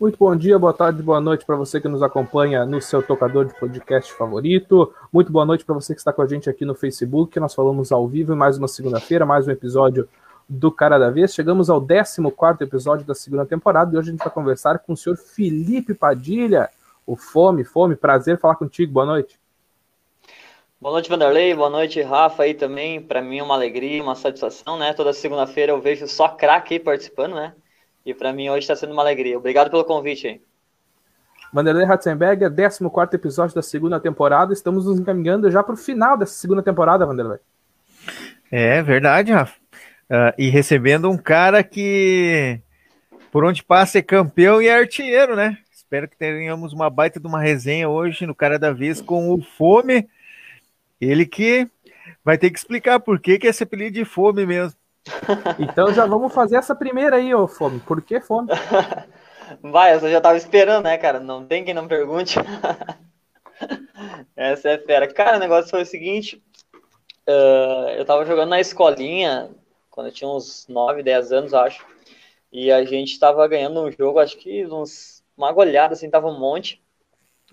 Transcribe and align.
Muito 0.00 0.16
bom 0.18 0.34
dia, 0.34 0.58
boa 0.58 0.72
tarde, 0.72 1.02
boa 1.02 1.20
noite 1.20 1.44
para 1.44 1.56
você 1.56 1.78
que 1.78 1.86
nos 1.86 2.02
acompanha 2.02 2.64
no 2.64 2.80
seu 2.80 3.02
tocador 3.02 3.44
de 3.44 3.52
podcast 3.60 4.10
favorito. 4.14 4.94
Muito 5.12 5.30
boa 5.30 5.44
noite 5.44 5.62
para 5.62 5.74
você 5.74 5.92
que 5.92 6.00
está 6.00 6.10
com 6.10 6.22
a 6.22 6.26
gente 6.26 6.48
aqui 6.48 6.64
no 6.64 6.74
Facebook. 6.74 7.38
Nós 7.38 7.54
falamos 7.54 7.92
ao 7.92 8.08
vivo 8.08 8.32
em 8.32 8.36
mais 8.36 8.56
uma 8.56 8.66
segunda-feira, 8.66 9.26
mais 9.26 9.46
um 9.46 9.50
episódio 9.50 10.08
do 10.48 10.72
Cara 10.72 10.96
da 10.96 11.10
Vez. 11.10 11.34
Chegamos 11.34 11.68
ao 11.68 11.82
14 11.86 12.64
episódio 12.64 13.04
da 13.04 13.14
segunda 13.14 13.44
temporada 13.44 13.94
e 13.94 13.98
hoje 13.98 14.08
a 14.08 14.12
gente 14.12 14.24
vai 14.24 14.32
conversar 14.32 14.78
com 14.78 14.94
o 14.94 14.96
senhor 14.96 15.18
Felipe 15.18 15.92
Padilha, 15.92 16.70
o 17.06 17.14
Fome. 17.14 17.62
Fome, 17.62 17.94
prazer 17.94 18.38
falar 18.38 18.56
contigo. 18.56 18.94
Boa 18.94 19.04
noite. 19.04 19.38
Boa 20.80 20.94
noite, 20.94 21.10
Vanderlei. 21.10 21.54
Boa 21.54 21.68
noite, 21.68 22.00
Rafa 22.00 22.44
aí 22.44 22.54
também. 22.54 23.02
Para 23.02 23.20
mim 23.20 23.40
é 23.40 23.42
uma 23.42 23.52
alegria, 23.52 24.02
uma 24.02 24.14
satisfação, 24.14 24.78
né? 24.78 24.94
Toda 24.94 25.12
segunda-feira 25.12 25.72
eu 25.72 25.80
vejo 25.82 26.08
só 26.08 26.26
craque 26.26 26.72
aí 26.72 26.80
participando, 26.80 27.34
né? 27.34 27.52
E 28.04 28.14
para 28.14 28.32
mim 28.32 28.48
hoje 28.48 28.60
está 28.60 28.76
sendo 28.76 28.92
uma 28.92 29.02
alegria. 29.02 29.38
Obrigado 29.38 29.70
pelo 29.70 29.84
convite 29.84 30.26
aí. 30.26 30.40
Vanderlei 31.52 31.84
Ratzenberger, 31.84 32.48
14 32.48 33.16
episódio 33.16 33.54
da 33.54 33.62
segunda 33.62 33.98
temporada. 33.98 34.52
Estamos 34.52 34.86
nos 34.86 35.00
encaminhando 35.00 35.50
já 35.50 35.62
para 35.62 35.74
o 35.74 35.76
final 35.76 36.16
dessa 36.16 36.34
segunda 36.34 36.62
temporada, 36.62 37.04
Vanderlei. 37.04 37.38
É 38.50 38.82
verdade, 38.82 39.32
Rafa. 39.32 39.58
Uh, 40.10 40.34
e 40.38 40.48
recebendo 40.48 41.10
um 41.10 41.16
cara 41.16 41.62
que, 41.62 42.60
por 43.30 43.44
onde 43.44 43.62
passa, 43.62 43.98
é 43.98 44.02
campeão 44.02 44.60
e 44.60 44.68
é 44.68 44.76
artilheiro, 44.76 45.36
né? 45.36 45.58
Espero 45.72 46.08
que 46.08 46.16
tenhamos 46.16 46.72
uma 46.72 46.88
baita 46.88 47.18
de 47.18 47.26
uma 47.26 47.40
resenha 47.40 47.88
hoje 47.88 48.26
no 48.26 48.34
Cara 48.34 48.58
da 48.58 48.72
Vez 48.72 49.00
com 49.00 49.32
o 49.32 49.42
Fome. 49.42 50.08
Ele 51.00 51.26
que 51.26 51.68
vai 52.24 52.38
ter 52.38 52.50
que 52.50 52.58
explicar 52.58 53.00
por 53.00 53.18
que, 53.18 53.38
que 53.38 53.46
é 53.46 53.50
esse 53.50 53.62
apelido 53.62 53.94
de 53.94 54.04
Fome 54.04 54.46
mesmo. 54.46 54.78
Então 55.58 55.92
já 55.92 56.06
vamos 56.06 56.32
fazer 56.32 56.56
essa 56.56 56.74
primeira 56.74 57.16
aí, 57.16 57.34
ô 57.34 57.46
Fome. 57.46 57.80
Por 57.80 58.02
que 58.02 58.20
Fome? 58.20 58.48
Vai, 59.62 59.94
eu 59.94 60.00
já 60.10 60.20
tava 60.20 60.36
esperando, 60.36 60.84
né, 60.84 60.96
cara? 60.96 61.18
Não 61.18 61.44
tem 61.44 61.64
quem 61.64 61.74
não 61.74 61.88
pergunte. 61.88 62.38
essa 64.36 64.70
é 64.70 64.78
fera. 64.78 65.12
Cara, 65.12 65.36
o 65.36 65.40
negócio 65.40 65.70
foi 65.70 65.82
o 65.82 65.86
seguinte. 65.86 66.42
Uh, 67.28 67.90
eu 67.96 68.04
tava 68.04 68.24
jogando 68.24 68.50
na 68.50 68.60
escolinha, 68.60 69.50
quando 69.90 70.06
eu 70.06 70.12
tinha 70.12 70.28
uns 70.28 70.66
9, 70.68 71.02
10 71.02 71.32
anos, 71.32 71.54
acho. 71.54 71.84
E 72.52 72.70
a 72.70 72.84
gente 72.84 73.18
tava 73.18 73.46
ganhando 73.48 73.80
um 73.80 73.90
jogo, 73.90 74.18
acho 74.18 74.36
que 74.36 74.66
uns, 74.66 75.22
uma 75.36 75.52
goleada, 75.52 75.94
assim, 75.94 76.10
tava 76.10 76.28
um 76.28 76.38
monte. 76.38 76.82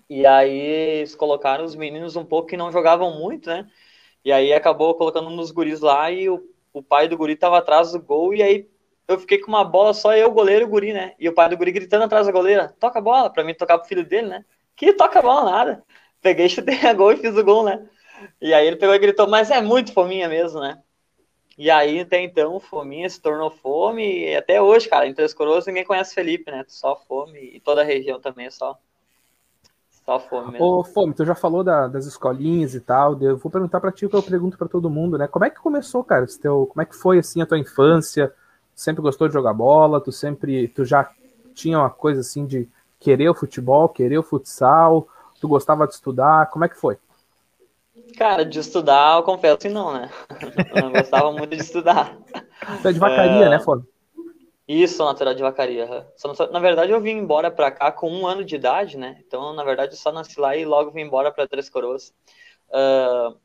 E 0.08 0.26
aí 0.26 0.58
eles 1.00 1.14
colocaram 1.14 1.64
os 1.64 1.74
meninos 1.74 2.16
um 2.16 2.24
pouco 2.24 2.48
que 2.48 2.56
não 2.56 2.72
jogavam 2.72 3.18
muito, 3.18 3.48
né? 3.48 3.68
E 4.24 4.32
aí 4.32 4.52
acabou 4.52 4.94
colocando 4.94 5.30
nos 5.30 5.50
guris 5.50 5.80
lá 5.80 6.10
e 6.10 6.28
o 6.28 6.42
o 6.78 6.82
pai 6.82 7.08
do 7.08 7.16
guri 7.16 7.36
tava 7.36 7.58
atrás 7.58 7.92
do 7.92 8.00
gol 8.00 8.34
e 8.34 8.42
aí 8.42 8.68
eu 9.06 9.18
fiquei 9.18 9.38
com 9.38 9.48
uma 9.48 9.64
bola 9.64 9.94
só 9.94 10.14
eu, 10.14 10.30
goleiro 10.30 10.64
e 10.64 10.66
o 10.66 10.68
guri, 10.68 10.92
né? 10.92 11.14
E 11.18 11.28
o 11.28 11.34
pai 11.34 11.48
do 11.48 11.56
guri 11.56 11.72
gritando 11.72 12.04
atrás 12.04 12.26
da 12.26 12.32
goleira, 12.32 12.74
toca 12.78 12.98
a 12.98 13.02
bola, 13.02 13.30
pra 13.30 13.42
mim 13.44 13.54
tocar 13.54 13.78
pro 13.78 13.88
filho 13.88 14.04
dele, 14.04 14.28
né? 14.28 14.44
Que 14.76 14.92
toca 14.92 15.18
a 15.18 15.22
bola, 15.22 15.50
nada. 15.50 15.84
Peguei, 16.20 16.48
chutei 16.50 16.78
a 16.86 16.92
gol 16.92 17.12
e 17.12 17.16
fiz 17.16 17.36
o 17.36 17.44
gol, 17.44 17.64
né? 17.64 17.88
E 18.40 18.52
aí 18.52 18.66
ele 18.66 18.76
pegou 18.76 18.94
e 18.94 18.98
gritou, 18.98 19.28
mas 19.28 19.50
é 19.50 19.60
muito 19.60 19.92
fominha 19.92 20.28
mesmo, 20.28 20.60
né? 20.60 20.82
E 21.58 21.70
aí, 21.72 22.00
até 22.00 22.20
então, 22.20 22.60
Fominha 22.60 23.10
se 23.10 23.20
tornou 23.20 23.50
Fome, 23.50 24.20
e 24.26 24.36
até 24.36 24.62
hoje, 24.62 24.88
cara, 24.88 25.08
em 25.08 25.12
Três 25.12 25.34
Coroas 25.34 25.66
ninguém 25.66 25.84
conhece 25.84 26.14
Felipe, 26.14 26.52
né? 26.52 26.64
Só 26.68 26.94
Fome, 26.94 27.40
e 27.40 27.58
toda 27.58 27.80
a 27.80 27.84
região 27.84 28.20
também 28.20 28.46
é 28.46 28.50
só, 28.50 28.78
só 30.08 30.18
Fome 30.18 30.52
mesmo. 30.52 30.66
Ô, 30.66 30.82
Fome, 30.82 31.12
tu 31.12 31.22
já 31.22 31.34
falou 31.34 31.62
da, 31.62 31.86
das 31.86 32.06
escolinhas 32.06 32.74
e 32.74 32.80
tal, 32.80 33.20
eu 33.20 33.36
vou 33.36 33.52
perguntar 33.52 33.78
pra 33.78 33.92
ti 33.92 34.06
o 34.06 34.08
que 34.08 34.16
eu 34.16 34.22
pergunto 34.22 34.56
pra 34.56 34.66
todo 34.66 34.88
mundo, 34.88 35.18
né? 35.18 35.28
Como 35.28 35.44
é 35.44 35.50
que 35.50 35.60
começou, 35.60 36.02
cara, 36.02 36.24
esse 36.24 36.40
teu, 36.40 36.66
como 36.66 36.80
é 36.80 36.86
que 36.86 36.96
foi, 36.96 37.18
assim, 37.18 37.42
a 37.42 37.46
tua 37.46 37.58
infância? 37.58 38.32
Sempre 38.74 39.02
gostou 39.02 39.28
de 39.28 39.34
jogar 39.34 39.52
bola? 39.52 40.00
Tu 40.00 40.10
sempre, 40.10 40.66
tu 40.68 40.82
já 40.82 41.10
tinha 41.54 41.78
uma 41.78 41.90
coisa, 41.90 42.22
assim, 42.22 42.46
de 42.46 42.66
querer 42.98 43.28
o 43.28 43.34
futebol, 43.34 43.86
querer 43.86 44.16
o 44.16 44.22
futsal? 44.22 45.06
Tu 45.38 45.46
gostava 45.46 45.86
de 45.86 45.92
estudar? 45.92 46.46
Como 46.46 46.64
é 46.64 46.70
que 46.70 46.76
foi? 46.76 46.96
Cara, 48.16 48.46
de 48.46 48.58
estudar, 48.58 49.18
eu 49.18 49.22
confesso 49.24 49.58
que 49.58 49.68
não, 49.68 49.92
né? 49.92 50.08
Eu 50.74 50.82
não 50.84 50.92
gostava 50.92 51.30
muito 51.32 51.54
de 51.54 51.62
estudar. 51.62 52.16
Você 52.80 52.88
é 52.88 52.92
de 52.92 52.98
vacaria, 52.98 53.44
é... 53.44 53.48
né, 53.50 53.58
Fone? 53.58 53.84
Isso, 54.68 55.02
natural 55.02 55.34
de 55.34 55.42
vacaria. 55.42 56.06
Na 56.52 56.60
verdade, 56.60 56.92
eu 56.92 57.00
vim 57.00 57.12
embora 57.12 57.50
pra 57.50 57.70
cá 57.70 57.90
com 57.90 58.12
um 58.12 58.26
ano 58.26 58.44
de 58.44 58.54
idade, 58.54 58.98
né? 58.98 59.18
Então, 59.26 59.54
na 59.54 59.64
verdade, 59.64 59.94
eu 59.94 59.96
só 59.96 60.12
nasci 60.12 60.38
lá 60.38 60.54
e 60.54 60.64
logo 60.64 60.90
vim 60.90 61.00
embora 61.00 61.32
pra 61.32 61.48
Três 61.48 61.70
Coroas. 61.70 62.14
Uh... 62.68 63.36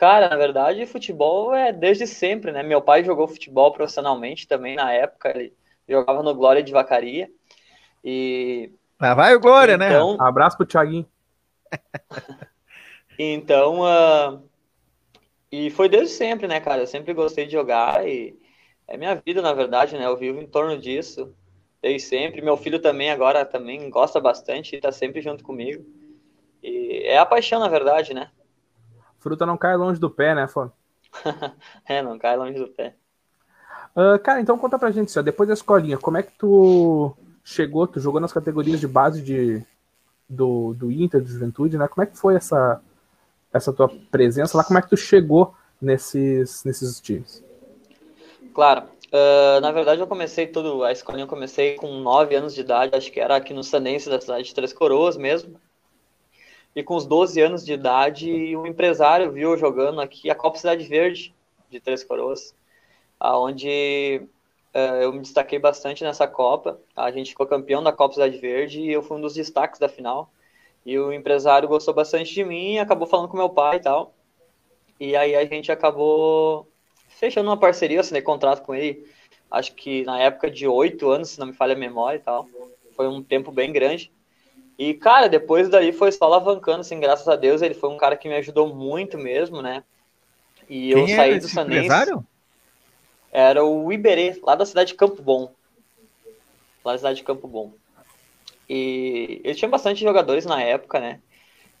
Cara, 0.00 0.30
na 0.30 0.36
verdade, 0.36 0.86
futebol 0.86 1.54
é 1.54 1.74
desde 1.74 2.06
sempre, 2.06 2.50
né? 2.52 2.62
Meu 2.62 2.80
pai 2.80 3.04
jogou 3.04 3.28
futebol 3.28 3.70
profissionalmente 3.70 4.48
também 4.48 4.74
na 4.74 4.90
época. 4.90 5.28
Ele 5.28 5.52
jogava 5.86 6.22
no 6.22 6.34
Glória 6.34 6.62
de 6.62 6.72
Vacaria. 6.72 7.30
E. 8.02 8.72
Ah, 8.98 9.12
vai 9.12 9.34
o 9.34 9.40
Glória, 9.40 9.76
né? 9.76 9.88
então... 9.88 10.12
né? 10.12 10.16
Abraço 10.20 10.56
pro 10.56 10.64
Thiaguinho. 10.64 11.06
Então, 13.22 13.80
uh, 13.80 14.42
e 15.52 15.68
foi 15.68 15.90
desde 15.90 16.08
sempre, 16.14 16.48
né, 16.48 16.58
cara? 16.58 16.80
Eu 16.80 16.86
sempre 16.86 17.12
gostei 17.12 17.44
de 17.44 17.52
jogar 17.52 18.08
e 18.08 18.34
é 18.90 18.96
minha 18.96 19.14
vida, 19.14 19.40
na 19.40 19.52
verdade, 19.52 19.96
né? 19.96 20.04
Eu 20.04 20.16
vivo 20.16 20.40
em 20.40 20.46
torno 20.46 20.76
disso 20.76 21.32
desde 21.80 22.08
sempre. 22.08 22.42
Meu 22.42 22.56
filho 22.56 22.80
também 22.80 23.10
agora 23.10 23.44
também 23.44 23.88
gosta 23.88 24.20
bastante 24.20 24.74
e 24.74 24.80
tá 24.80 24.90
sempre 24.90 25.22
junto 25.22 25.44
comigo. 25.44 25.84
E 26.60 27.04
é 27.06 27.16
a 27.16 27.24
paixão, 27.24 27.60
na 27.60 27.68
verdade, 27.68 28.12
né? 28.12 28.30
Fruta 29.20 29.46
não 29.46 29.56
cai 29.56 29.76
longe 29.76 30.00
do 30.00 30.10
pé, 30.10 30.34
né, 30.34 30.48
Fô? 30.48 30.68
é, 31.86 32.02
não 32.02 32.18
cai 32.18 32.36
longe 32.36 32.58
do 32.58 32.66
pé. 32.66 32.96
Uh, 33.94 34.18
cara, 34.18 34.40
então 34.40 34.58
conta 34.58 34.78
pra 34.78 34.90
gente, 34.90 35.16
ó, 35.16 35.22
depois 35.22 35.48
da 35.48 35.54
escolinha, 35.54 35.96
como 35.96 36.16
é 36.16 36.22
que 36.22 36.32
tu 36.36 37.16
chegou, 37.44 37.86
tu 37.86 38.00
jogou 38.00 38.20
nas 38.20 38.32
categorias 38.32 38.80
de 38.80 38.88
base 38.88 39.22
de, 39.22 39.64
do, 40.28 40.74
do 40.74 40.90
Inter, 40.90 41.20
de 41.20 41.30
Juventude, 41.30 41.78
né? 41.78 41.86
Como 41.86 42.02
é 42.02 42.06
que 42.06 42.18
foi 42.18 42.34
essa, 42.34 42.80
essa 43.52 43.72
tua 43.72 43.88
presença 44.10 44.56
lá, 44.56 44.64
como 44.64 44.78
é 44.78 44.82
que 44.82 44.90
tu 44.90 44.96
chegou 44.96 45.54
nesses, 45.80 46.64
nesses 46.64 47.00
times? 47.00 47.49
Claro, 48.52 48.88
uh, 49.12 49.60
na 49.60 49.70
verdade 49.70 50.00
eu 50.00 50.06
comecei 50.06 50.46
tudo, 50.46 50.82
a 50.82 50.90
escolinha 50.90 51.24
eu 51.24 51.28
comecei 51.28 51.76
com 51.76 52.00
9 52.00 52.34
anos 52.34 52.54
de 52.54 52.62
idade, 52.62 52.96
acho 52.96 53.12
que 53.12 53.20
era 53.20 53.36
aqui 53.36 53.54
no 53.54 53.62
Sanense 53.62 54.10
da 54.10 54.20
cidade 54.20 54.44
de 54.44 54.54
Três 54.54 54.72
Coroas 54.72 55.16
mesmo, 55.16 55.60
e 56.74 56.82
com 56.82 56.96
os 56.96 57.06
12 57.06 57.40
anos 57.40 57.64
de 57.64 57.72
idade, 57.72 58.56
um 58.56 58.66
empresário 58.66 59.30
viu 59.30 59.56
jogando 59.56 60.00
aqui 60.00 60.30
a 60.30 60.34
Copa 60.34 60.58
Cidade 60.58 60.84
Verde 60.84 61.34
de 61.68 61.80
Três 61.80 62.02
Coroas, 62.02 62.54
aonde 63.18 64.22
uh, 64.74 64.96
eu 65.00 65.12
me 65.12 65.20
destaquei 65.20 65.58
bastante 65.58 66.02
nessa 66.02 66.26
Copa, 66.26 66.80
a 66.96 67.10
gente 67.10 67.30
ficou 67.30 67.46
campeão 67.46 67.82
da 67.82 67.92
Copa 67.92 68.14
Cidade 68.14 68.38
Verde 68.38 68.80
e 68.80 68.92
eu 68.92 69.02
fui 69.02 69.16
um 69.16 69.20
dos 69.20 69.34
destaques 69.34 69.78
da 69.78 69.88
final, 69.88 70.30
e 70.84 70.98
o 70.98 71.12
empresário 71.12 71.68
gostou 71.68 71.94
bastante 71.94 72.32
de 72.34 72.44
mim, 72.44 72.78
acabou 72.78 73.06
falando 73.06 73.28
com 73.28 73.36
meu 73.36 73.50
pai 73.50 73.76
e 73.76 73.80
tal. 73.80 74.14
E 74.98 75.14
aí 75.16 75.34
a 75.34 75.44
gente 75.44 75.70
acabou 75.70 76.69
fechando 77.20 77.50
uma 77.50 77.56
parceria, 77.58 78.00
assinei 78.00 78.22
contrato 78.22 78.62
com 78.62 78.74
ele, 78.74 79.06
acho 79.50 79.74
que 79.74 80.02
na 80.04 80.18
época 80.18 80.50
de 80.50 80.66
oito 80.66 81.10
anos, 81.10 81.28
se 81.28 81.38
não 81.38 81.48
me 81.48 81.52
falha 81.52 81.74
a 81.74 81.78
memória 81.78 82.16
e 82.16 82.20
tal. 82.20 82.48
Foi 82.96 83.06
um 83.06 83.22
tempo 83.22 83.52
bem 83.52 83.70
grande. 83.70 84.10
E, 84.78 84.94
cara, 84.94 85.28
depois 85.28 85.68
daí 85.68 85.92
foi 85.92 86.10
só 86.10 86.24
alavancando, 86.24 86.80
assim, 86.80 86.98
graças 86.98 87.28
a 87.28 87.36
Deus, 87.36 87.60
ele 87.60 87.74
foi 87.74 87.90
um 87.90 87.98
cara 87.98 88.16
que 88.16 88.26
me 88.26 88.36
ajudou 88.36 88.74
muito 88.74 89.18
mesmo, 89.18 89.60
né? 89.60 89.84
E 90.66 90.94
Quem 90.94 91.02
eu 91.02 91.08
saí 91.08 91.38
do 91.38 91.48
Sanense. 91.48 91.84
Empresário? 91.84 92.24
Era 93.30 93.62
o 93.62 93.92
Iberê, 93.92 94.40
lá 94.42 94.54
da 94.54 94.64
cidade 94.64 94.92
de 94.92 94.96
Campo 94.96 95.20
Bom. 95.20 95.52
Lá 96.82 96.92
da 96.92 96.98
cidade 96.98 97.16
de 97.18 97.24
Campo 97.24 97.46
Bom. 97.46 97.72
E 98.66 99.42
ele 99.44 99.54
tinha 99.54 99.68
bastante 99.68 100.00
jogadores 100.00 100.46
na 100.46 100.62
época, 100.62 100.98
né? 100.98 101.20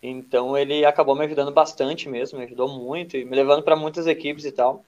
Então 0.02 0.56
ele 0.56 0.84
acabou 0.84 1.14
me 1.14 1.24
ajudando 1.24 1.50
bastante 1.50 2.08
mesmo, 2.08 2.38
me 2.38 2.44
ajudou 2.44 2.68
muito 2.68 3.16
e 3.16 3.24
me 3.24 3.34
levando 3.34 3.62
para 3.62 3.76
muitas 3.76 4.06
equipes 4.06 4.44
e 4.44 4.52
tal. 4.52 4.84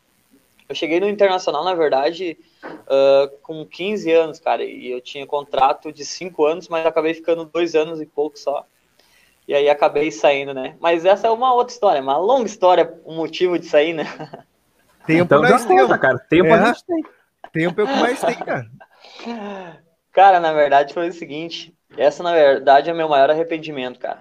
Eu 0.72 0.74
cheguei 0.74 0.98
no 0.98 1.08
Internacional, 1.08 1.62
na 1.62 1.74
verdade, 1.74 2.38
uh, 2.64 3.28
com 3.42 3.66
15 3.66 4.10
anos, 4.10 4.40
cara, 4.40 4.64
e 4.64 4.90
eu 4.90 5.02
tinha 5.02 5.26
contrato 5.26 5.92
de 5.92 6.02
5 6.02 6.46
anos, 6.46 6.66
mas 6.66 6.86
acabei 6.86 7.12
ficando 7.12 7.44
dois 7.44 7.74
anos 7.74 8.00
e 8.00 8.06
pouco 8.06 8.38
só. 8.38 8.64
E 9.46 9.54
aí 9.54 9.68
acabei 9.68 10.10
saindo, 10.10 10.54
né? 10.54 10.74
Mas 10.80 11.04
essa 11.04 11.26
é 11.26 11.30
uma 11.30 11.52
outra 11.52 11.74
história, 11.74 12.00
uma 12.00 12.16
longa 12.16 12.46
história, 12.46 12.98
um 13.04 13.16
motivo 13.16 13.58
de 13.58 13.66
sair, 13.66 13.92
né? 13.92 14.04
Tempo 15.06 15.24
então, 15.24 15.42
mais 15.42 15.66
tem, 15.66 15.76
cara. 15.98 16.18
Tempo 16.18 16.46
é. 16.46 16.52
a 16.52 16.66
gente 16.68 16.84
tem. 16.86 17.04
Tempo 17.52 17.80
é 17.82 17.84
o 17.84 17.86
que 17.86 17.96
mais 17.96 18.20
tem, 18.20 18.34
cara. 18.36 18.70
Cara, 20.12 20.38
na 20.40 20.52
verdade 20.52 20.92
foi 20.92 21.08
o 21.08 21.12
seguinte, 21.12 21.74
essa, 21.96 22.22
na 22.22 22.32
verdade, 22.34 22.90
é 22.90 22.92
meu 22.92 23.08
maior 23.08 23.30
arrependimento, 23.30 23.98
cara. 23.98 24.18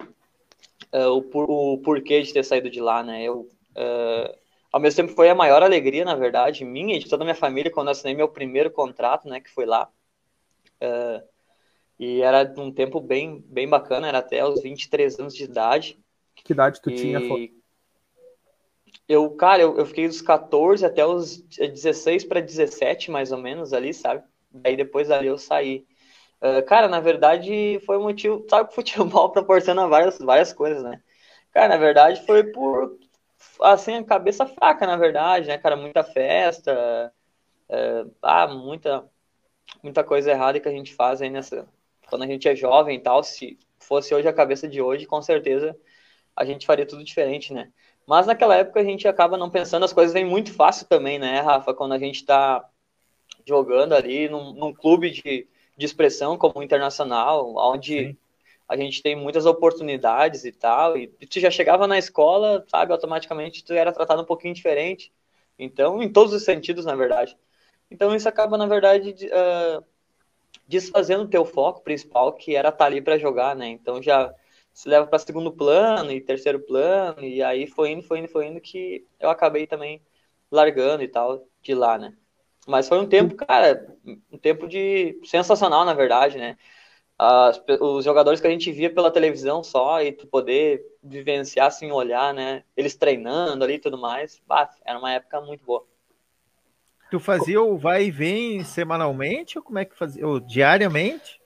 Uh, 0.90 1.18
o, 1.18 1.22
por, 1.22 1.50
o 1.50 1.78
porquê 1.78 2.22
de 2.22 2.32
ter 2.32 2.42
saído 2.42 2.70
de 2.70 2.80
lá, 2.80 3.02
né? 3.02 3.22
Eu, 3.22 3.46
uh, 3.76 4.41
ao 4.72 4.80
mesmo 4.80 4.96
tempo, 4.96 5.14
foi 5.14 5.28
a 5.28 5.34
maior 5.34 5.62
alegria, 5.62 6.04
na 6.04 6.14
verdade, 6.14 6.64
minha 6.64 6.96
e 6.96 6.98
de 6.98 7.08
toda 7.08 7.22
a 7.22 7.26
minha 7.26 7.34
família, 7.34 7.70
quando 7.70 7.88
eu 7.88 7.92
assinei 7.92 8.14
meu 8.14 8.28
primeiro 8.28 8.70
contrato, 8.70 9.28
né? 9.28 9.38
Que 9.38 9.50
foi 9.50 9.66
lá. 9.66 9.90
Uh, 10.82 11.22
e 11.98 12.22
era 12.22 12.52
um 12.56 12.72
tempo 12.72 12.98
bem, 12.98 13.44
bem 13.46 13.68
bacana, 13.68 14.08
era 14.08 14.18
até 14.18 14.44
os 14.44 14.62
23 14.62 15.20
anos 15.20 15.36
de 15.36 15.44
idade. 15.44 15.98
Que 16.34 16.52
idade 16.52 16.80
tu 16.80 16.90
e... 16.90 16.94
tinha? 16.94 17.20
Eu, 19.08 19.30
cara, 19.32 19.60
eu, 19.60 19.76
eu 19.76 19.84
fiquei 19.84 20.08
dos 20.08 20.22
14 20.22 20.86
até 20.86 21.04
os 21.04 21.42
16 21.42 22.24
para 22.24 22.40
17, 22.40 23.10
mais 23.10 23.30
ou 23.30 23.38
menos, 23.38 23.72
ali, 23.72 23.92
sabe? 23.92 24.24
Daí 24.50 24.76
depois 24.76 25.10
ali 25.10 25.26
eu 25.26 25.36
saí. 25.36 25.86
Uh, 26.40 26.64
cara, 26.66 26.88
na 26.88 26.98
verdade, 26.98 27.80
foi 27.84 27.98
um 27.98 28.02
motivo. 28.02 28.44
Sabe 28.48 28.68
que 28.68 28.72
o 28.72 28.74
futebol 28.74 29.30
proporciona 29.32 29.86
várias, 29.86 30.18
várias 30.18 30.52
coisas, 30.52 30.82
né? 30.82 31.00
Cara, 31.52 31.68
na 31.68 31.76
verdade, 31.76 32.24
foi 32.26 32.44
por. 32.44 32.98
Assim, 33.60 33.94
a 33.94 34.04
cabeça 34.04 34.46
fraca, 34.46 34.86
na 34.86 34.96
verdade, 34.96 35.48
né, 35.48 35.58
cara? 35.58 35.76
Muita 35.76 36.02
festa. 36.02 37.12
Uh, 37.68 38.14
ah, 38.22 38.46
muita, 38.48 39.08
muita 39.82 40.04
coisa 40.04 40.30
errada 40.30 40.60
que 40.60 40.68
a 40.68 40.72
gente 40.72 40.94
faz 40.94 41.22
aí 41.22 41.30
nessa. 41.30 41.68
Quando 42.08 42.22
a 42.22 42.26
gente 42.26 42.48
é 42.48 42.54
jovem 42.54 42.96
e 42.96 43.00
tal. 43.00 43.22
Se 43.22 43.58
fosse 43.78 44.14
hoje 44.14 44.28
a 44.28 44.32
cabeça 44.32 44.68
de 44.68 44.80
hoje, 44.80 45.06
com 45.06 45.20
certeza 45.22 45.76
a 46.34 46.44
gente 46.44 46.66
faria 46.66 46.86
tudo 46.86 47.04
diferente, 47.04 47.52
né? 47.52 47.70
Mas 48.06 48.26
naquela 48.26 48.56
época 48.56 48.80
a 48.80 48.84
gente 48.84 49.06
acaba 49.06 49.36
não 49.36 49.50
pensando, 49.50 49.84
as 49.84 49.92
coisas 49.92 50.12
vêm 50.12 50.24
muito 50.24 50.52
fácil 50.52 50.86
também, 50.86 51.18
né, 51.18 51.40
Rafa? 51.40 51.74
Quando 51.74 51.92
a 51.92 51.98
gente 51.98 52.24
tá 52.24 52.68
jogando 53.46 53.92
ali 53.92 54.28
num, 54.28 54.52
num 54.52 54.72
clube 54.72 55.10
de, 55.10 55.46
de 55.76 55.86
expressão 55.86 56.36
como 56.36 56.58
o 56.58 56.62
Internacional, 56.62 57.54
onde 57.56 58.08
Sim. 58.08 58.16
A 58.72 58.76
gente 58.76 59.02
tem 59.02 59.14
muitas 59.14 59.44
oportunidades 59.44 60.46
e 60.46 60.52
tal, 60.52 60.96
e 60.96 61.06
tu 61.06 61.38
já 61.38 61.50
chegava 61.50 61.86
na 61.86 61.98
escola, 61.98 62.64
sabe, 62.68 62.90
automaticamente 62.90 63.62
tu 63.62 63.74
era 63.74 63.92
tratado 63.92 64.22
um 64.22 64.24
pouquinho 64.24 64.54
diferente. 64.54 65.12
Então, 65.58 66.02
em 66.02 66.10
todos 66.10 66.32
os 66.32 66.42
sentidos, 66.42 66.86
na 66.86 66.94
verdade. 66.94 67.36
Então, 67.90 68.16
isso 68.16 68.26
acaba, 68.26 68.56
na 68.56 68.64
verdade, 68.66 69.14
uh, 69.26 69.84
desfazendo 70.66 71.24
o 71.24 71.28
teu 71.28 71.44
foco 71.44 71.82
principal, 71.82 72.32
que 72.32 72.56
era 72.56 72.70
estar 72.70 72.78
tá 72.78 72.84
ali 72.86 73.02
para 73.02 73.18
jogar, 73.18 73.54
né? 73.54 73.68
Então, 73.68 74.02
já 74.02 74.34
se 74.72 74.88
leva 74.88 75.06
para 75.06 75.18
segundo 75.18 75.52
plano 75.52 76.10
e 76.10 76.18
terceiro 76.18 76.58
plano, 76.60 77.22
e 77.22 77.42
aí 77.42 77.66
foi 77.66 77.90
indo, 77.90 78.02
foi 78.02 78.20
indo, 78.20 78.28
foi 78.28 78.46
indo, 78.46 78.58
que 78.58 79.06
eu 79.20 79.28
acabei 79.28 79.66
também 79.66 80.00
largando 80.50 81.02
e 81.02 81.08
tal 81.08 81.46
de 81.60 81.74
lá, 81.74 81.98
né? 81.98 82.14
Mas 82.66 82.88
foi 82.88 82.98
um 82.98 83.06
tempo, 83.06 83.34
cara, 83.34 83.86
um 84.32 84.38
tempo 84.38 84.66
de 84.66 85.20
sensacional, 85.24 85.84
na 85.84 85.92
verdade, 85.92 86.38
né? 86.38 86.56
As, 87.24 87.62
os 87.80 88.04
jogadores 88.04 88.40
que 88.40 88.48
a 88.48 88.50
gente 88.50 88.72
via 88.72 88.92
pela 88.92 89.08
televisão 89.08 89.62
só 89.62 90.02
e 90.02 90.10
tu 90.10 90.26
poder 90.26 90.84
vivenciar 91.00 91.68
assim, 91.68 91.92
olhar, 91.92 92.34
né? 92.34 92.64
Eles 92.76 92.96
treinando 92.96 93.62
ali 93.62 93.74
e 93.74 93.78
tudo 93.78 93.96
mais, 93.96 94.42
bah, 94.44 94.68
era 94.84 94.98
uma 94.98 95.12
época 95.12 95.40
muito 95.40 95.64
boa. 95.64 95.84
Tu 97.12 97.20
fazia 97.20 97.62
o 97.62 97.78
vai 97.78 98.06
e 98.06 98.10
vem 98.10 98.64
semanalmente 98.64 99.56
ou 99.56 99.62
como 99.62 99.78
é 99.78 99.84
que 99.84 99.96
fazia? 99.96 100.26
Ou 100.26 100.40
diariamente? 100.40 101.40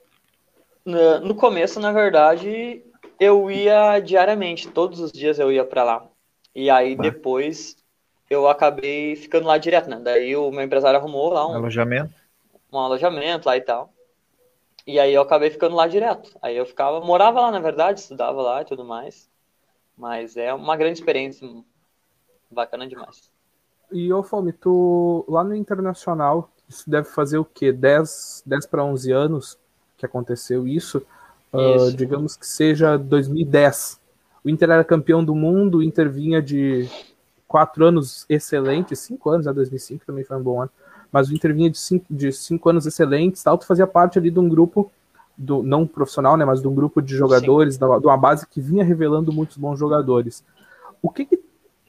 No, 0.83 1.21
no 1.21 1.35
começo, 1.35 1.79
na 1.79 1.93
verdade, 1.93 2.83
eu 3.21 3.51
ia 3.51 3.99
diariamente, 4.01 4.69
todos 4.69 4.99
os 4.99 5.13
dias 5.13 5.39
eu 5.39 5.53
ia 5.53 5.65
para 5.65 5.85
lá. 5.85 6.09
E 6.55 6.71
aí 6.71 6.97
bah. 6.97 7.03
depois 7.03 7.77
eu 8.31 8.49
acabei 8.49 9.15
ficando 9.15 9.47
lá 9.47 9.59
direto, 9.59 9.91
né? 9.91 10.01
Daí 10.03 10.35
o 10.35 10.51
meu 10.51 10.63
empresário 10.63 10.99
arrumou 10.99 11.31
lá 11.35 11.47
um 11.47 11.57
alojamento, 11.57 12.15
um 12.73 12.79
alojamento 12.79 13.47
lá 13.47 13.59
e 13.59 13.61
tal. 13.61 13.93
E 14.87 15.01
aí 15.01 15.13
eu 15.13 15.23
acabei 15.23 15.51
ficando 15.51 15.75
lá 15.75 15.87
direto. 15.89 16.31
Aí 16.41 16.57
eu 16.57 16.65
ficava, 16.65 17.01
morava 17.01 17.41
lá 17.41 17.51
na 17.51 17.59
verdade, 17.59 18.01
estudava 18.01 18.41
lá 18.41 18.63
e 18.63 18.65
tudo 18.65 18.85
mais. 18.85 19.29
Mas 19.97 20.37
é 20.37 20.53
uma 20.55 20.77
grande 20.77 20.99
experiência, 20.99 21.49
bacana 22.51 22.87
demais. 22.87 23.31
E 23.91 24.13
ô 24.13 24.23
Fome, 24.23 24.53
tu 24.53 25.25
lá 25.29 25.43
no 25.43 25.55
Internacional, 25.55 26.51
isso 26.69 26.89
deve 26.89 27.09
fazer 27.09 27.39
o 27.39 27.45
quê? 27.45 27.73
10, 27.73 28.43
10 28.47 28.67
para 28.67 28.85
11 28.85 29.11
anos 29.13 29.59
que 29.97 30.05
aconteceu 30.05 30.67
isso. 30.67 31.03
Uh, 31.53 31.91
digamos 31.97 32.37
que 32.37 32.47
seja 32.47 32.97
2010. 32.99 34.01
O 34.45 34.51
Inter 34.51 34.71
era 34.71 34.85
campeão 34.85 35.25
do 35.25 35.35
mundo, 35.35 35.79
o 35.79 35.83
Inter 35.83 36.11
vinha 36.11 36.43
de 36.43 36.89
quatro 37.49 37.85
anos 37.87 38.27
excelentes, 38.29 38.99
cinco 38.99 39.31
anos, 39.31 39.47
né, 39.47 39.53
2005 39.53 40.05
também 40.05 40.25
foi 40.25 40.37
um 40.37 40.43
bom 40.43 40.61
ano, 40.61 40.71
mas 41.17 41.31
o 41.31 41.35
Inter 41.35 41.55
vinha 41.55 41.71
de 41.71 41.79
cinco, 41.79 42.05
de 42.11 42.31
cinco 42.31 42.69
anos 42.69 42.85
excelentes, 42.85 43.43
tal, 43.43 43.57
tu 43.57 43.67
fazia 43.67 43.87
parte 43.87 44.19
ali 44.19 44.31
de 44.31 44.39
um 44.39 44.47
grupo, 44.47 44.93
do, 45.35 45.63
não 45.63 45.87
profissional, 45.87 46.37
né, 46.37 46.45
mas 46.45 46.61
de 46.61 46.69
um 46.69 46.75
grupo 46.75 47.01
de 47.01 47.17
jogadores, 47.17 47.79
da, 47.79 47.99
de 47.99 48.07
uma 48.07 48.19
base 48.19 48.47
que 48.47 48.61
vinha 48.61 48.85
revelando 48.85 49.33
muitos 49.33 49.57
bons 49.57 49.79
jogadores. 49.79 50.45
O 51.01 51.09
que, 51.09 51.25
que 51.25 51.43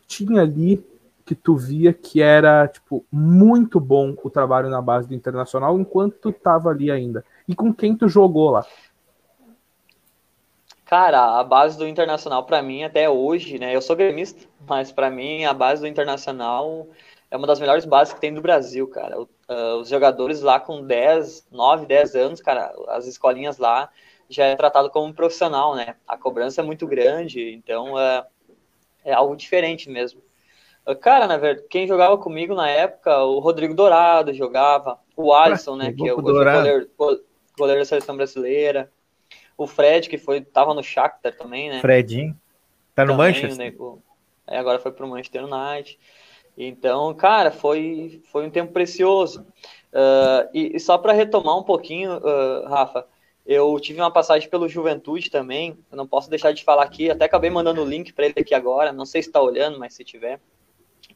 tinha 0.07 0.43
ali 0.43 0.81
que 1.25 1.35
tu 1.35 1.57
via 1.57 1.91
que 1.91 2.21
era, 2.21 2.69
tipo, 2.69 3.03
muito 3.11 3.81
bom 3.81 4.15
o 4.23 4.29
trabalho 4.29 4.69
na 4.69 4.81
base 4.81 5.09
do 5.09 5.13
Internacional 5.13 5.77
enquanto 5.77 6.13
tu 6.13 6.31
tava 6.31 6.69
ali 6.69 6.89
ainda? 6.89 7.25
E 7.49 7.53
com 7.53 7.73
quem 7.73 7.97
tu 7.97 8.07
jogou 8.07 8.51
lá? 8.51 8.65
Cara, 10.85 11.37
a 11.37 11.43
base 11.43 11.77
do 11.77 11.85
Internacional 11.85 12.45
para 12.45 12.61
mim 12.61 12.85
até 12.85 13.09
hoje, 13.09 13.59
né? 13.59 13.75
Eu 13.75 13.81
sou 13.81 13.93
gremista, 13.93 14.47
mas 14.65 14.89
para 14.89 15.09
mim 15.09 15.43
a 15.43 15.53
base 15.53 15.81
do 15.81 15.87
Internacional 15.87 16.87
é 17.29 17.37
uma 17.37 17.47
das 17.47 17.59
melhores 17.59 17.85
bases 17.85 18.13
que 18.13 18.21
tem 18.21 18.33
do 18.33 18.41
Brasil, 18.41 18.87
cara. 18.87 19.19
Uh, 19.19 19.75
os 19.81 19.89
jogadores 19.89 20.41
lá 20.41 20.59
com 20.59 20.85
10, 20.85 21.47
9, 21.51 21.85
10 21.85 22.15
anos, 22.15 22.41
cara, 22.41 22.73
as 22.89 23.05
escolinhas 23.05 23.57
lá 23.57 23.89
já 24.29 24.45
é 24.45 24.55
tratado 24.55 24.89
como 24.89 25.07
um 25.07 25.13
profissional, 25.13 25.75
né? 25.75 25.95
A 26.07 26.17
cobrança 26.17 26.61
é 26.61 26.63
muito 26.63 26.85
grande, 26.85 27.51
então 27.53 27.93
uh, 27.93 28.25
é 29.03 29.13
algo 29.13 29.35
diferente 29.35 29.89
mesmo. 29.89 30.21
Uh, 30.85 30.95
cara, 30.95 31.27
na 31.27 31.37
verdade, 31.37 31.67
quem 31.69 31.87
jogava 31.87 32.17
comigo 32.17 32.53
na 32.55 32.69
época, 32.69 33.23
o 33.23 33.39
Rodrigo 33.39 33.73
Dourado 33.73 34.33
jogava, 34.33 34.99
o 35.15 35.33
Alisson, 35.33 35.75
né? 35.75 35.93
Que 35.93 36.07
é 36.07 36.13
o 36.13 36.21
goleiro, 36.21 36.89
goleiro 37.57 37.81
da 37.81 37.85
seleção 37.85 38.15
brasileira 38.15 38.91
o 39.57 39.65
Fred, 39.65 40.07
que 40.07 40.17
foi 40.17 40.41
tava 40.41 40.73
no 40.73 40.83
Shakhtar 40.83 41.35
também, 41.35 41.69
né? 41.69 41.81
Fredinho. 41.81 42.37
Tá 42.93 43.03
no 43.03 43.13
também, 43.13 43.33
Manchester? 43.33 43.73
Né? 43.73 43.97
É, 44.45 44.59
agora 44.59 44.79
foi 44.79 44.91
pro 44.91 45.07
Manchester 45.07 45.43
United. 45.43 45.99
Então, 46.57 47.13
cara, 47.13 47.51
foi, 47.51 48.21
foi 48.31 48.47
um 48.47 48.49
tempo 48.49 48.73
precioso. 48.73 49.45
Uh, 49.93 50.49
e, 50.53 50.75
e, 50.75 50.79
só 50.79 50.97
para 50.97 51.13
retomar 51.13 51.57
um 51.57 51.63
pouquinho, 51.63 52.17
uh, 52.17 52.67
Rafa, 52.67 53.05
eu 53.45 53.79
tive 53.79 54.01
uma 54.01 54.11
passagem 54.11 54.49
pelo 54.49 54.67
Juventude 54.67 55.29
também. 55.29 55.77
Eu 55.91 55.95
não 55.95 56.07
posso 56.07 56.29
deixar 56.29 56.51
de 56.51 56.63
falar 56.63 56.83
aqui. 56.83 57.11
Até 57.11 57.25
acabei 57.25 57.49
mandando 57.49 57.81
o 57.81 57.85
link 57.85 58.11
para 58.11 58.25
ele 58.25 58.35
aqui 58.39 58.55
agora. 58.55 58.91
Não 58.91 59.05
sei 59.05 59.21
se 59.21 59.29
está 59.29 59.39
olhando, 59.39 59.77
mas 59.77 59.93
se 59.93 60.03
tiver. 60.03 60.41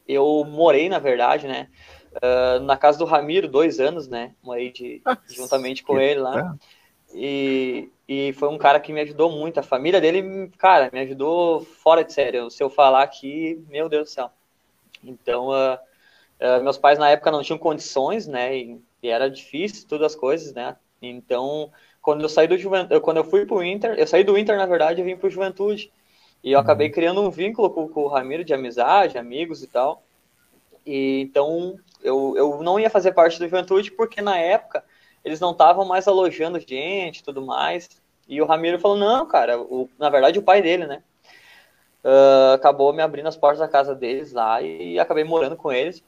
Eu 0.07 0.45
morei, 0.47 0.87
na 0.87 0.99
verdade, 0.99 1.47
né? 1.47 1.69
Uh, 2.17 2.59
na 2.61 2.77
casa 2.77 2.99
do 2.99 3.05
Ramiro, 3.05 3.47
dois 3.47 3.79
anos, 3.79 4.07
né? 4.07 4.35
Morei 4.43 4.71
de, 4.71 5.01
juntamente 5.27 5.83
com 5.83 5.99
ele 5.99 6.19
lá. 6.19 6.55
E, 7.13 7.89
e 8.07 8.31
foi 8.33 8.47
um 8.49 8.57
cara 8.57 8.79
que 8.79 8.93
me 8.93 9.01
ajudou 9.01 9.31
muito. 9.31 9.59
A 9.59 9.63
família 9.63 9.99
dele, 9.99 10.49
cara, 10.57 10.89
me 10.93 10.99
ajudou 10.99 11.61
fora 11.61 12.03
de 12.03 12.13
sério. 12.13 12.49
Se 12.49 12.63
eu 12.63 12.69
falar 12.69 13.03
aqui, 13.03 13.61
meu 13.67 13.89
Deus 13.89 14.09
do 14.09 14.13
céu. 14.13 14.31
Então, 15.03 15.49
uh, 15.49 15.77
uh, 16.39 16.63
meus 16.63 16.77
pais 16.77 16.99
na 16.99 17.09
época 17.09 17.31
não 17.31 17.43
tinham 17.43 17.57
condições, 17.57 18.27
né? 18.27 18.57
E, 18.57 18.81
e, 19.01 19.09
era 19.09 19.29
difícil 19.29 19.87
todas 19.87 20.13
as 20.13 20.15
coisas, 20.15 20.53
né? 20.53 20.75
Então, 21.01 21.71
quando 22.01 22.21
eu 22.21 22.29
saí 22.29 22.47
do 22.47 22.57
Juventude, 22.57 22.99
quando 23.01 23.17
eu 23.17 23.23
fui 23.23 23.45
pro 23.45 23.63
Inter, 23.63 23.95
eu 23.97 24.07
saí 24.07 24.23
do 24.23 24.37
Inter, 24.37 24.57
na 24.57 24.65
verdade, 24.65 25.01
eu 25.01 25.05
vim 25.05 25.17
pro 25.17 25.29
Juventude. 25.29 25.91
E 26.43 26.51
eu 26.51 26.57
uhum. 26.57 26.63
acabei 26.63 26.89
criando 26.89 27.21
um 27.21 27.29
vínculo 27.29 27.69
com, 27.69 27.87
com 27.87 28.03
o 28.03 28.07
Ramiro 28.07 28.43
de 28.43 28.53
amizade, 28.53 29.17
amigos 29.17 29.63
e 29.63 29.67
tal. 29.67 30.03
E 30.85 31.21
então 31.21 31.77
eu, 32.01 32.33
eu 32.35 32.63
não 32.63 32.79
ia 32.79 32.89
fazer 32.89 33.11
parte 33.11 33.37
do 33.37 33.45
Juventude 33.45 33.91
porque 33.91 34.21
na 34.21 34.37
época 34.37 34.83
eles 35.23 35.39
não 35.39 35.51
estavam 35.51 35.85
mais 35.85 36.07
alojando 36.07 36.59
gente 36.59 37.23
tudo 37.23 37.45
mais. 37.45 37.89
E 38.27 38.41
o 38.41 38.45
Ramiro 38.45 38.79
falou, 38.79 38.97
não, 38.97 39.27
cara, 39.27 39.59
o, 39.59 39.89
na 39.99 40.09
verdade 40.09 40.39
o 40.39 40.43
pai 40.43 40.61
dele, 40.61 40.87
né? 40.87 41.03
Uh, 42.03 42.53
acabou 42.53 42.91
me 42.91 43.01
abrindo 43.01 43.27
as 43.27 43.37
portas 43.37 43.59
da 43.59 43.67
casa 43.67 43.93
deles 43.93 44.33
lá 44.33 44.61
e 44.61 44.99
acabei 44.99 45.23
morando 45.23 45.55
com 45.55 45.71
eles. 45.71 46.03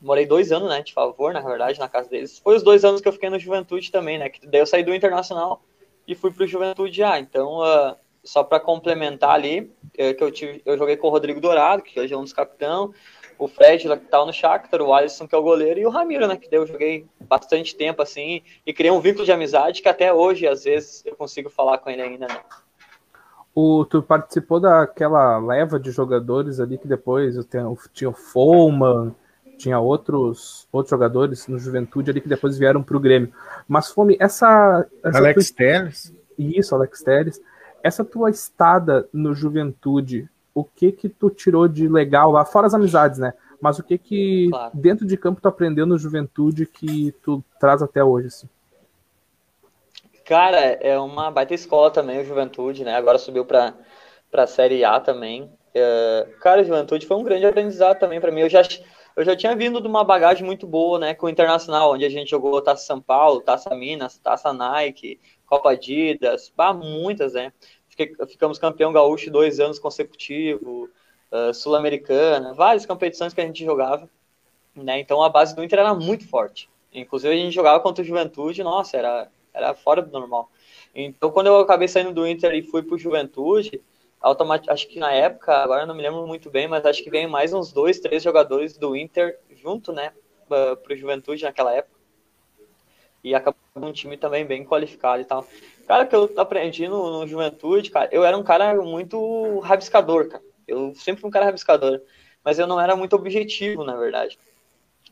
Morei 0.00 0.26
dois 0.26 0.50
anos, 0.50 0.68
né, 0.68 0.82
de 0.82 0.92
favor, 0.92 1.32
na 1.32 1.40
verdade, 1.40 1.78
na 1.78 1.88
casa 1.88 2.08
deles. 2.08 2.38
Foi 2.40 2.56
os 2.56 2.62
dois 2.62 2.84
anos 2.84 3.00
que 3.00 3.06
eu 3.06 3.12
fiquei 3.12 3.30
no 3.30 3.38
Juventude 3.38 3.92
também, 3.92 4.18
né? 4.18 4.28
Que 4.28 4.44
daí 4.46 4.60
eu 4.60 4.66
saí 4.66 4.82
do 4.82 4.92
Internacional 4.92 5.62
e 6.08 6.14
fui 6.16 6.32
pro 6.32 6.46
Juventude 6.46 6.96
já. 6.96 7.20
Então, 7.20 7.60
uh, 7.60 7.94
só 8.24 8.42
para 8.42 8.58
complementar 8.58 9.30
ali, 9.30 9.60
uh, 9.60 10.14
que 10.16 10.24
eu, 10.24 10.32
tive, 10.32 10.60
eu 10.66 10.76
joguei 10.76 10.96
com 10.96 11.06
o 11.06 11.10
Rodrigo 11.10 11.40
Dourado, 11.40 11.82
que 11.82 12.00
hoje 12.00 12.12
é 12.12 12.16
um 12.16 12.22
dos 12.22 12.32
capitão, 12.32 12.92
o 13.38 13.48
Fred, 13.48 13.88
que 13.88 13.96
tá 14.06 14.24
no 14.24 14.32
Shakhtar, 14.32 14.82
o 14.82 14.92
Alisson, 14.92 15.26
que 15.26 15.34
é 15.34 15.38
o 15.38 15.42
goleiro, 15.42 15.80
e 15.80 15.86
o 15.86 15.90
Ramiro, 15.90 16.26
né, 16.26 16.36
que 16.36 16.48
eu 16.54 16.66
joguei 16.66 17.06
bastante 17.20 17.74
tempo, 17.74 18.02
assim, 18.02 18.42
e 18.64 18.72
criei 18.72 18.90
um 18.90 19.00
vínculo 19.00 19.24
de 19.24 19.32
amizade 19.32 19.82
que 19.82 19.88
até 19.88 20.12
hoje, 20.12 20.46
às 20.46 20.64
vezes, 20.64 21.04
eu 21.04 21.16
consigo 21.16 21.50
falar 21.50 21.78
com 21.78 21.90
ele 21.90 22.02
ainda, 22.02 22.28
né. 22.28 22.40
O, 23.54 23.84
tu 23.84 24.02
participou 24.02 24.58
daquela 24.58 25.38
leva 25.38 25.78
de 25.78 25.90
jogadores 25.90 26.58
ali 26.58 26.78
que 26.78 26.88
depois 26.88 27.36
tenho, 27.46 27.76
tinha 27.92 28.08
o 28.08 28.14
Foman, 28.14 29.14
tinha 29.58 29.78
outros, 29.78 30.66
outros 30.72 30.90
jogadores 30.90 31.46
no 31.46 31.58
Juventude 31.58 32.10
ali 32.10 32.20
que 32.20 32.28
depois 32.28 32.58
vieram 32.58 32.82
para 32.82 32.96
o 32.96 33.00
Grêmio. 33.00 33.32
Mas, 33.68 33.90
Fome, 33.90 34.16
essa. 34.18 34.86
essa 35.04 35.18
Alex 35.18 35.50
tua... 35.50 35.56
Teles? 35.56 36.14
Isso, 36.38 36.74
Alex 36.74 37.02
Teles. 37.02 37.40
Essa 37.82 38.04
tua 38.04 38.30
estada 38.30 39.08
no 39.12 39.34
Juventude, 39.34 40.28
o 40.54 40.64
que 40.64 40.90
que 40.90 41.08
tu 41.08 41.30
tirou 41.30 41.68
de 41.68 41.88
legal 41.88 42.30
lá, 42.32 42.44
fora 42.44 42.66
as 42.66 42.74
amizades, 42.74 43.18
né? 43.18 43.34
Mas 43.60 43.78
o 43.78 43.82
que 43.82 43.98
que 43.98 44.48
claro. 44.50 44.70
dentro 44.74 45.06
de 45.06 45.16
campo 45.16 45.40
tu 45.40 45.48
aprendeu 45.48 45.86
no 45.86 45.98
Juventude 45.98 46.66
que 46.66 47.12
tu 47.22 47.44
traz 47.60 47.82
até 47.82 48.02
hoje, 48.02 48.26
assim? 48.28 48.48
Cara, 50.32 50.78
é 50.80 50.98
uma 50.98 51.30
baita 51.30 51.52
escola 51.52 51.90
também 51.90 52.18
o 52.18 52.24
Juventude, 52.24 52.84
né? 52.84 52.96
Agora 52.96 53.18
subiu 53.18 53.44
para 53.44 53.74
para 54.30 54.46
Série 54.46 54.82
A 54.82 54.98
também. 54.98 55.42
Uh, 55.42 56.38
cara, 56.40 56.62
o 56.62 56.64
Juventude 56.64 57.06
foi 57.06 57.18
um 57.18 57.22
grande 57.22 57.44
aprendizado 57.44 57.98
também 57.98 58.18
para 58.18 58.32
mim. 58.32 58.40
Eu 58.40 58.48
já 58.48 58.62
eu 59.14 59.26
já 59.26 59.36
tinha 59.36 59.54
vindo 59.54 59.78
de 59.78 59.86
uma 59.86 60.02
bagagem 60.02 60.42
muito 60.42 60.66
boa, 60.66 60.98
né, 60.98 61.12
com 61.12 61.26
o 61.26 61.28
Internacional, 61.28 61.92
onde 61.92 62.06
a 62.06 62.08
gente 62.08 62.30
jogou 62.30 62.62
Taça 62.62 62.86
São 62.86 62.98
Paulo, 62.98 63.42
Taça 63.42 63.74
Minas, 63.74 64.16
Taça 64.16 64.54
Nike, 64.54 65.20
Copa 65.44 65.72
Adidas, 65.72 66.50
bah, 66.56 66.72
muitas, 66.72 67.34
né. 67.34 67.52
Fiquei, 67.86 68.14
ficamos 68.26 68.58
campeão 68.58 68.90
gaúcho 68.90 69.30
dois 69.30 69.60
anos 69.60 69.78
consecutivos, 69.78 70.88
uh, 71.30 71.52
Sul-Americana, 71.52 72.54
várias 72.54 72.86
competições 72.86 73.34
que 73.34 73.40
a 73.42 73.44
gente 73.44 73.62
jogava, 73.62 74.08
né, 74.74 74.98
então 74.98 75.22
a 75.22 75.28
base 75.28 75.54
do 75.54 75.62
Inter 75.62 75.80
era 75.80 75.94
muito 75.94 76.26
forte. 76.26 76.70
Inclusive 76.90 77.34
a 77.34 77.36
gente 77.36 77.54
jogava 77.54 77.80
contra 77.80 78.02
o 78.02 78.06
Juventude, 78.06 78.62
nossa, 78.62 78.96
era, 78.96 79.30
era 79.52 79.74
fora 79.74 80.02
do 80.02 80.10
normal. 80.10 80.50
Então 80.94 81.30
quando 81.30 81.46
eu 81.46 81.56
acabei 81.60 81.88
saindo 81.88 82.12
do 82.12 82.26
Inter 82.26 82.54
e 82.54 82.62
fui 82.62 82.82
pro 82.82 82.98
Juventude, 82.98 83.80
automaticamente, 84.20 84.72
acho 84.72 84.88
que 84.92 84.98
na 84.98 85.12
época, 85.12 85.52
agora 85.54 85.84
não 85.84 85.94
me 85.94 86.02
lembro 86.02 86.26
muito 86.26 86.48
bem, 86.48 86.68
mas 86.68 86.86
acho 86.86 87.02
que 87.02 87.10
vem 87.10 87.26
mais 87.26 87.52
uns 87.52 87.72
dois, 87.72 87.98
três 87.98 88.22
jogadores 88.22 88.78
do 88.78 88.96
Inter 88.96 89.38
junto, 89.50 89.92
né, 89.92 90.12
pro 90.46 90.96
Juventude 90.96 91.42
naquela 91.42 91.74
época. 91.74 92.00
E 93.24 93.34
acabou 93.34 93.60
um 93.76 93.92
time 93.92 94.16
também 94.16 94.44
bem 94.44 94.64
qualificado 94.64 95.22
e 95.22 95.24
tal. 95.24 95.46
Cara, 95.86 96.06
que 96.06 96.14
eu 96.14 96.30
aprendi 96.36 96.88
no, 96.88 97.20
no 97.20 97.26
Juventude, 97.26 97.90
cara, 97.90 98.08
eu 98.12 98.24
era 98.24 98.36
um 98.36 98.42
cara 98.42 98.74
muito 98.82 99.58
rabiscador, 99.60 100.28
cara. 100.28 100.42
Eu 100.66 100.94
sempre 100.94 101.20
fui 101.20 101.28
um 101.28 101.32
cara 101.32 101.46
rabiscador, 101.46 102.00
mas 102.44 102.58
eu 102.58 102.66
não 102.66 102.80
era 102.80 102.96
muito 102.96 103.14
objetivo, 103.14 103.84
na 103.84 103.96
verdade. 103.96 104.38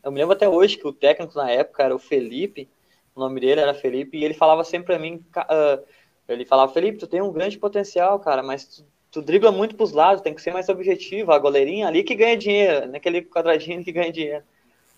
Eu 0.03 0.11
me 0.11 0.19
lembro 0.19 0.33
até 0.33 0.49
hoje 0.49 0.77
que 0.77 0.87
o 0.87 0.93
técnico 0.93 1.37
na 1.37 1.49
época 1.49 1.83
era 1.83 1.95
o 1.95 1.99
Felipe, 1.99 2.69
o 3.15 3.19
nome 3.19 3.39
dele 3.39 3.61
era 3.61 3.73
Felipe, 3.73 4.17
e 4.17 4.23
ele 4.23 4.33
falava 4.33 4.63
sempre 4.63 4.87
pra 4.87 4.99
mim, 4.99 5.23
uh, 5.37 5.83
ele 6.27 6.45
falava, 6.45 6.71
Felipe, 6.71 6.97
tu 6.97 7.07
tem 7.07 7.21
um 7.21 7.31
grande 7.31 7.57
potencial, 7.57 8.19
cara, 8.19 8.41
mas 8.41 8.65
tu 8.65 8.85
tu 9.11 9.21
dribla 9.21 9.51
muito 9.51 9.75
pros 9.75 9.91
lados, 9.91 10.21
tem 10.21 10.33
que 10.33 10.41
ser 10.41 10.53
mais 10.53 10.69
objetivo, 10.69 11.33
a 11.33 11.37
goleirinha 11.37 11.87
ali 11.87 12.01
que 12.03 12.15
ganha 12.15 12.37
dinheiro, 12.37 12.87
naquele 12.87 13.21
quadradinho 13.21 13.83
que 13.83 13.91
ganha 13.91 14.11
dinheiro. 14.11 14.43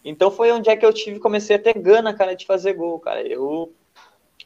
Então 0.05 0.29
foi 0.29 0.51
onde 0.51 0.70
é 0.70 0.77
que 0.77 0.86
eu 0.86 0.93
tive, 0.93 1.20
comecei 1.20 1.55
a 1.55 1.60
ter 1.60 1.74
gana, 1.74 2.13
cara, 2.13 2.36
de 2.36 2.46
fazer 2.46 2.74
gol, 2.74 3.00
cara. 3.00 3.22
Eu 3.25 3.74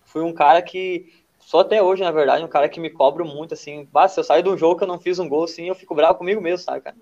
fui 0.06 0.22
um 0.22 0.34
cara 0.34 0.62
que, 0.62 1.12
só 1.40 1.60
até 1.60 1.84
hoje, 1.84 2.02
na 2.02 2.12
verdade, 2.12 2.46
um 2.46 2.48
cara 2.48 2.70
que 2.70 2.80
me 2.80 2.90
cobro 2.90 3.26
muito, 3.26 3.54
assim, 3.54 3.88
bah, 3.92 4.08
se 4.08 4.18
eu 4.20 4.24
saio 4.24 4.42
de 4.44 4.50
um 4.50 4.58
jogo 4.58 4.78
que 4.78 4.84
eu 4.84 4.88
não 4.88 5.00
fiz 5.00 5.20
um 5.20 5.28
gol, 5.28 5.44
assim, 5.44 5.68
eu 5.68 5.76
fico 5.76 5.94
bravo 5.94 6.18
comigo 6.18 6.40
mesmo, 6.40 6.64
sabe, 6.64 6.82
cara? 6.82 6.96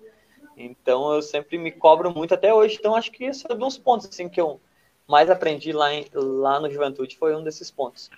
Então 0.56 1.12
eu 1.12 1.22
sempre 1.22 1.58
me 1.58 1.70
cobro 1.70 2.10
muito 2.10 2.34
até 2.34 2.52
hoje, 2.52 2.76
então 2.80 2.96
acho 2.96 3.12
que 3.12 3.24
esse 3.24 3.44
é 3.48 3.54
um 3.54 3.58
dos 3.58 3.78
pontos, 3.78 4.08
assim, 4.08 4.28
que 4.28 4.40
eu 4.40 4.58
mais 5.08 5.30
aprendi 5.30 5.72
lá, 5.72 5.92
em, 5.92 6.06
lá 6.14 6.60
no 6.60 6.70
Juventude, 6.70 7.16
foi 7.16 7.34
um 7.34 7.42
desses 7.42 7.70
pontos. 7.70 8.10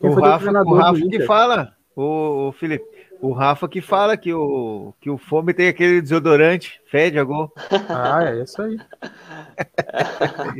o 0.00 0.10
Rafa, 0.14 0.50
o 0.50 0.74
Rafa 0.74 1.08
que 1.08 1.20
fala, 1.24 1.76
o, 1.94 2.48
o 2.48 2.52
Felipe, 2.52 2.84
o 3.20 3.32
Rafa 3.32 3.68
que 3.68 3.80
fala 3.80 4.16
que 4.16 4.32
o, 4.32 4.92
que 5.00 5.08
o 5.08 5.16
Fome 5.16 5.54
tem 5.54 5.68
aquele 5.68 6.02
desodorante, 6.02 6.80
fede 6.86 7.18
a 7.18 7.24
gol. 7.24 7.52
Ah, 7.88 8.24
é 8.24 8.42
isso 8.42 8.60
aí. 8.60 8.78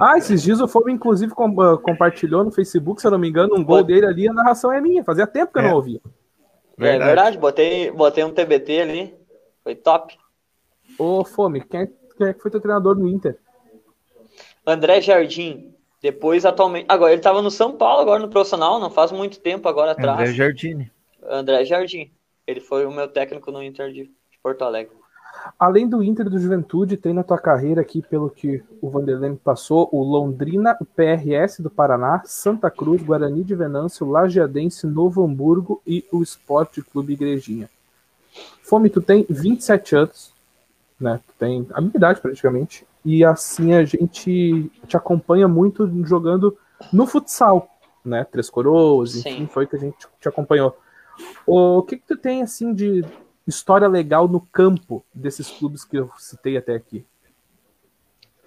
ah, 0.01 0.17
esses 0.17 0.43
dias 0.43 0.61
o 0.61 0.69
Fome, 0.69 0.93
inclusive, 0.93 1.33
com, 1.33 1.49
uh, 1.49 1.79
compartilhou 1.79 2.45
no 2.45 2.53
Facebook, 2.53 3.01
se 3.01 3.07
eu 3.07 3.11
não 3.11 3.19
me 3.19 3.29
engano, 3.29 3.55
um 3.55 3.65
gol 3.65 3.83
dele 3.83 4.07
ali, 4.07 4.29
a 4.29 4.33
narração 4.33 4.73
é 4.73 4.81
minha. 4.81 5.05
Fazia 5.05 5.27
tempo 5.27 5.53
que 5.53 5.59
eu 5.59 5.63
não 5.63 5.71
é. 5.71 5.75
ouvia. 5.75 6.01
Verdade. 6.79 7.03
É 7.03 7.07
verdade, 7.07 7.39
botei, 7.39 7.91
botei 7.91 8.25
um 8.25 8.33
TBT 8.33 8.81
ali. 8.81 9.15
Foi 9.63 9.75
top. 9.75 10.17
Ô, 10.99 11.25
Fome, 11.25 11.61
quem 11.63 11.81
é, 11.81 11.87
quem 12.17 12.27
é 12.29 12.33
que 12.33 12.41
foi 12.41 12.51
teu 12.51 12.61
treinador 12.61 12.97
no 12.97 13.09
Inter? 13.09 13.39
André 14.67 15.01
Jardim. 15.01 15.73
Depois, 16.03 16.45
atualmente. 16.45 16.87
Agora, 16.89 17.13
ele 17.13 17.21
estava 17.21 17.41
no 17.41 17.51
São 17.51 17.73
Paulo, 17.73 18.03
agora 18.03 18.21
no 18.21 18.29
profissional, 18.29 18.79
não 18.79 18.91
faz 18.91 19.13
muito 19.13 19.41
tempo 19.41 19.69
agora 19.69 19.93
atrás. 19.93 20.21
André 20.21 20.33
Jardim. 20.33 20.91
André 21.29 21.65
Jardim. 21.65 22.11
Ele 22.47 22.61
foi 22.61 22.85
o 22.85 22.93
meu 22.93 23.09
técnico 23.09 23.51
no 23.51 23.63
Inter 23.63 23.93
de 23.93 24.11
Porto 24.43 24.63
Alegre. 24.63 24.95
Além 25.59 25.89
do 25.89 26.03
Inter 26.03 26.29
do 26.29 26.39
Juventude, 26.39 26.97
tem 26.97 27.13
na 27.13 27.23
tua 27.23 27.39
carreira 27.39 27.81
aqui, 27.81 28.03
pelo 28.03 28.31
que 28.31 28.63
o 28.81 28.89
Vanderlei 28.89 29.37
passou, 29.43 29.89
o 29.93 30.03
Londrina, 30.03 30.77
o 30.81 30.85
PRS 30.85 31.61
do 31.61 31.71
Paraná, 31.71 32.23
Santa 32.25 32.71
Cruz, 32.71 33.03
Guarani 33.03 33.45
de 33.45 33.55
Venâncio, 33.55 34.09
Lajeadense, 34.09 34.87
Novo 34.87 35.25
Hamburgo 35.25 35.81
e 35.87 36.05
o 36.11 36.23
Esporte 36.23 36.83
Clube 36.83 37.13
Igrejinha. 37.13 37.69
Fome, 38.63 38.91
tu 38.91 39.01
tem 39.01 39.27
27 39.29 39.97
anos, 39.97 40.33
né? 41.01 41.21
Tu 41.27 41.33
tem 41.39 41.67
a 41.73 41.81
minha 41.81 41.93
idade 41.95 42.21
praticamente, 42.21 42.87
e 43.07 43.25
assim 43.25 43.73
a 43.73 43.85
gente 43.85 44.69
te 44.89 44.97
acompanha 44.97 45.47
muito 45.47 45.89
jogando 46.05 46.59
no 46.93 47.07
futsal, 47.07 47.71
né? 48.05 48.25
Três 48.25 48.51
Coroas, 48.51 49.15
enfim, 49.15 49.39
Sim. 49.39 49.47
foi 49.47 49.65
que 49.65 49.77
a 49.77 49.79
gente 49.79 49.97
te 50.21 50.29
acompanhou. 50.29 50.77
O 51.47 51.85
que, 51.85 51.99
que 51.99 52.05
tu 52.05 52.17
tem 52.17 52.43
assim 52.43 52.75
de 52.75 53.05
história 53.47 53.87
legal 53.87 54.27
no 54.27 54.41
campo 54.41 55.07
desses 55.15 55.49
clubes 55.49 55.85
que 55.85 55.97
eu 55.97 56.11
citei 56.19 56.57
até 56.57 56.75
aqui? 56.75 57.07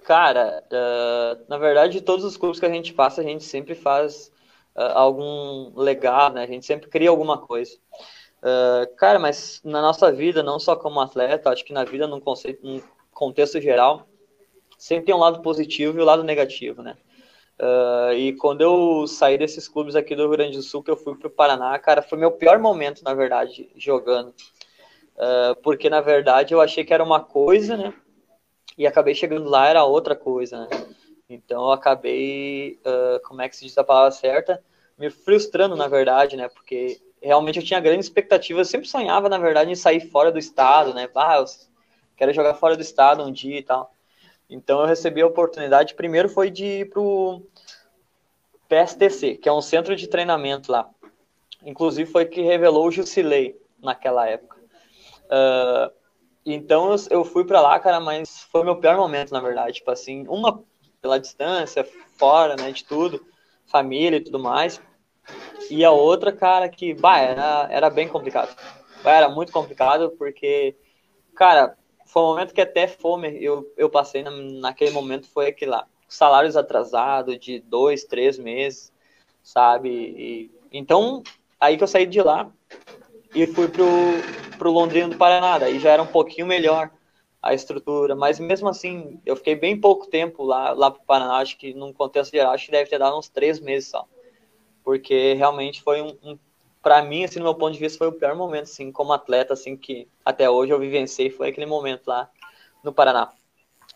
Cara, 0.03 0.61
uh, 0.65 1.45
na 1.47 1.57
verdade, 1.57 2.01
todos 2.01 2.25
os 2.25 2.35
clubes 2.35 2.59
que 2.59 2.65
a 2.65 2.69
gente 2.69 2.93
passa, 2.93 3.21
a 3.21 3.23
gente 3.23 3.45
sempre 3.45 3.75
faz 3.75 4.29
uh, 4.75 4.91
algum 4.93 5.71
legal, 5.79 6.33
né? 6.33 6.43
A 6.43 6.47
gente 6.47 6.65
sempre 6.65 6.89
cria 6.89 7.09
alguma 7.09 7.37
coisa. 7.37 7.77
Uh, 8.39 8.93
cara, 8.97 9.19
mas 9.19 9.61
na 9.63 9.81
nossa 9.81 10.11
vida, 10.11 10.43
não 10.43 10.59
só 10.59 10.75
como 10.75 10.99
atleta, 10.99 11.49
acho 11.49 11.63
que 11.63 11.71
na 11.71 11.85
vida, 11.85 12.07
num, 12.07 12.19
conceito, 12.19 12.65
num 12.65 12.81
contexto 13.13 13.61
geral, 13.61 14.08
sempre 14.79 15.05
tem 15.05 15.13
um 15.13 15.19
lado 15.19 15.41
positivo 15.41 15.97
e 15.97 15.99
o 15.99 16.03
um 16.03 16.05
lado 16.05 16.23
negativo, 16.23 16.81
né? 16.81 16.95
Uh, 17.59 18.13
e 18.13 18.33
quando 18.37 18.61
eu 18.61 19.05
saí 19.05 19.37
desses 19.37 19.67
clubes 19.67 19.93
aqui 19.93 20.15
do 20.15 20.21
Rio 20.23 20.31
Grande 20.31 20.55
do 20.55 20.63
Sul, 20.63 20.81
que 20.81 20.89
eu 20.89 20.95
fui 20.95 21.13
para 21.15 21.27
o 21.27 21.31
Paraná, 21.31 21.77
cara, 21.77 22.01
foi 22.01 22.17
meu 22.17 22.31
pior 22.31 22.57
momento, 22.57 23.03
na 23.03 23.13
verdade, 23.13 23.69
jogando. 23.75 24.29
Uh, 24.29 25.53
porque, 25.61 25.89
na 25.89 25.99
verdade, 25.99 26.53
eu 26.53 26.61
achei 26.61 26.85
que 26.85 26.93
era 26.93 27.03
uma 27.03 27.19
coisa, 27.19 27.75
né? 27.75 27.93
E 28.77 28.87
acabei 28.87 29.13
chegando 29.13 29.49
lá, 29.49 29.67
era 29.67 29.83
outra 29.83 30.15
coisa, 30.15 30.61
né? 30.61 30.67
Então, 31.29 31.65
eu 31.65 31.71
acabei, 31.73 32.79
uh, 32.85 33.19
como 33.27 33.41
é 33.41 33.49
que 33.49 33.57
se 33.57 33.65
diz 33.65 33.77
a 33.77 33.83
palavra 33.83 34.11
certa? 34.11 34.63
Me 34.97 35.09
frustrando, 35.09 35.75
na 35.75 35.89
verdade, 35.89 36.37
né? 36.37 36.47
Porque 36.47 37.01
realmente 37.21 37.59
eu 37.59 37.65
tinha 37.65 37.81
grandes 37.81 38.05
expectativas. 38.05 38.67
Eu 38.67 38.71
sempre 38.71 38.87
sonhava, 38.87 39.27
na 39.27 39.37
verdade, 39.37 39.69
em 39.69 39.75
sair 39.75 39.99
fora 39.99 40.31
do 40.31 40.39
estado, 40.39 40.93
né? 40.93 41.09
Ah, 41.13 41.37
eu 41.37 41.45
quero 42.15 42.33
jogar 42.33 42.53
fora 42.53 42.77
do 42.77 42.81
estado 42.81 43.21
um 43.21 43.31
dia 43.33 43.59
e 43.59 43.63
tal. 43.63 43.93
Então 44.49 44.81
eu 44.81 44.87
recebi 44.87 45.21
a 45.21 45.27
oportunidade, 45.27 45.93
primeiro 45.93 46.27
foi 46.27 46.49
de 46.49 46.65
ir 46.65 46.89
para 46.89 47.01
o 47.01 47.43
PSTC, 48.67 49.37
que 49.37 49.47
é 49.47 49.53
um 49.53 49.61
centro 49.61 49.95
de 49.95 50.07
treinamento 50.07 50.71
lá. 50.71 50.89
Inclusive 51.63 52.09
foi 52.09 52.25
que 52.25 52.41
revelou 52.41 52.87
o 52.87 52.91
Jusilei 52.91 53.59
naquela 53.79 54.27
época. 54.27 54.57
Uh, 55.25 55.91
então 56.45 56.95
eu 57.11 57.23
fui 57.23 57.45
para 57.45 57.61
lá, 57.61 57.79
cara, 57.79 57.99
mas 57.99 58.41
foi 58.51 58.63
meu 58.63 58.77
pior 58.77 58.97
momento, 58.97 59.31
na 59.31 59.39
verdade. 59.39 59.73
Tipo 59.73 59.91
assim, 59.91 60.25
uma 60.27 60.63
pela 61.01 61.19
distância, 61.19 61.87
fora, 62.17 62.55
né, 62.55 62.71
de 62.71 62.83
tudo, 62.83 63.25
família 63.67 64.17
e 64.17 64.23
tudo 64.23 64.39
mais. 64.39 64.81
E 65.69 65.85
a 65.85 65.91
outra, 65.91 66.31
cara, 66.31 66.67
que, 66.67 66.93
bah, 66.93 67.19
era, 67.19 67.67
era 67.69 67.89
bem 67.89 68.07
complicado. 68.07 68.55
Bah, 69.03 69.13
era 69.13 69.29
muito 69.29 69.51
complicado, 69.51 70.11
porque, 70.17 70.75
cara, 71.35 71.77
foi 72.09 72.23
um 72.23 72.25
momento 72.25 72.55
que 72.55 72.61
até 72.61 72.87
fome 72.87 73.37
eu, 73.39 73.71
eu 73.77 73.87
passei 73.87 74.23
na, 74.23 74.31
naquele 74.31 74.89
momento, 74.89 75.27
foi 75.27 75.47
aquele 75.47 75.69
lá. 75.69 75.87
Salários 76.07 76.57
atrasados 76.57 77.37
de 77.37 77.59
dois, 77.59 78.03
três 78.03 78.39
meses, 78.39 78.91
sabe? 79.43 79.89
E, 79.89 80.51
então, 80.71 81.21
aí 81.59 81.77
que 81.77 81.83
eu 81.83 81.87
saí 81.87 82.07
de 82.07 82.19
lá 82.19 82.51
e 83.33 83.45
fui 83.45 83.67
pro, 83.67 83.85
pro 84.57 84.71
Londrina 84.71 85.07
do 85.07 85.17
Paraná, 85.17 85.59
daí 85.59 85.79
já 85.79 85.91
era 85.91 86.01
um 86.01 86.07
pouquinho 86.07 86.47
melhor 86.47 86.89
a 87.43 87.53
estrutura, 87.53 88.15
mas 88.15 88.39
mesmo 88.39 88.67
assim, 88.67 89.21
eu 89.23 89.35
fiquei 89.35 89.55
bem 89.55 89.79
pouco 89.79 90.07
tempo 90.07 90.43
lá, 90.43 90.71
lá 90.71 90.89
pro 90.89 91.03
Paraná, 91.03 91.35
acho 91.35 91.59
que 91.59 91.75
num 91.75 91.93
contexto 91.93 92.31
geral, 92.31 92.53
acho 92.53 92.65
que 92.65 92.71
deve 92.71 92.89
ter 92.89 92.97
dado 92.97 93.19
uns 93.19 93.29
três 93.29 93.59
meses 93.59 93.87
só, 93.87 94.07
porque 94.83 95.35
realmente 95.35 95.83
foi 95.83 96.01
um, 96.01 96.17
um 96.23 96.39
para 96.81 97.03
mim, 97.03 97.23
assim, 97.23 97.39
no 97.39 97.45
meu 97.45 97.55
ponto 97.55 97.73
de 97.73 97.79
vista, 97.79 97.97
foi 97.97 98.07
o 98.07 98.13
pior 98.13 98.35
momento, 98.35 98.63
assim, 98.63 98.91
como 98.91 99.13
atleta, 99.13 99.53
assim, 99.53 99.75
que 99.75 100.07
até 100.23 100.49
hoje 100.49 100.71
eu 100.71 100.79
vivenciei, 100.79 101.29
foi 101.29 101.49
aquele 101.49 101.65
momento 101.65 102.07
lá 102.07 102.29
no 102.83 102.93
Paraná. 102.93 103.31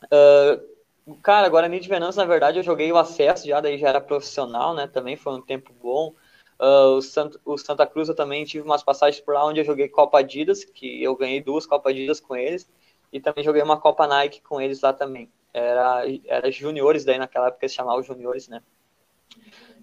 Uh, 0.05 1.15
cara, 1.21 1.45
agora 1.45 1.69
de 1.69 1.87
Venâncio, 1.87 2.19
na 2.19 2.27
verdade, 2.27 2.59
eu 2.59 2.63
joguei 2.63 2.91
o 2.91 2.97
acesso 2.97 3.47
já, 3.47 3.61
daí 3.61 3.77
já 3.77 3.89
era 3.89 4.01
profissional, 4.01 4.73
né, 4.73 4.87
também 4.87 5.15
foi 5.15 5.33
um 5.33 5.41
tempo 5.41 5.73
bom. 5.73 6.13
Uh, 6.59 6.97
o, 6.97 7.01
Santa, 7.01 7.39
o 7.45 7.57
Santa 7.57 7.85
Cruz 7.87 8.09
eu 8.09 8.15
também 8.15 8.45
tive 8.45 8.63
umas 8.63 8.83
passagens 8.83 9.23
por 9.23 9.33
lá 9.33 9.45
onde 9.45 9.59
eu 9.59 9.65
joguei 9.65 9.87
Copa 9.87 10.19
Adidas, 10.19 10.63
que 10.63 11.01
eu 11.01 11.15
ganhei 11.15 11.41
duas 11.41 11.65
Copa 11.65 11.89
Adidas 11.89 12.19
com 12.19 12.35
eles, 12.35 12.69
e 13.11 13.19
também 13.19 13.43
joguei 13.43 13.61
uma 13.61 13.79
Copa 13.79 14.07
Nike 14.07 14.41
com 14.41 14.59
eles 14.59 14.81
lá 14.81 14.93
também. 14.93 15.31
Era, 15.53 16.03
era 16.25 16.51
juniores 16.51 17.05
daí 17.05 17.17
naquela 17.17 17.47
época 17.47 17.67
se 17.67 17.75
chamava 17.75 18.01
juniores, 18.01 18.47
né. 18.47 18.61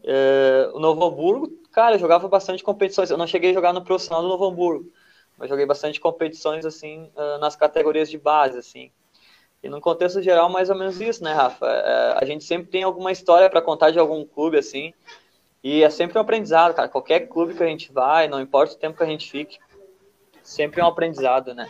Uh, 0.03 0.77
o 0.77 0.81
Novo 0.81 1.05
Hamburgo 1.05 1.61
Cara, 1.73 1.95
eu 1.95 1.99
jogava 1.99 2.29
bastante 2.29 2.65
competições. 2.65 3.11
Eu 3.11 3.17
não 3.17 3.27
cheguei 3.27 3.51
a 3.51 3.55
jogar 3.55 3.73
no 3.73 3.83
profissional 3.83 4.23
do 4.23 4.29
Novo 4.29 4.45
Hamburgo, 4.47 4.91
mas 5.39 5.49
joguei 5.49 5.65
bastante 5.65 6.01
competições, 6.01 6.65
assim, 6.67 7.11
ah, 7.17 7.39
nas 7.39 7.55
categorias 7.55 8.11
de 8.11 8.19
base, 8.19 8.59
assim. 8.59 8.91
E 9.63 9.69
no 9.69 9.81
contexto 9.81 10.23
geral, 10.23 10.49
mais 10.49 10.71
ou 10.71 10.77
menos 10.77 11.01
isso, 11.01 11.23
né, 11.23 11.33
Rafa? 11.33 11.67
É, 11.67 12.19
a 12.19 12.25
gente 12.25 12.45
sempre 12.45 12.71
tem 12.71 12.83
alguma 12.83 13.13
história 13.13 13.49
para 13.49 13.63
contar 13.63 13.91
de 13.91 13.99
algum 13.99 14.25
clube, 14.25 14.59
assim, 14.59 14.93
e 15.63 15.83
é 15.83 15.91
sempre 15.91 16.19
um 16.19 16.23
aprendizado, 16.23 16.75
cara. 16.75 16.89
Qualquer 16.89 17.29
clube 17.29 17.55
que 17.55 17.63
a 17.63 17.67
gente 17.67 17.93
vai, 17.93 18.27
não 18.27 18.41
importa 18.41 18.75
o 18.75 18.79
tempo 18.79 18.97
que 18.97 19.05
a 19.05 19.07
gente 19.07 19.31
fique, 19.31 19.59
sempre 20.43 20.81
é 20.81 20.85
um 20.85 20.89
aprendizado, 20.89 21.55
né? 21.55 21.69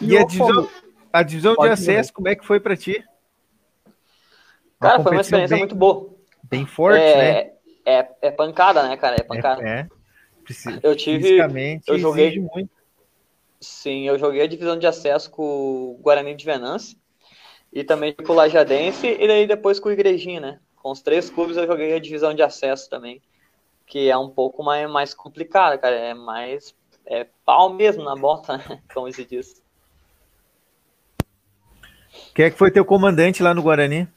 E, 0.00 0.12
e 0.12 0.18
a, 0.18 0.22
a 1.12 1.22
divisão 1.22 1.56
de 1.56 1.68
acesso, 1.68 2.12
como 2.12 2.28
é 2.28 2.36
que 2.36 2.46
foi 2.46 2.60
para 2.60 2.76
ti? 2.76 3.04
Cara, 4.78 5.02
foi 5.02 5.12
uma 5.12 5.20
experiência 5.20 5.56
bem, 5.56 5.64
muito 5.64 5.74
boa. 5.74 6.19
Bem 6.50 6.66
forte, 6.66 7.00
é, 7.00 7.16
né? 7.16 7.52
É, 7.86 8.08
é 8.22 8.30
pancada, 8.30 8.82
né, 8.82 8.96
cara? 8.96 9.16
É 9.16 9.22
pancada. 9.22 9.62
É, 9.62 9.80
é. 9.80 9.88
Eu 10.82 10.96
tive. 10.96 11.38
Eu 11.86 11.98
joguei 11.98 12.38
muito. 12.40 12.70
Sim, 13.60 14.08
eu 14.08 14.18
joguei 14.18 14.42
a 14.42 14.46
divisão 14.46 14.78
de 14.78 14.86
acesso 14.86 15.30
com 15.30 15.42
o 15.42 15.98
Guarani 16.02 16.34
de 16.34 16.44
Venâncio 16.44 16.98
e 17.72 17.84
também 17.84 18.14
com 18.14 18.32
o 18.32 18.36
Lajadense 18.36 19.06
e 19.06 19.28
daí 19.28 19.46
depois 19.46 19.78
com 19.78 19.90
o 19.90 19.92
Igrejinha, 19.92 20.40
né? 20.40 20.60
Com 20.76 20.90
os 20.90 21.02
três 21.02 21.28
clubes 21.28 21.56
eu 21.56 21.66
joguei 21.66 21.94
a 21.94 22.00
divisão 22.00 22.34
de 22.34 22.42
acesso 22.42 22.88
também, 22.88 23.20
que 23.86 24.08
é 24.08 24.16
um 24.16 24.30
pouco 24.30 24.62
mais, 24.62 24.90
mais 24.90 25.14
complicada, 25.14 25.76
cara. 25.76 25.94
É 25.94 26.14
mais 26.14 26.74
é 27.06 27.26
pau 27.44 27.72
mesmo 27.72 28.02
na 28.02 28.16
bota, 28.16 28.56
né? 28.56 28.82
Como 28.92 29.12
se 29.12 29.24
diz. 29.24 29.62
Quem 32.34 32.46
é 32.46 32.50
que 32.50 32.58
foi 32.58 32.70
teu 32.70 32.84
comandante 32.84 33.42
lá 33.42 33.52
no 33.52 33.62
Guarani? 33.62 34.08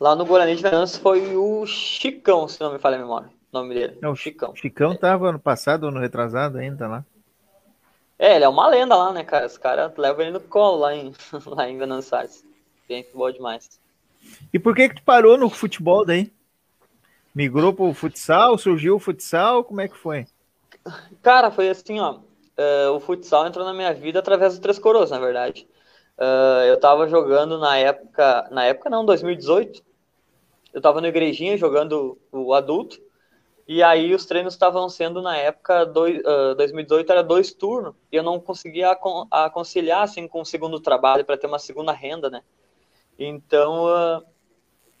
Lá 0.00 0.14
no 0.14 0.24
Guarani 0.24 0.54
de 0.54 0.62
Venâncio 0.62 1.00
foi 1.00 1.36
o 1.36 1.66
Chicão, 1.66 2.46
se 2.46 2.60
não 2.60 2.72
me 2.72 2.78
falha 2.78 2.96
a 2.96 3.00
memória. 3.00 3.28
O 3.52 3.58
nome 3.58 3.74
dele. 3.74 3.98
É 4.00 4.08
o 4.08 4.14
Chicão. 4.14 4.54
Chicão 4.54 4.94
tava 4.94 5.30
ano 5.30 5.40
passado 5.40 5.84
ou 5.84 5.90
no 5.90 5.98
retrasado 5.98 6.58
ainda 6.58 6.86
lá. 6.86 7.04
É, 8.16 8.36
ele 8.36 8.44
é 8.44 8.48
uma 8.48 8.68
lenda 8.68 8.94
lá, 8.94 9.12
né, 9.12 9.24
cara? 9.24 9.46
Os 9.46 9.58
caras 9.58 9.92
levam 9.96 10.22
ele 10.22 10.32
no 10.32 10.40
colo 10.40 10.78
lá 10.78 10.94
em, 10.94 11.12
lá 11.46 11.68
em 11.68 11.78
Venançais. 11.78 12.44
Gente 12.88 13.10
boa 13.12 13.32
demais. 13.32 13.80
E 14.52 14.58
por 14.58 14.74
que 14.74 14.88
que 14.88 14.96
tu 14.96 15.02
parou 15.02 15.36
no 15.36 15.50
futebol 15.50 16.04
daí? 16.04 16.32
Migrou 17.34 17.72
pro 17.72 17.92
futsal? 17.92 18.56
Surgiu 18.56 18.96
o 18.96 19.00
futsal? 19.00 19.64
Como 19.64 19.80
é 19.80 19.88
que 19.88 19.96
foi? 19.96 20.26
Cara, 21.22 21.50
foi 21.50 21.68
assim, 21.68 21.98
ó. 21.98 22.18
Uh, 22.58 22.92
o 22.94 23.00
futsal 23.00 23.46
entrou 23.46 23.64
na 23.64 23.72
minha 23.72 23.92
vida 23.94 24.18
através 24.18 24.56
do 24.56 24.60
Três 24.60 24.78
Coroas, 24.78 25.10
na 25.10 25.18
verdade. 25.18 25.66
Uh, 26.18 26.64
eu 26.66 26.78
tava 26.78 27.08
jogando 27.08 27.58
na 27.58 27.76
época... 27.76 28.48
Na 28.50 28.64
época 28.64 28.90
não, 28.90 29.04
2018. 29.04 29.87
Eu 30.72 30.80
tava 30.80 31.00
no 31.00 31.06
Igrejinha 31.06 31.56
jogando 31.56 32.18
o 32.30 32.52
adulto. 32.54 33.00
E 33.66 33.82
aí 33.82 34.14
os 34.14 34.24
treinos 34.24 34.54
estavam 34.54 34.88
sendo 34.88 35.20
na 35.20 35.36
época 35.36 35.84
dois, 35.84 36.20
uh, 36.20 36.54
2018 36.56 37.12
era 37.12 37.22
dois 37.22 37.52
turnos 37.52 37.94
e 38.10 38.16
eu 38.16 38.22
não 38.22 38.40
conseguia 38.40 38.96
aconselhar 39.30 40.02
assim 40.02 40.26
com 40.26 40.40
o 40.40 40.44
segundo 40.44 40.80
trabalho 40.80 41.22
para 41.22 41.36
ter 41.36 41.46
uma 41.46 41.58
segunda 41.58 41.92
renda, 41.92 42.30
né? 42.30 42.42
Então 43.18 43.84
uh, 43.84 44.24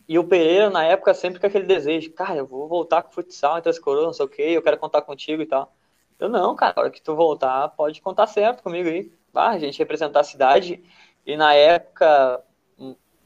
e 0.06 0.18
o 0.18 0.24
Pereira 0.24 0.68
na 0.68 0.84
época 0.84 1.14
sempre 1.14 1.40
com 1.40 1.46
aquele 1.46 1.64
desejo, 1.64 2.12
cara, 2.12 2.36
eu 2.36 2.46
vou 2.46 2.68
voltar 2.68 3.02
com 3.02 3.10
futsal 3.10 3.56
entre 3.56 3.70
as 3.70 3.78
coroas, 3.78 4.06
não 4.06 4.12
sei 4.12 4.26
o 4.26 4.28
que, 4.28 4.42
eu 4.42 4.62
quero 4.62 4.76
contar 4.76 5.00
contigo 5.00 5.40
e 5.40 5.46
tal. 5.46 5.74
Eu 6.18 6.28
não, 6.28 6.54
cara, 6.54 6.74
a 6.76 6.80
hora 6.80 6.90
que 6.90 7.00
tu 7.00 7.14
voltar 7.14 7.68
pode 7.70 8.02
contar 8.02 8.26
certo 8.26 8.62
comigo 8.62 8.88
aí. 8.88 9.10
Ah, 9.34 9.50
a 9.50 9.58
gente 9.58 9.78
representar 9.78 10.20
a 10.20 10.24
cidade 10.24 10.82
e 11.24 11.36
na 11.36 11.54
época 11.54 12.42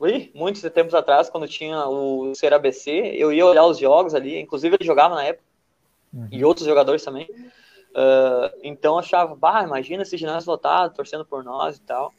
Ui, 0.03 0.33
muitos 0.35 0.61
tempos 0.63 0.95
atrás, 0.95 1.31
quando 1.31 1.47
tinha 1.47 1.87
o 1.87 2.35
Ser 2.35 2.53
ABC, 2.53 2.91
eu 2.91 3.33
ia 3.33 3.47
olhar 3.47 3.65
os 3.65 3.79
jogos 3.79 4.17
ali, 4.17 4.37
inclusive 4.37 4.75
ele 4.75 4.85
jogava 4.85 5.15
na 5.15 5.23
época, 5.23 5.45
uhum. 6.13 6.27
e 6.29 6.45
outros 6.45 6.67
jogadores 6.67 7.05
também. 7.05 7.31
Uh, 7.31 8.51
então 8.65 8.99
achava, 8.99 9.37
bah, 9.37 9.63
imagina 9.63 10.03
esse 10.03 10.17
ginásio 10.17 10.51
lotado, 10.51 10.93
torcendo 10.93 11.25
por 11.25 11.45
nós 11.45 11.77
e 11.77 11.83
tal. 11.83 12.13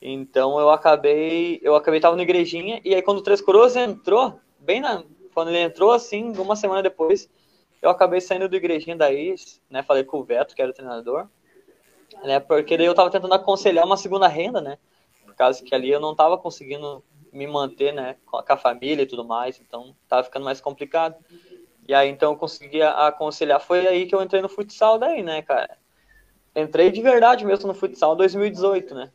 Então 0.00 0.60
eu 0.60 0.70
acabei, 0.70 1.58
eu 1.64 1.74
acabei 1.74 1.98
tava 1.98 2.14
no 2.14 2.22
igrejinha, 2.22 2.80
e 2.84 2.94
aí 2.94 3.02
quando 3.02 3.18
o 3.18 3.22
Três 3.22 3.40
Coroas 3.40 3.74
entrou, 3.74 4.38
bem 4.60 4.80
na, 4.80 5.02
quando 5.34 5.48
ele 5.48 5.58
entrou 5.58 5.90
assim, 5.90 6.30
uma 6.38 6.54
semana 6.54 6.80
depois, 6.80 7.28
eu 7.82 7.90
acabei 7.90 8.20
saindo 8.20 8.48
do 8.48 8.54
igrejinha 8.54 8.94
daí, 8.94 9.34
né, 9.68 9.82
falei 9.82 10.04
com 10.04 10.20
o 10.20 10.24
Veto, 10.24 10.54
que 10.54 10.62
era 10.62 10.70
o 10.70 10.74
treinador, 10.74 11.26
né, 12.22 12.38
porque 12.38 12.76
daí 12.76 12.86
eu 12.86 12.94
tava 12.94 13.10
tentando 13.10 13.34
aconselhar 13.34 13.84
uma 13.84 13.96
segunda 13.96 14.28
renda, 14.28 14.60
né, 14.60 14.78
por 15.24 15.34
causa 15.34 15.60
que 15.64 15.74
ali 15.74 15.90
eu 15.90 15.98
não 15.98 16.14
tava 16.14 16.38
conseguindo 16.38 17.02
me 17.36 17.46
manter, 17.46 17.92
né, 17.92 18.16
com 18.24 18.42
a 18.48 18.56
família 18.56 19.02
e 19.02 19.06
tudo 19.06 19.24
mais, 19.24 19.60
então 19.60 19.94
tava 20.08 20.24
ficando 20.24 20.44
mais 20.44 20.60
complicado. 20.60 21.16
E 21.88 21.94
aí 21.94 22.08
então 22.08 22.32
eu 22.32 22.38
consegui 22.38 22.82
aconselhar, 22.82 23.60
foi 23.60 23.86
aí 23.86 24.06
que 24.06 24.14
eu 24.14 24.22
entrei 24.22 24.42
no 24.42 24.48
futsal 24.48 24.98
daí, 24.98 25.22
né, 25.22 25.42
cara? 25.42 25.76
Entrei 26.54 26.90
de 26.90 27.02
verdade 27.02 27.44
mesmo 27.44 27.68
no 27.68 27.74
futsal 27.74 28.16
2018, 28.16 28.94
né? 28.94 29.10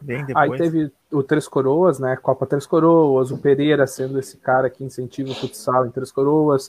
Bem 0.00 0.24
depois. 0.24 0.50
Aí 0.50 0.58
teve 0.58 0.92
o 1.10 1.22
Três 1.22 1.48
Coroas, 1.48 1.98
né? 1.98 2.14
Copa 2.16 2.46
Três 2.46 2.66
Coroas, 2.66 3.30
o 3.30 3.38
Pereira 3.38 3.86
sendo 3.86 4.18
esse 4.18 4.36
cara 4.36 4.68
que 4.68 4.84
incentiva 4.84 5.30
o 5.30 5.34
futsal 5.34 5.86
em 5.86 5.90
Três 5.90 6.12
Coroas. 6.12 6.68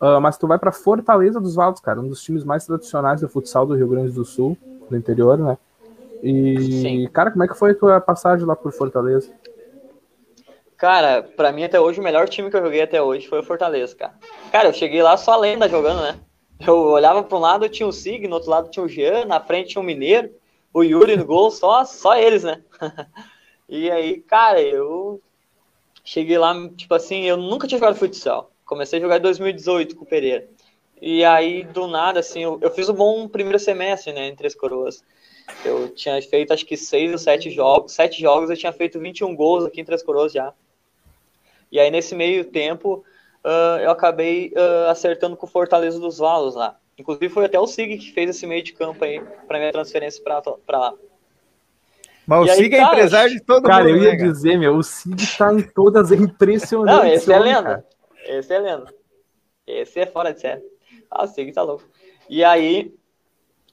Uh, 0.00 0.20
mas 0.20 0.38
tu 0.38 0.46
vai 0.46 0.58
para 0.58 0.70
Fortaleza 0.70 1.40
dos 1.40 1.54
Valdos, 1.54 1.80
cara, 1.80 2.00
um 2.00 2.08
dos 2.08 2.22
times 2.22 2.44
mais 2.44 2.64
tradicionais 2.64 3.22
do 3.22 3.28
futsal 3.28 3.66
do 3.66 3.74
Rio 3.74 3.88
Grande 3.88 4.12
do 4.12 4.24
Sul, 4.24 4.56
do 4.88 4.96
interior, 4.96 5.36
né? 5.38 5.58
E, 6.22 6.82
Sim. 6.82 7.08
cara, 7.12 7.30
como 7.30 7.44
é 7.44 7.48
que 7.48 7.54
foi 7.54 7.72
a 7.72 7.74
tua 7.74 8.00
passagem 8.00 8.46
lá 8.46 8.56
por 8.56 8.72
Fortaleza? 8.72 9.32
Cara, 10.76 11.22
pra 11.22 11.52
mim 11.52 11.64
até 11.64 11.80
hoje, 11.80 12.00
o 12.00 12.04
melhor 12.04 12.28
time 12.28 12.50
que 12.50 12.56
eu 12.56 12.62
joguei 12.62 12.82
até 12.82 13.00
hoje 13.00 13.26
foi 13.26 13.40
o 13.40 13.42
Fortaleza, 13.42 13.96
cara. 13.96 14.14
Cara, 14.52 14.68
eu 14.68 14.74
cheguei 14.74 15.02
lá 15.02 15.16
só 15.16 15.36
lenda 15.36 15.68
jogando, 15.68 16.02
né? 16.02 16.18
Eu 16.66 16.76
olhava 16.76 17.22
para 17.22 17.36
um 17.36 17.40
lado 17.40 17.68
tinha 17.68 17.86
o 17.86 17.92
Sig, 17.92 18.26
no 18.28 18.34
outro 18.34 18.50
lado 18.50 18.70
tinha 18.70 18.84
o 18.84 18.88
Jean, 18.88 19.24
na 19.24 19.40
frente 19.40 19.70
tinha 19.70 19.82
o 19.82 19.84
Mineiro, 19.84 20.30
o 20.72 20.82
Yuri 20.82 21.16
no 21.16 21.24
gol, 21.24 21.50
só, 21.50 21.84
só 21.84 22.16
eles, 22.16 22.44
né? 22.44 22.62
e 23.68 23.90
aí, 23.90 24.20
cara, 24.20 24.60
eu 24.60 25.20
cheguei 26.04 26.38
lá, 26.38 26.54
tipo 26.76 26.94
assim, 26.94 27.22
eu 27.24 27.36
nunca 27.36 27.66
tinha 27.66 27.78
jogado 27.78 27.96
futsal. 27.96 28.50
Comecei 28.64 28.98
a 28.98 29.02
jogar 29.02 29.18
em 29.18 29.22
2018 29.22 29.96
com 29.96 30.04
o 30.04 30.08
Pereira. 30.08 30.46
E 31.00 31.24
aí, 31.24 31.62
do 31.64 31.86
nada, 31.86 32.20
assim, 32.20 32.42
eu, 32.42 32.58
eu 32.62 32.70
fiz 32.70 32.88
um 32.88 32.94
bom 32.94 33.28
primeiro 33.28 33.58
semestre, 33.58 34.12
né, 34.12 34.28
em 34.28 34.36
Três 34.36 34.54
Coroas. 34.54 35.04
Eu 35.64 35.88
tinha 35.90 36.20
feito 36.22 36.52
acho 36.52 36.66
que 36.66 36.76
seis 36.76 37.12
ou 37.12 37.18
sete 37.18 37.50
jogos, 37.50 37.92
sete 37.92 38.20
jogos 38.20 38.50
eu 38.50 38.56
tinha 38.56 38.72
feito 38.72 39.00
21 39.00 39.34
gols 39.34 39.64
aqui 39.64 39.80
em 39.80 39.84
Três 39.84 40.02
Coroas 40.02 40.32
já. 40.32 40.52
E 41.70 41.78
aí 41.78 41.90
nesse 41.90 42.14
meio 42.14 42.44
tempo 42.44 43.04
uh, 43.44 43.80
eu 43.80 43.90
acabei 43.90 44.52
uh, 44.56 44.90
acertando 44.90 45.36
com 45.36 45.46
o 45.46 45.50
Fortaleza 45.50 45.98
dos 45.98 46.18
Valos 46.18 46.54
lá. 46.54 46.78
Inclusive 46.98 47.28
foi 47.28 47.44
até 47.44 47.60
o 47.60 47.66
Sig 47.66 47.98
que 47.98 48.12
fez 48.12 48.30
esse 48.30 48.46
meio 48.46 48.62
de 48.62 48.72
campo 48.72 49.04
aí 49.04 49.20
para 49.46 49.58
minha 49.58 49.72
transferência 49.72 50.22
para 50.22 50.78
lá. 50.78 50.94
Mas 52.26 52.48
e 52.48 52.50
o 52.50 52.54
Sig 52.54 52.74
é 52.74 52.82
empresário 52.82 53.32
de 53.32 53.40
todo 53.40 53.64
cara, 53.64 53.84
mundo. 53.84 53.92
Cara, 53.92 54.04
eu 54.04 54.12
ia 54.12 54.18
né, 54.18 54.32
dizer, 54.32 54.58
meu, 54.58 54.76
o 54.76 54.82
Sig 54.82 55.14
tá 55.38 55.52
em 55.52 55.62
todas, 55.62 56.10
é 56.10 56.16
impressionante. 56.16 57.04
Não, 57.04 57.06
esse 57.06 57.32
é 57.32 57.38
lenda. 57.38 57.62
Cara. 57.62 57.86
Esse 58.24 58.52
é 58.52 58.58
lenda. 58.58 58.94
Esse 59.66 60.00
é 60.00 60.06
fora 60.06 60.32
de 60.32 60.40
série. 60.40 60.62
Ah, 61.10 61.24
o 61.24 61.26
Sig 61.28 61.52
tá 61.52 61.62
louco. 61.62 61.84
E 62.28 62.42
aí, 62.42 62.92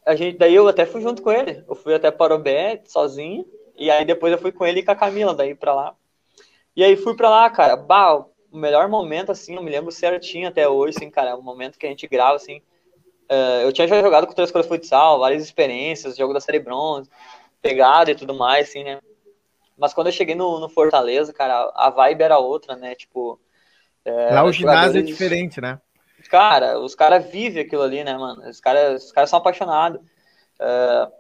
a 0.06 0.16
gente, 0.16 0.38
daí 0.38 0.54
eu 0.56 0.68
até 0.68 0.86
fui 0.86 1.02
junto 1.02 1.22
com 1.22 1.32
ele. 1.32 1.64
Eu 1.68 1.76
fui 1.76 1.94
até 1.94 2.12
para 2.12 2.36
o 2.36 2.40
Bé 2.40 2.82
sozinho. 2.86 3.46
E 3.78 3.90
aí 3.90 4.06
depois 4.06 4.32
eu 4.32 4.38
fui 4.38 4.52
com 4.52 4.66
ele 4.66 4.80
e 4.80 4.84
com 4.84 4.92
a 4.92 4.96
Camila 4.96 5.34
daí 5.34 5.56
para 5.56 5.74
lá. 5.74 5.96
E 6.76 6.84
aí 6.84 6.96
fui 6.96 7.16
para 7.16 7.30
lá, 7.30 7.50
cara. 7.50 7.76
Bah, 7.76 8.26
o 8.52 8.58
melhor 8.58 8.88
momento, 8.88 9.32
assim, 9.32 9.56
eu 9.56 9.64
me 9.64 9.72
lembro 9.72 9.92
certinho 9.92 10.48
até 10.48 10.68
hoje, 10.68 10.98
assim, 10.98 11.10
cara. 11.10 11.32
É 11.32 11.36
o 11.36 11.42
momento 11.42 11.78
que 11.78 11.86
a 11.86 11.90
gente 11.90 12.08
grava, 12.08 12.36
assim. 12.36 12.62
Uh, 13.32 13.64
eu 13.64 13.74
tinha 13.74 13.88
já 13.88 14.02
jogado 14.02 14.28
com 14.28 14.34
três 14.34 14.52
cores 14.52 14.68
futsal, 14.68 15.20
várias 15.20 15.44
experiências, 15.44 16.18
jogo 16.18 16.34
da 16.34 16.40
série 16.40 16.60
bronze, 16.60 17.10
pegada 17.62 18.12
e 18.12 18.16
tudo 18.16 18.34
mais, 18.34 18.70
assim, 18.70 18.84
né? 18.84 19.00
Mas 19.78 19.94
quando 19.94 20.08
eu 20.08 20.14
cheguei 20.14 20.36
no, 20.36 20.60
no 20.60 20.70
Fortaleza, 20.70 21.34
cara, 21.34 21.72
a 21.74 21.90
vibe 21.90 22.22
era 22.22 22.38
outra, 22.38 22.76
né? 22.76 22.94
Tipo. 22.96 23.40
É, 24.06 24.34
lá 24.34 24.44
o 24.44 24.52
ginásio 24.52 25.00
é 25.00 25.02
diferente, 25.02 25.62
né? 25.62 25.80
Cara, 26.30 26.80
os 26.80 26.96
caras 26.96 27.26
vivem 27.30 27.64
aquilo 27.64 27.82
ali, 27.82 28.04
né, 28.04 28.18
mano? 28.18 28.50
Os 28.50 28.60
caras 28.60 29.06
os 29.06 29.12
cara 29.12 29.28
são 29.28 29.40
apaixonados. 29.40 30.02
Uh, 30.60 31.12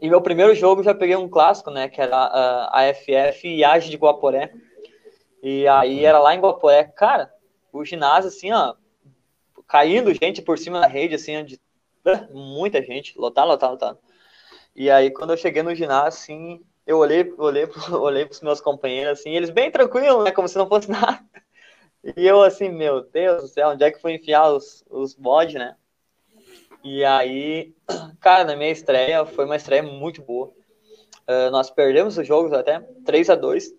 e 0.00 0.08
meu 0.08 0.20
primeiro 0.20 0.54
jogo 0.54 0.82
já 0.82 0.94
peguei 0.94 1.16
um 1.16 1.28
clássico, 1.28 1.70
né? 1.70 1.88
Que 1.88 2.00
era 2.00 2.16
uh, 2.16 2.68
a 2.70 2.94
FF 2.94 3.48
e 3.48 3.64
Age 3.64 3.90
de 3.90 3.96
Guaporé. 3.96 4.52
E 5.42 5.66
aí 5.68 6.04
era 6.04 6.18
lá 6.18 6.34
em 6.34 6.40
Guaporé. 6.40 6.84
Cara, 6.84 7.32
o 7.72 7.84
ginásio, 7.84 8.28
assim, 8.28 8.52
ó, 8.52 8.74
caindo 9.66 10.14
gente 10.14 10.42
por 10.42 10.58
cima 10.58 10.80
da 10.80 10.86
rede, 10.86 11.14
assim, 11.14 11.44
de 11.44 11.60
muita 12.30 12.82
gente, 12.82 13.18
lotado, 13.18 13.48
lotado, 13.48 13.70
lotado. 13.72 13.98
E 14.74 14.90
aí, 14.90 15.10
quando 15.10 15.32
eu 15.32 15.36
cheguei 15.36 15.62
no 15.62 15.74
ginásio, 15.74 16.08
assim, 16.08 16.60
eu 16.86 16.98
olhei, 16.98 17.32
olhei, 17.38 17.66
olhei 17.92 18.26
pros 18.26 18.40
meus 18.40 18.60
companheiros, 18.60 19.20
assim, 19.20 19.34
eles 19.34 19.50
bem 19.50 19.70
tranquilos, 19.70 20.24
né? 20.24 20.30
Como 20.32 20.48
se 20.48 20.58
não 20.58 20.68
fosse 20.68 20.90
nada. 20.90 21.20
E 22.16 22.26
eu 22.26 22.42
assim, 22.42 22.68
meu 22.68 23.02
Deus 23.02 23.42
do 23.42 23.48
céu, 23.48 23.70
onde 23.70 23.82
é 23.82 23.90
que 23.90 24.00
foi 24.00 24.14
enfiar 24.14 24.52
os, 24.52 24.84
os 24.90 25.16
mods, 25.16 25.54
né? 25.54 25.76
E 26.82 27.02
aí, 27.02 27.74
cara, 28.20 28.44
na 28.44 28.54
minha 28.54 28.70
estreia, 28.70 29.24
foi 29.24 29.46
uma 29.46 29.56
estreia 29.56 29.82
muito 29.82 30.20
boa. 30.20 30.52
Uh, 31.26 31.50
nós 31.50 31.70
perdemos 31.70 32.18
os 32.18 32.26
jogos 32.26 32.52
até, 32.52 32.80
3 33.06 33.30
a 33.30 33.34
2 33.34 33.72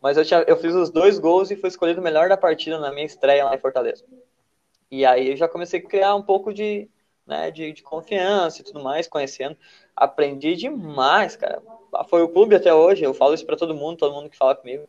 mas 0.00 0.16
eu, 0.16 0.24
tinha, 0.24 0.44
eu 0.46 0.56
fiz 0.56 0.74
os 0.74 0.90
dois 0.90 1.18
gols 1.18 1.50
e 1.50 1.56
fui 1.56 1.68
escolhido 1.68 2.00
o 2.00 2.04
melhor 2.04 2.28
da 2.28 2.36
partida 2.36 2.78
na 2.78 2.92
minha 2.92 3.06
estreia 3.06 3.44
lá 3.44 3.54
em 3.54 3.58
Fortaleza. 3.58 4.04
E 4.90 5.04
aí 5.04 5.30
eu 5.30 5.36
já 5.36 5.48
comecei 5.48 5.80
a 5.80 5.82
criar 5.82 6.14
um 6.14 6.22
pouco 6.22 6.54
de, 6.54 6.88
né, 7.26 7.50
de, 7.50 7.72
de 7.72 7.82
confiança 7.82 8.60
e 8.60 8.64
tudo 8.64 8.80
mais, 8.80 9.08
conhecendo. 9.08 9.56
Aprendi 9.96 10.54
demais, 10.54 11.36
cara. 11.36 11.60
Foi 12.08 12.22
o 12.22 12.28
clube 12.28 12.54
até 12.54 12.72
hoje, 12.72 13.02
eu 13.02 13.12
falo 13.12 13.34
isso 13.34 13.44
para 13.44 13.56
todo 13.56 13.74
mundo, 13.74 13.98
todo 13.98 14.14
mundo 14.14 14.30
que 14.30 14.36
fala 14.36 14.54
comigo 14.54 14.86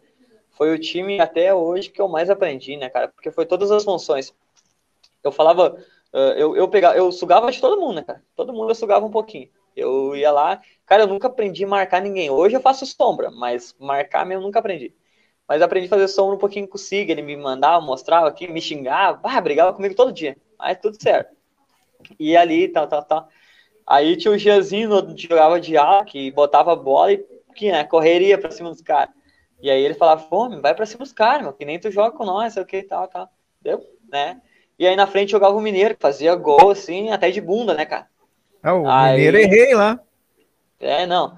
foi 0.59 0.73
o 0.73 0.77
time 0.77 1.21
até 1.21 1.55
hoje 1.55 1.89
que 1.89 2.01
eu 2.01 2.09
mais 2.09 2.29
aprendi, 2.29 2.75
né, 2.75 2.89
cara? 2.89 3.07
Porque 3.07 3.31
foi 3.31 3.45
todas 3.45 3.71
as 3.71 3.85
funções. 3.85 4.35
Eu 5.23 5.31
falava, 5.31 5.77
uh, 6.13 6.17
eu, 6.35 6.53
eu 6.53 6.67
pegava, 6.67 6.97
eu 6.97 7.09
sugava 7.13 7.49
de 7.49 7.61
todo 7.61 7.79
mundo, 7.79 7.95
né, 7.95 8.03
cara? 8.03 8.21
Todo 8.35 8.51
mundo 8.51 8.69
eu 8.69 8.75
sugava 8.75 9.05
um 9.05 9.09
pouquinho. 9.09 9.47
Eu 9.73 10.17
ia 10.17 10.29
lá, 10.33 10.61
cara, 10.85 11.03
eu 11.03 11.07
nunca 11.07 11.27
aprendi 11.29 11.63
a 11.63 11.67
marcar 11.67 12.01
ninguém. 12.01 12.29
Hoje 12.29 12.57
eu 12.57 12.61
faço 12.61 12.85
sombra, 12.85 13.31
mas 13.31 13.73
marcar 13.79 14.25
mesmo 14.25 14.41
eu 14.41 14.47
nunca 14.47 14.59
aprendi. 14.59 14.93
Mas 15.47 15.61
aprendi 15.61 15.87
a 15.87 15.89
fazer 15.89 16.09
sombra 16.09 16.35
um 16.35 16.39
pouquinho 16.39 16.67
com 16.67 16.75
o 16.75 16.77
Sig, 16.77 17.09
ele 17.09 17.21
me 17.21 17.37
mandava, 17.37 17.79
mostrava 17.79 18.27
aqui, 18.27 18.45
me 18.45 18.59
xingava, 18.59 19.21
ah, 19.23 19.39
brigava 19.39 19.71
comigo 19.71 19.95
todo 19.95 20.11
dia. 20.11 20.35
Mas 20.57 20.77
tudo 20.81 21.01
certo. 21.01 21.33
E 22.19 22.35
ali, 22.35 22.67
tal, 22.67 22.85
tal, 22.85 23.03
tal. 23.05 23.29
Aí 23.87 24.17
tinha 24.17 24.33
o 24.33 24.37
Gianzinho, 24.37 24.89
jogava 25.17 25.57
de 25.57 25.77
ala, 25.77 26.03
que 26.03 26.29
botava 26.31 26.75
bola 26.75 27.13
e 27.13 27.25
que, 27.55 27.71
né, 27.71 27.85
correria 27.85 28.37
pra 28.37 28.51
cima 28.51 28.69
dos 28.69 28.81
caras. 28.81 29.18
E 29.61 29.69
aí 29.69 29.83
ele 29.83 29.93
falava, 29.93 30.21
fome, 30.21 30.61
vai 30.61 30.73
pra 30.73 30.85
cima 30.85 31.03
dos 31.03 31.13
caras, 31.13 31.43
meu, 31.43 31.53
que 31.53 31.65
nem 31.65 31.79
tu 31.79 31.91
joga 31.91 32.15
com 32.15 32.25
nós, 32.25 32.53
sei 32.53 32.63
o 32.63 32.65
que, 32.65 32.81
tal, 32.83 33.07
tal. 33.07 33.29
Deu, 33.61 33.81
né? 34.11 34.41
E 34.77 34.87
aí 34.87 34.95
na 34.95 35.07
frente 35.07 35.31
jogava 35.31 35.55
o 35.55 35.61
Mineiro, 35.61 35.95
que 35.95 36.01
fazia 36.01 36.35
gol, 36.35 36.71
assim, 36.71 37.11
até 37.11 37.29
de 37.29 37.41
bunda, 37.41 37.73
né, 37.73 37.85
cara? 37.85 38.07
Ah, 38.63 38.73
o 38.73 38.87
aí... 38.87 39.15
Mineiro 39.15 39.37
errei 39.37 39.75
lá. 39.75 39.99
É, 40.79 41.05
não. 41.05 41.37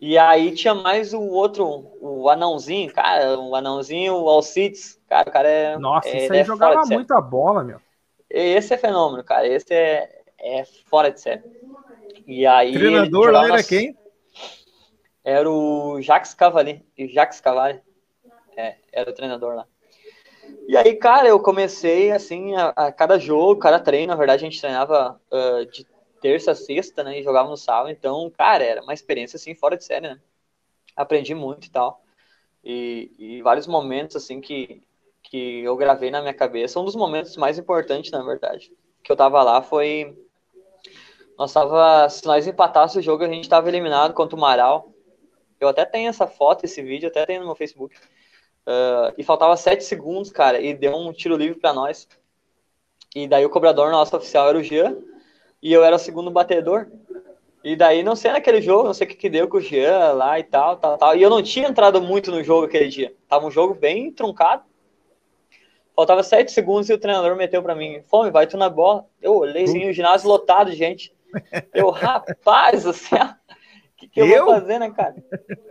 E 0.00 0.18
aí 0.18 0.54
tinha 0.54 0.74
mais 0.74 1.14
o 1.14 1.22
outro, 1.22 1.90
o 2.00 2.28
anãozinho, 2.28 2.92
cara, 2.92 3.38
o 3.38 3.54
anãozinho, 3.54 4.14
o 4.14 4.28
Alcides, 4.28 5.00
cara, 5.08 5.28
o 5.28 5.32
cara 5.32 5.48
é. 5.48 5.78
Nossa, 5.78 6.08
é, 6.08 6.24
isso 6.24 6.32
aí 6.32 6.40
é 6.40 6.44
jogava 6.44 6.82
muita 6.86 7.20
bola, 7.20 7.64
meu. 7.64 7.80
Esse 8.28 8.74
é 8.74 8.76
fenômeno, 8.76 9.24
cara. 9.24 9.46
Esse 9.48 9.72
é, 9.72 10.22
é 10.38 10.64
fora 10.90 11.10
de 11.10 11.20
série. 11.20 11.42
E 12.26 12.46
aí. 12.46 12.76
O 12.76 12.78
treinador 12.78 13.30
lá 13.30 13.46
era 13.46 13.62
quem? 13.62 13.96
Era 15.26 15.50
o 15.50 16.00
Jacques 16.00 16.34
Cavalli. 16.34 16.86
Jacques 16.96 17.40
Cavalli. 17.40 17.82
É, 18.56 18.76
era 18.92 19.10
o 19.10 19.12
treinador 19.12 19.56
lá. 19.56 19.66
E 20.68 20.76
aí, 20.76 20.94
cara, 20.94 21.26
eu 21.26 21.40
comecei 21.40 22.12
assim, 22.12 22.54
a, 22.54 22.68
a 22.68 22.92
cada 22.92 23.18
jogo, 23.18 23.58
cada 23.58 23.80
treino, 23.80 24.12
na 24.12 24.16
verdade, 24.16 24.44
a 24.44 24.48
gente 24.48 24.60
treinava 24.60 25.20
uh, 25.32 25.66
de 25.66 25.84
terça 26.20 26.52
a 26.52 26.54
sexta, 26.54 27.02
né? 27.02 27.18
E 27.18 27.24
jogava 27.24 27.48
no 27.48 27.56
sábado. 27.56 27.90
Então, 27.90 28.30
cara, 28.38 28.62
era 28.62 28.80
uma 28.80 28.94
experiência 28.94 29.36
assim, 29.36 29.52
fora 29.52 29.76
de 29.76 29.84
série, 29.84 30.06
né? 30.06 30.20
Aprendi 30.94 31.34
muito 31.34 31.66
e 31.66 31.70
tal. 31.70 32.00
E, 32.62 33.10
e 33.18 33.42
vários 33.42 33.66
momentos, 33.66 34.14
assim, 34.14 34.40
que, 34.40 34.80
que 35.24 35.62
eu 35.64 35.76
gravei 35.76 36.12
na 36.12 36.20
minha 36.20 36.34
cabeça. 36.34 36.78
Um 36.78 36.84
dos 36.84 36.94
momentos 36.94 37.36
mais 37.36 37.58
importantes, 37.58 38.12
na 38.12 38.22
verdade, 38.22 38.72
que 39.02 39.10
eu 39.10 39.16
tava 39.16 39.42
lá 39.42 39.60
foi. 39.60 40.16
Nós 41.36 41.52
tava. 41.52 42.08
Se 42.08 42.24
nós 42.26 42.46
empatássemos 42.46 43.04
o 43.04 43.04
jogo, 43.04 43.24
a 43.24 43.28
gente 43.28 43.48
tava 43.48 43.68
eliminado 43.68 44.14
contra 44.14 44.36
o 44.36 44.40
Maral. 44.40 44.92
Eu 45.60 45.68
até 45.68 45.84
tenho 45.84 46.08
essa 46.08 46.26
foto, 46.26 46.64
esse 46.64 46.82
vídeo, 46.82 47.08
até 47.08 47.24
tenho 47.24 47.40
no 47.40 47.46
meu 47.46 47.54
Facebook. 47.54 47.96
Uh, 48.66 49.14
e 49.16 49.22
faltava 49.22 49.56
sete 49.56 49.84
segundos, 49.84 50.30
cara, 50.30 50.60
e 50.60 50.74
deu 50.74 50.94
um 50.96 51.12
tiro 51.12 51.36
livre 51.36 51.58
para 51.58 51.72
nós. 51.72 52.08
E 53.14 53.26
daí 53.26 53.44
o 53.46 53.50
cobrador 53.50 53.90
nosso 53.90 54.16
oficial 54.16 54.48
era 54.48 54.58
o 54.58 54.62
Jean, 54.62 54.96
e 55.62 55.72
eu 55.72 55.84
era 55.84 55.96
o 55.96 55.98
segundo 55.98 56.30
batedor. 56.30 56.88
E 57.64 57.74
daí, 57.74 58.02
não 58.02 58.14
sei 58.14 58.32
naquele 58.32 58.60
jogo, 58.60 58.84
não 58.84 58.94
sei 58.94 59.06
o 59.06 59.10
que, 59.10 59.16
que 59.16 59.30
deu 59.30 59.48
com 59.48 59.56
o 59.56 59.60
Jean 59.60 60.12
lá 60.12 60.38
e 60.38 60.44
tal, 60.44 60.76
tal, 60.76 60.98
tal. 60.98 61.16
E 61.16 61.22
eu 61.22 61.30
não 61.30 61.42
tinha 61.42 61.68
entrado 61.68 62.00
muito 62.00 62.30
no 62.30 62.42
jogo 62.44 62.66
aquele 62.66 62.88
dia. 62.88 63.14
Tava 63.28 63.46
um 63.46 63.50
jogo 63.50 63.74
bem 63.74 64.12
truncado. 64.12 64.62
Faltava 65.94 66.22
sete 66.22 66.52
segundos 66.52 66.90
e 66.90 66.92
o 66.92 66.98
treinador 66.98 67.34
meteu 67.34 67.62
para 67.62 67.74
mim: 67.74 68.02
Fome, 68.02 68.30
vai 68.30 68.46
tu 68.46 68.56
na 68.56 68.68
bola. 68.68 69.06
Eu 69.20 69.36
olhei 69.36 69.64
assim, 69.64 69.88
o 69.88 69.92
ginásio 69.92 70.28
lotado 70.28 70.70
gente. 70.72 71.12
Eu, 71.72 71.90
rapaz 71.90 72.84
do 72.84 72.92
céu 72.92 73.34
que, 73.96 74.08
que 74.08 74.20
eu, 74.20 74.26
eu, 74.26 74.44
vou 74.44 74.54
fazer, 74.54 74.78
né, 74.78 74.90
cara? 74.90 75.16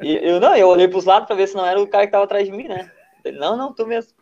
E 0.01 0.15
eu 0.15 0.39
não, 0.39 0.55
eu 0.55 0.67
olhei 0.67 0.87
pros 0.87 1.05
lados 1.05 1.27
pra 1.27 1.35
ver 1.35 1.47
se 1.47 1.55
não 1.55 1.65
era 1.65 1.81
o 1.81 1.87
cara 1.87 2.05
que 2.05 2.11
tava 2.11 2.23
atrás 2.23 2.45
de 2.45 2.51
mim, 2.51 2.67
né? 2.67 2.91
Ele, 3.23 3.37
não, 3.37 3.55
não, 3.55 3.73
tu 3.73 3.85
mesmo. 3.85 4.13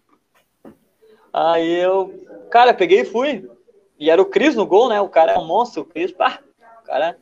Aí 1.31 1.79
eu, 1.79 2.25
cara, 2.51 2.73
peguei 2.73 3.01
e 3.01 3.05
fui. 3.05 3.49
E 3.97 4.09
era 4.09 4.21
o 4.21 4.25
Cris 4.25 4.55
no 4.55 4.67
gol, 4.67 4.89
né? 4.89 4.99
O 5.01 5.09
cara 5.09 5.33
é 5.33 5.37
um 5.37 5.45
monstro, 5.45 5.81
o 5.81 5.85
Cris, 5.85 6.11
pá, 6.11 6.39
cara. 6.83 7.17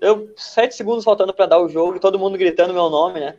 Eu, 0.00 0.32
sete 0.36 0.74
segundos 0.74 1.04
faltando 1.04 1.34
para 1.34 1.46
dar 1.46 1.60
o 1.60 1.68
jogo, 1.68 1.96
e 1.96 2.00
todo 2.00 2.18
mundo 2.18 2.38
gritando 2.38 2.72
meu 2.72 2.88
nome, 2.88 3.20
né? 3.20 3.36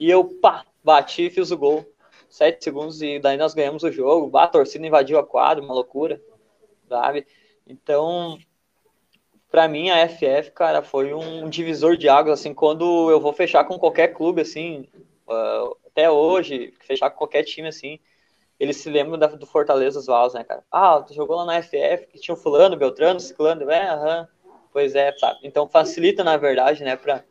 E 0.00 0.10
eu, 0.10 0.24
pá, 0.24 0.64
bati 0.82 1.26
e 1.26 1.30
fiz 1.30 1.50
o 1.52 1.56
gol. 1.56 1.86
Sete 2.28 2.64
segundos 2.64 3.00
e 3.02 3.18
daí 3.20 3.36
nós 3.36 3.54
ganhamos 3.54 3.82
o 3.82 3.92
jogo. 3.92 4.36
a 4.36 4.48
torcida 4.48 4.86
invadiu 4.86 5.18
a 5.18 5.26
quadra, 5.26 5.62
uma 5.62 5.74
loucura, 5.74 6.20
sabe? 6.88 7.26
Então, 7.66 8.38
para 9.52 9.68
mim 9.68 9.90
a 9.90 10.08
FF, 10.08 10.50
cara, 10.52 10.82
foi 10.82 11.12
um 11.12 11.46
divisor 11.46 11.94
de 11.94 12.08
águas, 12.08 12.40
assim, 12.40 12.54
quando 12.54 13.10
eu 13.10 13.20
vou 13.20 13.34
fechar 13.34 13.64
com 13.64 13.78
qualquer 13.78 14.08
clube, 14.08 14.40
assim, 14.40 14.88
uh, 15.28 15.76
até 15.86 16.10
hoje, 16.10 16.72
fechar 16.80 17.10
com 17.10 17.18
qualquer 17.18 17.44
time, 17.44 17.68
assim, 17.68 17.98
eles 18.58 18.78
se 18.78 18.88
lembram 18.88 19.18
da, 19.18 19.26
do 19.26 19.44
Fortaleza 19.44 19.98
os 19.98 20.06
Vals, 20.06 20.32
né, 20.32 20.42
cara? 20.42 20.64
Ah, 20.72 21.04
tu 21.06 21.12
jogou 21.12 21.36
lá 21.36 21.44
na 21.44 21.62
FF, 21.62 22.06
que 22.06 22.18
tinha 22.18 22.34
o 22.34 22.38
fulano, 22.38 22.78
Beltrano, 22.78 23.20
ciclano, 23.20 23.70
é, 23.70 23.90
aham, 23.90 24.26
pois 24.72 24.94
é, 24.94 25.12
sabe? 25.18 25.40
Então 25.42 25.68
facilita, 25.68 26.24
na 26.24 26.38
verdade, 26.38 26.82
né, 26.82 26.96
pra, 26.96 27.22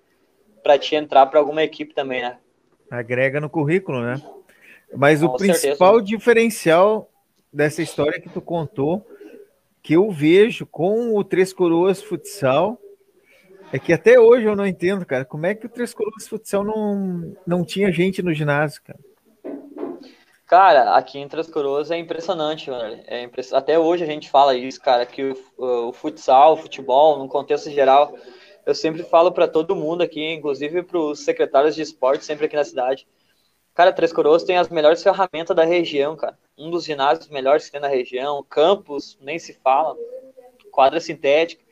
pra 0.62 0.78
te 0.78 0.94
entrar 0.94 1.26
para 1.26 1.40
alguma 1.40 1.64
equipe 1.64 1.96
também, 1.96 2.22
né? 2.22 2.38
Agrega 2.92 3.42
no 3.42 3.50
currículo, 3.50 4.00
né? 4.00 4.22
Mas 4.96 5.22
com 5.22 5.26
o 5.26 5.38
principal 5.38 5.96
certeza. 5.96 6.06
diferencial 6.06 7.10
dessa 7.52 7.82
história 7.82 8.22
que 8.22 8.30
tu 8.30 8.42
contou 8.42 9.04
que 9.82 9.94
eu 9.94 10.12
vejo 10.12 10.66
com 10.66 11.16
o 11.16 11.24
Três 11.24 11.52
Coroas 11.52 12.02
Futsal 12.02 12.80
é 13.74 13.80
que 13.80 13.94
até 13.94 14.20
hoje 14.20 14.46
eu 14.46 14.56
não 14.56 14.68
entendo, 14.68 15.06
cara, 15.06 15.24
como 15.24 15.46
é 15.46 15.56
que 15.56 15.66
o 15.66 15.70
Três 15.70 15.94
Coroas 15.94 16.28
Futsal 16.28 16.64
não, 16.64 17.36
não 17.48 17.64
tinha 17.64 17.92
gente 17.92 18.22
no 18.22 18.34
ginásio, 18.34 18.82
cara? 18.84 19.00
Cara, 20.46 20.98
aqui 20.98 21.18
em 21.18 21.30
Três 21.30 21.50
Coroas 21.50 21.92
é 21.92 21.98
impressionante, 21.98 22.70
mano. 22.70 23.02
É 23.08 23.24
impress... 23.24 23.54
Até 23.54 23.80
hoje 23.80 24.04
a 24.04 24.08
gente 24.08 24.30
fala 24.30 24.54
isso, 24.54 24.82
cara, 24.82 25.06
que 25.06 25.34
o, 25.58 25.88
o 25.88 25.94
futsal, 25.94 26.54
o 26.54 26.58
futebol, 26.58 27.18
no 27.18 27.30
contexto 27.30 27.70
geral, 27.72 28.14
eu 28.66 28.76
sempre 28.76 29.04
falo 29.04 29.32
para 29.32 29.48
todo 29.48 29.78
mundo 29.78 30.02
aqui, 30.02 30.34
inclusive 30.34 30.84
para 30.84 31.00
os 31.00 31.24
secretários 31.24 31.74
de 31.74 31.82
esporte 31.82 32.26
sempre 32.26 32.48
aqui 32.48 32.58
na 32.58 32.66
cidade. 32.66 33.08
Cara, 33.74 33.94
Três 33.94 34.12
Coroas 34.12 34.44
tem 34.44 34.58
as 34.58 34.70
melhores 34.70 35.02
ferramentas 35.02 35.56
da 35.56 35.64
região, 35.64 36.16
cara. 36.16 36.38
Um 36.58 36.70
dos 36.70 36.84
ginásios 36.84 37.30
melhores 37.30 37.66
que 37.66 37.72
tem 37.72 37.82
na 37.82 37.88
região, 37.88 38.44
campus, 38.44 39.18
nem 39.22 39.40
se 39.40 39.54
fala, 39.54 39.96
quadra 40.72 41.00
sintética, 41.00 41.64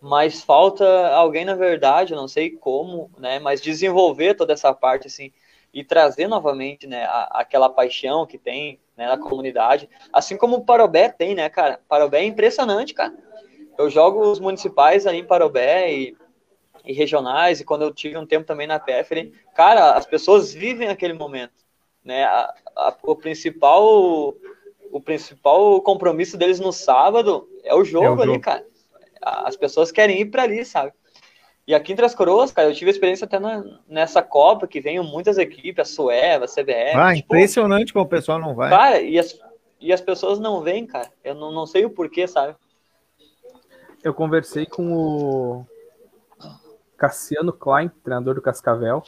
mas 0.00 0.42
falta 0.42 1.08
alguém, 1.08 1.44
na 1.44 1.54
verdade, 1.54 2.14
não 2.14 2.28
sei 2.28 2.50
como, 2.50 3.10
né, 3.18 3.38
mas 3.38 3.60
desenvolver 3.60 4.34
toda 4.34 4.52
essa 4.52 4.72
parte, 4.72 5.06
assim, 5.06 5.32
e 5.72 5.82
trazer 5.82 6.28
novamente, 6.28 6.86
né, 6.86 7.04
a, 7.04 7.40
aquela 7.40 7.68
paixão 7.68 8.26
que 8.26 8.38
tem, 8.38 8.78
né, 8.96 9.06
na 9.08 9.18
comunidade, 9.18 9.88
assim 10.12 10.36
como 10.36 10.56
o 10.56 10.64
Parobé 10.64 11.08
tem, 11.08 11.34
né, 11.34 11.48
cara, 11.48 11.80
Parobé 11.88 12.20
é 12.20 12.24
impressionante, 12.24 12.94
cara, 12.94 13.14
eu 13.76 13.90
jogo 13.90 14.20
os 14.20 14.40
municipais 14.40 15.06
ali 15.06 15.18
em 15.18 15.26
Parobé 15.26 15.92
e, 15.92 16.16
e 16.84 16.92
regionais, 16.92 17.60
e 17.60 17.64
quando 17.64 17.82
eu 17.82 17.92
tive 17.92 18.16
um 18.16 18.26
tempo 18.26 18.46
também 18.46 18.66
na 18.66 18.78
PF, 18.78 19.32
cara, 19.54 19.92
as 19.92 20.06
pessoas 20.06 20.52
vivem 20.52 20.88
aquele 20.88 21.12
momento, 21.12 21.64
né? 22.04 22.24
A, 22.24 22.54
a, 22.76 22.96
o 23.02 23.16
principal 23.16 24.34
o 24.90 25.00
principal 25.00 25.80
compromisso 25.82 26.36
deles 26.36 26.60
no 26.60 26.72
sábado 26.72 27.48
é 27.62 27.74
o 27.74 27.84
jogo, 27.84 28.06
é 28.06 28.10
o 28.10 28.16
jogo. 28.16 28.22
ali, 28.22 28.38
cara. 28.40 28.64
As 29.20 29.56
pessoas 29.56 29.92
querem 29.92 30.20
ir 30.20 30.26
para 30.26 30.44
ali, 30.44 30.64
sabe? 30.64 30.92
E 31.66 31.74
aqui 31.74 31.92
em 31.92 31.96
Três 31.96 32.14
Coroas, 32.14 32.50
cara, 32.50 32.68
eu 32.68 32.74
tive 32.74 32.90
experiência 32.90 33.26
até 33.26 33.38
na, 33.38 33.62
nessa 33.86 34.22
Copa, 34.22 34.66
que 34.66 34.80
vem 34.80 34.98
muitas 35.02 35.36
equipes, 35.36 35.80
a 35.80 35.84
Sueva, 35.84 36.46
a 36.46 36.48
CBF. 36.48 36.96
Ah, 36.96 37.14
tipo, 37.14 37.26
impressionante 37.26 37.92
como 37.92 38.06
o 38.06 38.08
pessoal 38.08 38.38
não 38.38 38.54
vai. 38.54 38.70
Cara, 38.70 39.00
e 39.02 39.18
as, 39.18 39.38
e 39.78 39.92
as 39.92 40.00
pessoas 40.00 40.38
não 40.38 40.62
vêm, 40.62 40.86
cara. 40.86 41.10
Eu 41.22 41.34
não, 41.34 41.52
não 41.52 41.66
sei 41.66 41.84
o 41.84 41.90
porquê, 41.90 42.26
sabe? 42.26 42.56
Eu 44.02 44.14
conversei 44.14 44.64
com 44.64 44.92
o 44.92 45.66
Cassiano 46.98 47.52
Klein, 47.52 47.90
treinador 48.02 48.34
do 48.34 48.42
Cascavel, 48.42 49.02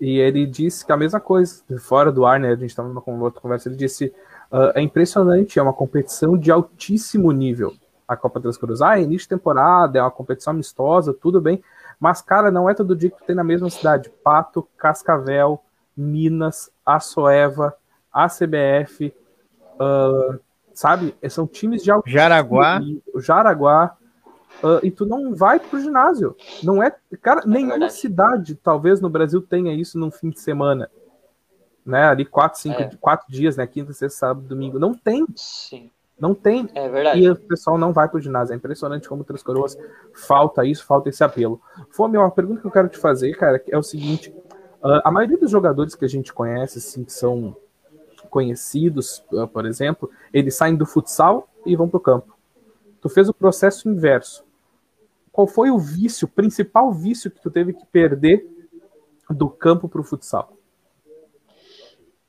e 0.00 0.18
ele 0.18 0.46
disse 0.46 0.84
que 0.84 0.92
a 0.92 0.96
mesma 0.96 1.20
coisa, 1.20 1.62
fora 1.78 2.10
do 2.10 2.24
ar, 2.24 2.40
né? 2.40 2.48
A 2.48 2.56
gente 2.56 2.70
estava 2.70 2.88
numa 2.88 3.02
outra 3.22 3.40
conversa, 3.40 3.68
ele 3.68 3.76
disse: 3.76 4.12
uh, 4.50 4.72
é 4.74 4.80
impressionante, 4.80 5.58
é 5.58 5.62
uma 5.62 5.72
competição 5.72 6.36
de 6.38 6.50
altíssimo 6.50 7.30
nível. 7.30 7.74
A 8.06 8.16
Copa 8.16 8.40
das 8.40 8.56
Cruzes. 8.56 8.80
Ah, 8.80 8.98
é 8.98 9.02
início 9.02 9.26
de 9.26 9.28
temporada, 9.28 9.98
é 9.98 10.02
uma 10.02 10.10
competição 10.10 10.52
amistosa, 10.52 11.12
tudo 11.12 11.40
bem. 11.40 11.62
Mas, 12.00 12.22
cara, 12.22 12.50
não 12.50 12.70
é 12.70 12.72
todo 12.72 12.96
dia 12.96 13.10
que 13.10 13.26
tem 13.26 13.36
na 13.36 13.44
mesma 13.44 13.68
cidade. 13.68 14.10
Pato, 14.24 14.66
Cascavel, 14.78 15.60
Minas, 15.94 16.70
Açoeva, 16.86 17.74
ACBF, 18.10 19.12
uh, 19.74 20.38
sabe? 20.72 21.14
São 21.28 21.46
times 21.46 21.82
de 21.82 21.90
altíssimo 21.90 22.18
Jaraguá. 22.18 22.78
Nível. 22.78 23.20
Jaraguá. 23.20 23.97
Uh, 24.62 24.84
e 24.84 24.90
tu 24.90 25.06
não 25.06 25.34
vai 25.34 25.60
pro 25.60 25.80
ginásio. 25.80 26.34
Não 26.62 26.82
é. 26.82 26.94
Cara, 27.22 27.42
é 27.42 27.46
nenhuma 27.46 27.74
verdade. 27.74 27.92
cidade, 27.94 28.54
talvez, 28.56 29.00
no 29.00 29.08
Brasil 29.08 29.40
tenha 29.40 29.72
isso 29.74 29.98
num 29.98 30.10
fim 30.10 30.30
de 30.30 30.40
semana. 30.40 30.90
Né? 31.86 32.04
Ali 32.04 32.24
quatro, 32.24 32.60
cinco, 32.60 32.82
é. 32.82 32.90
quatro 33.00 33.30
dias, 33.30 33.56
né? 33.56 33.66
Quinta, 33.66 33.92
sexta, 33.92 34.18
sábado, 34.18 34.46
domingo. 34.46 34.78
Não 34.78 34.92
tem. 34.92 35.24
Sim. 35.36 35.90
Não 36.18 36.34
tem. 36.34 36.68
É 36.74 36.88
verdade. 36.88 37.20
E 37.20 37.30
o 37.30 37.36
pessoal 37.36 37.78
não 37.78 37.92
vai 37.92 38.08
pro 38.08 38.20
ginásio. 38.20 38.52
É 38.52 38.56
impressionante 38.56 39.08
como 39.08 39.22
Três 39.22 39.42
Coroas 39.42 39.78
falta 40.12 40.64
isso, 40.64 40.84
falta 40.84 41.08
esse 41.08 41.22
apelo. 41.22 41.60
Fome, 41.90 42.18
uma 42.18 42.30
pergunta 42.30 42.60
que 42.60 42.66
eu 42.66 42.70
quero 42.70 42.88
te 42.88 42.98
fazer, 42.98 43.36
cara, 43.36 43.62
é 43.68 43.78
o 43.78 43.82
seguinte: 43.82 44.34
uh, 44.82 45.00
a 45.04 45.10
maioria 45.10 45.38
dos 45.38 45.50
jogadores 45.50 45.94
que 45.94 46.04
a 46.04 46.08
gente 46.08 46.32
conhece, 46.32 46.78
assim, 46.78 47.04
que 47.04 47.12
são 47.12 47.56
conhecidos, 48.28 49.24
uh, 49.32 49.46
por 49.46 49.64
exemplo, 49.64 50.10
eles 50.32 50.56
saem 50.56 50.74
do 50.74 50.84
futsal 50.84 51.48
e 51.64 51.76
vão 51.76 51.88
pro 51.88 52.00
campo. 52.00 52.36
Tu 53.00 53.08
fez 53.08 53.28
o 53.28 53.34
processo 53.34 53.88
inverso 53.88 54.48
qual 55.38 55.46
foi 55.46 55.70
o 55.70 55.78
vício, 55.78 56.26
o 56.26 56.28
principal 56.28 56.92
vício 56.92 57.30
que 57.30 57.40
tu 57.40 57.48
teve 57.48 57.72
que 57.72 57.86
perder 57.86 58.44
do 59.30 59.48
campo 59.48 59.88
pro 59.88 60.02
futsal? 60.02 60.56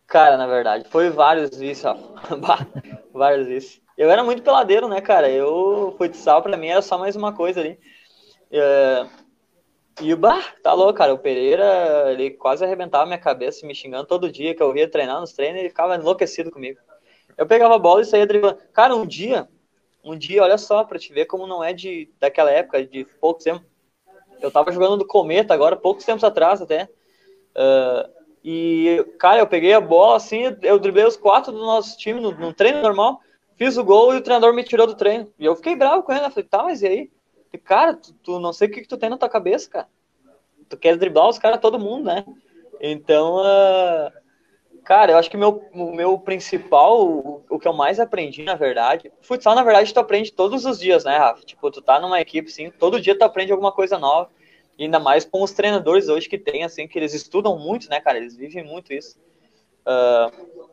Cara, 0.05 0.37
na 0.37 0.45
verdade, 0.45 0.87
foi 0.91 1.09
vários 1.09 1.57
vícios, 1.57 1.91
vários 3.11 3.47
vícios. 3.47 3.81
Eu 3.97 4.11
era 4.11 4.23
muito 4.23 4.43
peladeiro, 4.43 4.87
né, 4.87 5.01
cara? 5.01 5.27
Eu, 5.27 5.95
futsal 5.97 6.43
pra 6.43 6.55
mim 6.55 6.67
era 6.67 6.83
só 6.83 6.99
mais 6.99 7.15
uma 7.15 7.33
coisa 7.33 7.61
ali. 7.61 7.79
Uh, 8.51 9.09
e 10.01 10.13
o 10.13 10.17
bah, 10.17 10.43
tá 10.61 10.71
louco, 10.73 10.93
cara. 10.93 11.11
O 11.11 11.17
Pereira, 11.17 12.11
ele 12.11 12.29
quase 12.29 12.63
arrebentava 12.63 13.07
minha 13.07 13.17
cabeça 13.17 13.65
me 13.65 13.73
xingando 13.73 14.05
todo 14.05 14.31
dia 14.31 14.53
que 14.53 14.61
eu 14.61 14.71
via 14.71 14.87
treinar 14.87 15.19
nos 15.19 15.33
treinos, 15.33 15.59
ele 15.59 15.69
ficava 15.69 15.95
enlouquecido 15.95 16.51
comigo. 16.51 16.79
Eu 17.35 17.47
pegava 17.47 17.73
a 17.73 17.79
bola 17.79 18.03
e 18.03 18.05
saía 18.05 18.27
driblando. 18.27 18.59
Cara, 18.71 18.95
um 18.95 19.07
dia, 19.07 19.49
um 20.13 20.17
dia, 20.17 20.43
olha 20.43 20.57
só, 20.57 20.83
pra 20.83 20.99
te 20.99 21.13
ver 21.13 21.25
como 21.25 21.47
não 21.47 21.63
é 21.63 21.73
de 21.73 22.09
daquela 22.19 22.51
época, 22.51 22.85
de 22.85 23.05
poucos 23.19 23.43
tempos. 23.43 23.67
Eu 24.41 24.51
tava 24.51 24.71
jogando 24.71 24.97
do 24.97 25.07
Cometa 25.07 25.53
agora, 25.53 25.75
poucos 25.75 26.05
tempos 26.05 26.23
atrás 26.23 26.61
até. 26.61 26.89
Uh, 27.55 28.09
e, 28.43 29.05
cara, 29.19 29.39
eu 29.39 29.47
peguei 29.47 29.73
a 29.73 29.81
bola 29.81 30.15
assim, 30.15 30.43
eu 30.61 30.79
driblei 30.79 31.05
os 31.05 31.17
quatro 31.17 31.51
do 31.51 31.59
nosso 31.59 31.97
time 31.97 32.21
no, 32.21 32.31
no, 32.31 32.53
treino 32.53 32.81
normal, 32.81 33.19
fiz 33.57 33.77
o 33.77 33.83
gol 33.83 34.13
e 34.13 34.17
o 34.17 34.21
treinador 34.21 34.53
me 34.53 34.63
tirou 34.63 34.87
do 34.87 34.95
treino. 34.95 35.31
E 35.37 35.45
eu 35.45 35.55
fiquei 35.55 35.75
bravo 35.75 36.03
com 36.03 36.13
ele, 36.13 36.25
eu 36.25 36.29
falei, 36.29 36.47
tá, 36.47 36.63
mas 36.63 36.81
e 36.81 36.87
aí? 36.87 37.11
E, 37.51 37.57
cara, 37.57 37.95
tu, 37.95 38.13
tu, 38.23 38.39
não 38.39 38.53
sei 38.53 38.67
o 38.67 38.71
que, 38.71 38.81
que 38.81 38.87
tu 38.87 38.97
tem 38.97 39.09
na 39.09 39.17
tua 39.17 39.29
cabeça, 39.29 39.69
cara. 39.69 39.87
Tu 40.69 40.77
quer 40.77 40.95
driblar 40.95 41.27
os 41.27 41.39
caras, 41.39 41.59
todo 41.59 41.79
mundo, 41.79 42.05
né? 42.05 42.23
Então, 42.79 43.37
uh, 43.37 44.11
cara, 44.89 45.11
eu 45.11 45.19
acho 45.19 45.29
que 45.29 45.37
meu, 45.37 45.69
o 45.71 45.93
meu 45.93 46.17
principal, 46.17 47.07
o, 47.07 47.43
o, 47.47 47.59
que 47.59 47.67
eu 47.67 47.73
mais 47.73 47.99
aprendi, 47.99 48.41
na 48.41 48.55
verdade, 48.55 49.13
futsal, 49.21 49.53
na 49.53 49.61
verdade, 49.61 49.93
tu 49.93 49.99
aprende 49.99 50.33
todos 50.33 50.65
os 50.65 50.79
dias, 50.79 51.05
né, 51.05 51.15
Rafa? 51.15 51.45
Tipo, 51.45 51.69
tu 51.69 51.79
tá 51.79 51.99
numa 51.99 52.19
equipe, 52.19 52.49
assim, 52.49 52.71
todo 52.71 52.99
dia 52.99 53.15
tu 53.15 53.21
aprende 53.21 53.51
alguma 53.51 53.71
coisa 53.71 53.99
nova. 53.99 54.31
Ainda 54.79 54.99
mais 54.99 55.25
com 55.25 55.43
os 55.43 55.51
treinadores 55.51 56.09
hoje 56.09 56.27
que 56.27 56.39
tem, 56.39 56.63
assim, 56.63 56.87
que 56.87 56.97
eles 56.97 57.13
estudam 57.13 57.59
muito, 57.59 57.87
né, 57.87 58.01
cara? 58.01 58.17
Eles 58.17 58.35
vivem 58.35 58.63
muito 58.63 58.91
isso. 58.91 59.15
Uh, 59.85 60.65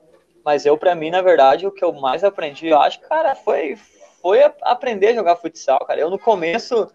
mas 0.42 0.64
eu, 0.64 0.79
para 0.79 0.94
mim, 0.94 1.11
na 1.11 1.20
verdade, 1.20 1.66
o 1.66 1.70
que 1.70 1.85
eu 1.85 1.92
mais 1.92 2.24
aprendi, 2.24 2.68
eu 2.68 2.81
acho, 2.81 2.98
cara, 3.00 3.35
foi, 3.35 3.76
foi 4.22 4.40
aprender 4.62 5.09
a 5.09 5.14
jogar 5.14 5.37
futsal, 5.37 5.81
cara. 5.81 6.00
Eu, 6.00 6.09
no 6.09 6.18
começo, 6.18 6.90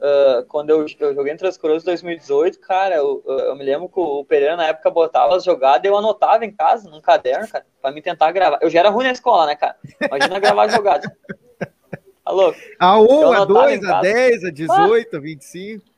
uh, 0.00 0.44
quando 0.46 0.70
eu, 0.70 0.84
eu, 0.98 1.14
joguei 1.14 1.32
entre 1.32 1.46
as 1.46 1.56
coroas 1.56 1.82
em 1.82 1.86
2018, 1.86 2.58
cara, 2.60 2.96
eu, 2.96 3.22
eu, 3.26 3.54
me 3.54 3.64
lembro 3.64 3.88
que 3.88 4.00
o 4.00 4.24
Pereira, 4.24 4.56
na 4.56 4.66
época, 4.66 4.90
botava 4.90 5.36
as 5.36 5.44
jogadas 5.44 5.84
e 5.84 5.88
eu 5.88 5.96
anotava 5.96 6.44
em 6.44 6.50
casa, 6.50 6.90
num 6.90 7.00
caderno, 7.00 7.46
cara, 7.48 7.64
pra 7.80 7.92
me 7.92 8.02
tentar 8.02 8.32
gravar. 8.32 8.58
Eu 8.60 8.70
já 8.70 8.80
era 8.80 8.90
ruim 8.90 9.04
na 9.04 9.12
escola, 9.12 9.46
né, 9.46 9.54
cara? 9.54 9.76
Imagina 10.00 10.38
gravar 10.40 10.68
jogadas. 10.68 11.10
Alô? 12.24 12.54
A 12.78 13.00
1, 13.00 13.32
a 13.32 13.44
2, 13.44 13.84
a 13.84 14.00
10, 14.00 14.44
a 14.44 14.50
18, 14.50 15.16
a 15.16 15.20
25. 15.20 15.90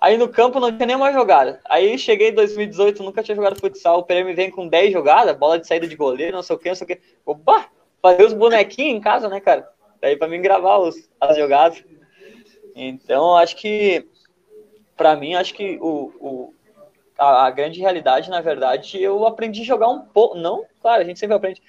Aí 0.00 0.16
no 0.16 0.28
campo 0.28 0.60
não 0.60 0.70
tinha 0.70 0.86
nenhuma 0.86 1.12
jogada. 1.12 1.60
Aí 1.64 1.98
cheguei 1.98 2.30
em 2.30 2.34
2018, 2.34 3.02
nunca 3.02 3.22
tinha 3.22 3.34
jogado 3.34 3.58
futsal. 3.58 4.00
O 4.00 4.02
Pereira 4.02 4.28
me 4.28 4.34
vem 4.34 4.50
com 4.50 4.68
10 4.68 4.92
jogadas, 4.92 5.36
bola 5.36 5.58
de 5.58 5.66
saída 5.66 5.86
de 5.86 5.96
goleiro, 5.96 6.36
não 6.36 6.42
sei 6.42 6.56
o 6.56 6.58
que, 6.58 6.68
não 6.68 6.76
sei 6.76 6.84
o 6.84 6.88
que. 6.88 7.00
Opa! 7.24 7.66
Fazer 8.02 8.24
os 8.24 8.32
bonequinhos 8.34 8.98
em 8.98 9.00
casa, 9.00 9.28
né, 9.28 9.40
cara? 9.40 9.68
Daí 10.00 10.16
pra 10.16 10.28
mim 10.28 10.42
gravar 10.42 10.78
os, 10.78 11.08
as 11.20 11.36
jogadas. 11.36 11.82
Então, 12.78 13.34
acho 13.34 13.56
que, 13.56 14.06
pra 14.94 15.16
mim, 15.16 15.34
acho 15.34 15.54
que 15.54 15.78
o, 15.80 16.12
o 16.20 16.54
a, 17.18 17.46
a, 17.46 17.50
grande 17.50 17.80
realidade, 17.80 18.28
na 18.28 18.42
verdade, 18.42 19.00
eu 19.00 19.26
aprendi 19.26 19.62
a 19.62 19.64
jogar 19.64 19.88
um 19.88 20.04
pouco. 20.04 20.36
Não, 20.36 20.66
claro, 20.82 21.00
a 21.00 21.04
gente 21.04 21.18
sempre 21.18 21.34
aprende. 21.34 21.62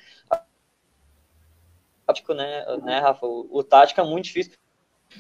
Tático, 2.06 2.34
né, 2.34 2.65
né 2.84 3.00
Rafa? 3.00 3.26
O, 3.26 3.48
o 3.50 3.63
tático 3.63 4.02
é 4.02 4.04
muito 4.04 4.26
difícil. 4.26 4.52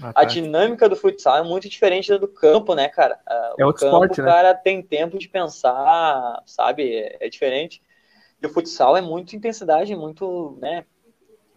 Ah, 0.01 0.11
tá. 0.11 0.21
A 0.21 0.25
dinâmica 0.25 0.89
do 0.89 0.95
futsal 0.97 1.37
é 1.37 1.43
muito 1.43 1.69
diferente 1.69 2.09
da 2.09 2.17
do 2.17 2.27
campo, 2.27 2.75
né, 2.75 2.89
cara? 2.89 3.17
É 3.25 3.63
o 3.63 3.67
outro 3.67 3.85
campo, 3.85 4.03
esporte, 4.03 4.21
né? 4.21 4.27
O 4.27 4.29
cara 4.29 4.53
tem 4.53 4.81
tempo 4.81 5.17
de 5.17 5.29
pensar, 5.29 6.43
sabe? 6.45 6.95
É, 6.95 7.17
é, 7.21 7.29
diferente. 7.29 7.81
E 8.41 8.45
o 8.45 8.49
futsal 8.49 8.97
é 8.97 9.01
muito 9.01 9.37
intensidade, 9.37 9.95
muito, 9.95 10.57
né? 10.61 10.85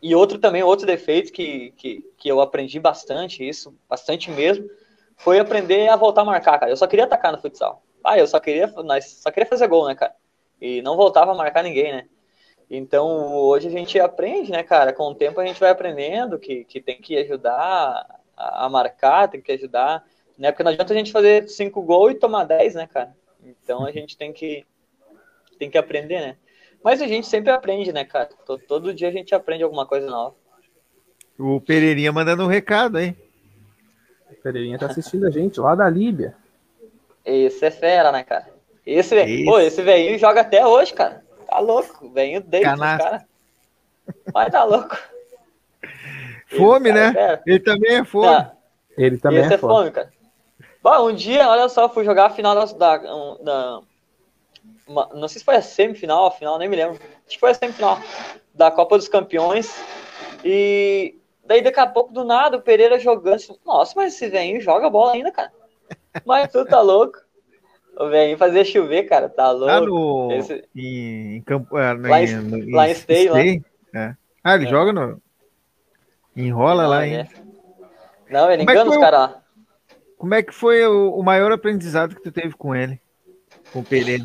E 0.02 0.14
outro 0.14 0.38
também, 0.38 0.62
outro 0.62 0.86
defeito 0.86 1.32
que, 1.32 1.72
que, 1.72 2.04
que 2.16 2.28
eu 2.28 2.40
aprendi 2.40 2.80
bastante, 2.80 3.46
isso, 3.46 3.74
bastante 3.88 4.30
mesmo, 4.30 4.68
foi 5.16 5.38
aprender 5.38 5.88
a 5.88 5.96
voltar 5.96 6.22
a 6.22 6.24
marcar, 6.24 6.58
cara. 6.58 6.72
Eu 6.72 6.76
só 6.76 6.86
queria 6.86 7.04
atacar 7.04 7.32
no 7.32 7.40
futsal. 7.40 7.82
Ah, 8.02 8.18
eu 8.18 8.26
só 8.26 8.40
queria, 8.40 8.72
só 9.02 9.30
queria 9.30 9.48
fazer 9.48 9.68
gol, 9.68 9.86
né, 9.86 9.94
cara? 9.94 10.14
E 10.60 10.80
não 10.80 10.96
voltava 10.96 11.32
a 11.32 11.34
marcar 11.34 11.62
ninguém, 11.62 11.92
né? 11.92 12.08
Então, 12.70 13.34
hoje 13.34 13.68
a 13.68 13.70
gente 13.70 13.98
aprende, 13.98 14.50
né, 14.50 14.62
cara? 14.62 14.92
Com 14.92 15.10
o 15.10 15.14
tempo 15.14 15.40
a 15.40 15.46
gente 15.46 15.60
vai 15.60 15.70
aprendendo 15.70 16.38
que, 16.38 16.64
que 16.64 16.80
tem 16.80 17.00
que 17.00 17.16
ajudar 17.18 18.20
a, 18.36 18.68
marcar, 18.68 19.28
tem 19.28 19.40
que 19.40 19.52
ajudar, 19.52 20.04
né? 20.38 20.50
Porque 20.50 20.62
não 20.62 20.70
adianta 20.70 20.92
a 20.92 20.96
gente 20.96 21.12
fazer 21.12 21.48
cinco 21.48 21.82
gols 21.82 22.12
e 22.12 22.18
tomar 22.18 22.44
10, 22.44 22.74
né, 22.74 22.86
cara? 22.86 23.14
Então 23.44 23.84
a 23.84 23.90
gente 23.90 24.16
tem 24.16 24.32
que 24.32 24.64
tem 25.58 25.70
que 25.70 25.76
aprender, 25.76 26.20
né? 26.20 26.36
Mas 26.82 27.02
a 27.02 27.06
gente 27.06 27.26
sempre 27.26 27.50
aprende, 27.50 27.92
né, 27.92 28.04
cara? 28.04 28.28
Todo, 28.46 28.62
todo 28.66 28.94
dia 28.94 29.08
a 29.08 29.12
gente 29.12 29.34
aprende 29.34 29.62
alguma 29.62 29.86
coisa 29.86 30.08
nova. 30.08 30.34
O 31.38 31.60
Pereirinha 31.60 32.12
mandando 32.12 32.44
um 32.44 32.48
recado, 32.48 32.98
hein? 32.98 33.16
O 34.30 34.34
Pereirinha 34.42 34.78
tá 34.78 34.86
assistindo 34.86 35.26
a 35.26 35.30
gente 35.30 35.60
lá 35.60 35.74
da 35.74 35.88
Líbia. 35.88 36.34
Esse 37.24 37.66
é 37.66 37.70
fera, 37.70 38.10
né, 38.10 38.22
cara? 38.24 38.48
Esse, 38.84 39.14
esse. 39.14 39.44
Pô, 39.44 39.58
esse 39.58 39.82
velhinho 39.82 40.18
joga 40.18 40.40
até 40.40 40.66
hoje, 40.66 40.94
cara. 40.94 41.22
Tá 41.46 41.58
louco. 41.58 42.06
O 42.06 42.10
velhinho 42.10 42.40
deita, 42.40 42.76
cara. 42.76 43.26
Vai 44.32 44.50
tá 44.50 44.64
louco. 44.64 44.96
Fome, 46.56 46.92
né? 46.92 47.14
É. 47.16 47.40
Ele 47.46 47.60
também 47.60 47.96
é 47.96 48.04
fome. 48.04 48.26
Tá. 48.26 48.52
Ele 48.96 49.18
também 49.18 49.40
Esse 49.40 49.52
é, 49.52 49.54
é 49.54 49.58
fome. 49.58 49.74
fome, 49.74 49.90
cara. 49.90 50.10
Bom, 50.82 51.10
um 51.10 51.14
dia, 51.14 51.48
olha 51.48 51.68
só, 51.68 51.88
fui 51.88 52.04
jogar 52.04 52.26
a 52.26 52.30
final 52.30 52.54
da, 52.54 52.64
da, 52.64 52.96
da 52.96 53.80
uma, 54.90 55.08
não 55.14 55.28
sei 55.28 55.38
se 55.38 55.44
foi 55.44 55.54
a 55.54 55.62
semifinal, 55.62 56.26
a 56.26 56.30
final, 56.32 56.58
nem 56.58 56.68
me 56.68 56.74
lembro. 56.74 56.94
Acho 56.94 57.34
que 57.34 57.38
foi 57.38 57.52
a 57.52 57.54
semifinal 57.54 57.98
da 58.52 58.70
Copa 58.72 58.98
dos 58.98 59.08
Campeões. 59.08 59.72
E 60.44 61.14
daí 61.46 61.62
daqui 61.62 61.78
a 61.78 61.86
pouco, 61.86 62.12
do 62.12 62.24
nada, 62.24 62.56
o 62.56 62.62
Pereira 62.62 62.98
jogando. 62.98 63.34
Assim, 63.34 63.56
Nossa, 63.64 63.92
mas 63.94 64.14
esse 64.14 64.28
velhinho 64.28 64.60
joga 64.60 64.90
bola 64.90 65.12
ainda, 65.12 65.30
cara. 65.30 65.52
Mas 66.26 66.50
tu 66.50 66.64
tá 66.64 66.80
louco. 66.80 67.18
O 67.96 68.08
velhinho 68.08 68.38
fazia 68.38 68.64
chover, 68.64 69.04
cara, 69.04 69.28
tá 69.28 69.50
louco. 69.50 69.66
Lá 69.66 69.80
no... 69.80 70.32
Esse... 70.32 70.64
Em, 70.74 71.36
em 71.36 71.42
campo. 71.42 71.76
É, 71.76 71.92
lá, 71.92 72.22
em, 72.22 72.36
no, 72.36 72.76
lá 72.76 72.88
em 72.88 72.94
Stay, 72.94 73.28
lá. 73.28 73.40
É. 73.40 74.16
Ah, 74.42 74.54
ele 74.54 74.66
é. 74.66 74.68
joga 74.68 74.92
no. 74.92 75.20
Enrola 76.34 76.84
não, 76.84 76.90
lá, 76.90 77.06
hein? 77.06 77.16
É. 77.16 77.28
Não, 78.30 78.50
ele 78.50 78.64
Como 78.64 78.70
engana 78.70 78.90
é 78.90 78.96
os 78.96 79.00
caras 79.00 79.20
lá. 79.20 79.42
Como 80.16 80.34
é 80.34 80.42
que 80.42 80.52
foi 80.52 80.86
o, 80.86 81.14
o, 81.14 81.22
maior 81.22 81.50
aprendizado 81.52 82.14
que 82.14 82.22
tu 82.22 82.30
teve 82.30 82.54
com 82.54 82.74
ele? 82.74 83.00
Com 83.72 83.80
o 83.80 83.84
Pereira? 83.84 84.24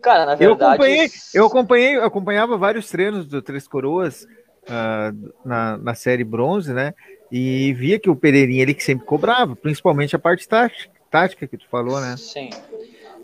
Cara, 0.00 0.26
na 0.26 0.34
verdade. 0.34 0.62
Eu 0.62 0.68
acompanhei, 0.74 1.10
eu 1.34 1.46
acompanhei, 1.46 1.96
eu 1.96 2.04
acompanhava 2.04 2.56
vários 2.56 2.88
treinos 2.88 3.26
do 3.26 3.42
Três 3.42 3.68
Coroas 3.68 4.26
uh, 4.64 5.32
na, 5.44 5.76
na 5.76 5.94
série 5.94 6.24
bronze, 6.24 6.72
né? 6.72 6.94
E 7.30 7.72
via 7.74 7.98
que 7.98 8.10
o 8.10 8.16
Pereirinha 8.16 8.62
ele 8.62 8.74
que 8.74 8.82
sempre 8.82 9.06
cobrava, 9.06 9.54
principalmente 9.54 10.16
a 10.16 10.18
parte 10.18 10.48
tática, 10.48 10.90
tática 11.10 11.46
que 11.46 11.58
tu 11.58 11.68
falou, 11.68 12.00
né? 12.00 12.16
Sim. 12.16 12.50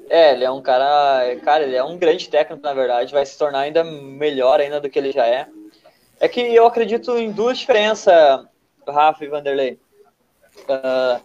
É, 0.09 0.33
ele 0.33 0.45
é 0.45 0.51
um 0.51 0.63
cara, 0.63 1.35
cara, 1.43 1.65
ele 1.65 1.75
é 1.75 1.83
um 1.83 1.99
grande 1.99 2.29
técnico, 2.29 2.63
na 2.63 2.73
verdade, 2.73 3.13
vai 3.13 3.27
se 3.27 3.37
tornar 3.37 3.61
ainda 3.61 3.83
melhor 3.83 4.61
ainda 4.61 4.81
do 4.81 4.89
que 4.89 4.99
ele 4.99 5.11
já 5.11 5.27
é. 5.27 5.49
É 6.21 6.29
que 6.29 6.41
eu 6.41 6.67
acredito 6.67 7.17
em 7.19 7.33
duas 7.33 7.59
diferenças, 7.59 8.15
Rafa 8.87 9.25
e 9.25 9.29
Vanderlei. 9.29 9.79
Uh, 10.69 11.21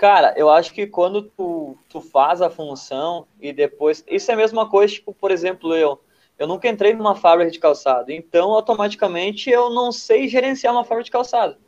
cara, 0.00 0.32
eu 0.34 0.48
acho 0.48 0.72
que 0.72 0.86
quando 0.86 1.20
tu, 1.20 1.76
tu 1.90 2.00
faz 2.00 2.40
a 2.40 2.48
função 2.48 3.26
e 3.38 3.52
depois. 3.52 4.02
Isso 4.08 4.30
é 4.30 4.34
a 4.34 4.36
mesma 4.36 4.66
coisa, 4.66 4.94
tipo, 4.94 5.12
por 5.12 5.30
exemplo, 5.30 5.76
eu. 5.76 6.00
Eu 6.38 6.46
nunca 6.46 6.66
entrei 6.68 6.94
numa 6.94 7.14
fábrica 7.14 7.50
de 7.50 7.58
calçado, 7.58 8.10
então 8.10 8.50
automaticamente 8.52 9.50
eu 9.50 9.68
não 9.68 9.92
sei 9.92 10.26
gerenciar 10.26 10.72
uma 10.72 10.84
fábrica 10.84 11.04
de 11.04 11.10
calçado. 11.10 11.58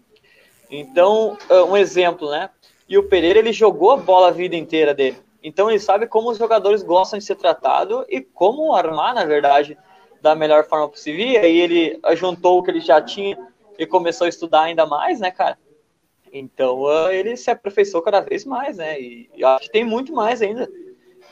Então, 0.70 1.36
ah, 1.50 1.64
um 1.64 1.76
exemplo, 1.76 2.30
né? 2.30 2.48
E 2.88 2.96
o 2.96 3.06
Pereira 3.06 3.38
ele 3.38 3.52
jogou 3.52 3.90
a 3.90 3.98
bola 3.98 4.28
a 4.28 4.30
vida 4.30 4.56
inteira 4.56 4.94
dele. 4.94 5.18
Então 5.42 5.68
ele 5.68 5.78
sabe 5.78 6.06
como 6.06 6.30
os 6.30 6.38
jogadores 6.38 6.82
gostam 6.82 7.18
de 7.18 7.24
ser 7.26 7.36
tratados 7.36 8.06
e 8.08 8.22
como 8.22 8.74
armar, 8.74 9.14
na 9.14 9.26
verdade, 9.26 9.76
da 10.22 10.34
melhor 10.34 10.64
forma 10.64 10.88
possível. 10.88 11.26
E 11.26 11.36
aí 11.36 11.60
ele 11.60 12.00
juntou 12.14 12.58
o 12.58 12.62
que 12.62 12.70
ele 12.70 12.80
já 12.80 12.98
tinha 13.02 13.36
e 13.78 13.86
começou 13.86 14.24
a 14.24 14.30
estudar 14.30 14.62
ainda 14.62 14.86
mais, 14.86 15.20
né, 15.20 15.30
cara? 15.30 15.58
Então 16.32 16.80
uh, 16.82 17.10
ele 17.10 17.36
se 17.36 17.50
aperfeiçoou 17.50 18.02
cada 18.02 18.20
vez 18.20 18.44
mais, 18.44 18.78
né? 18.78 18.98
E 18.98 19.28
acho 19.44 19.66
que 19.66 19.72
tem 19.72 19.84
muito 19.84 20.12
mais 20.12 20.40
ainda. 20.40 20.68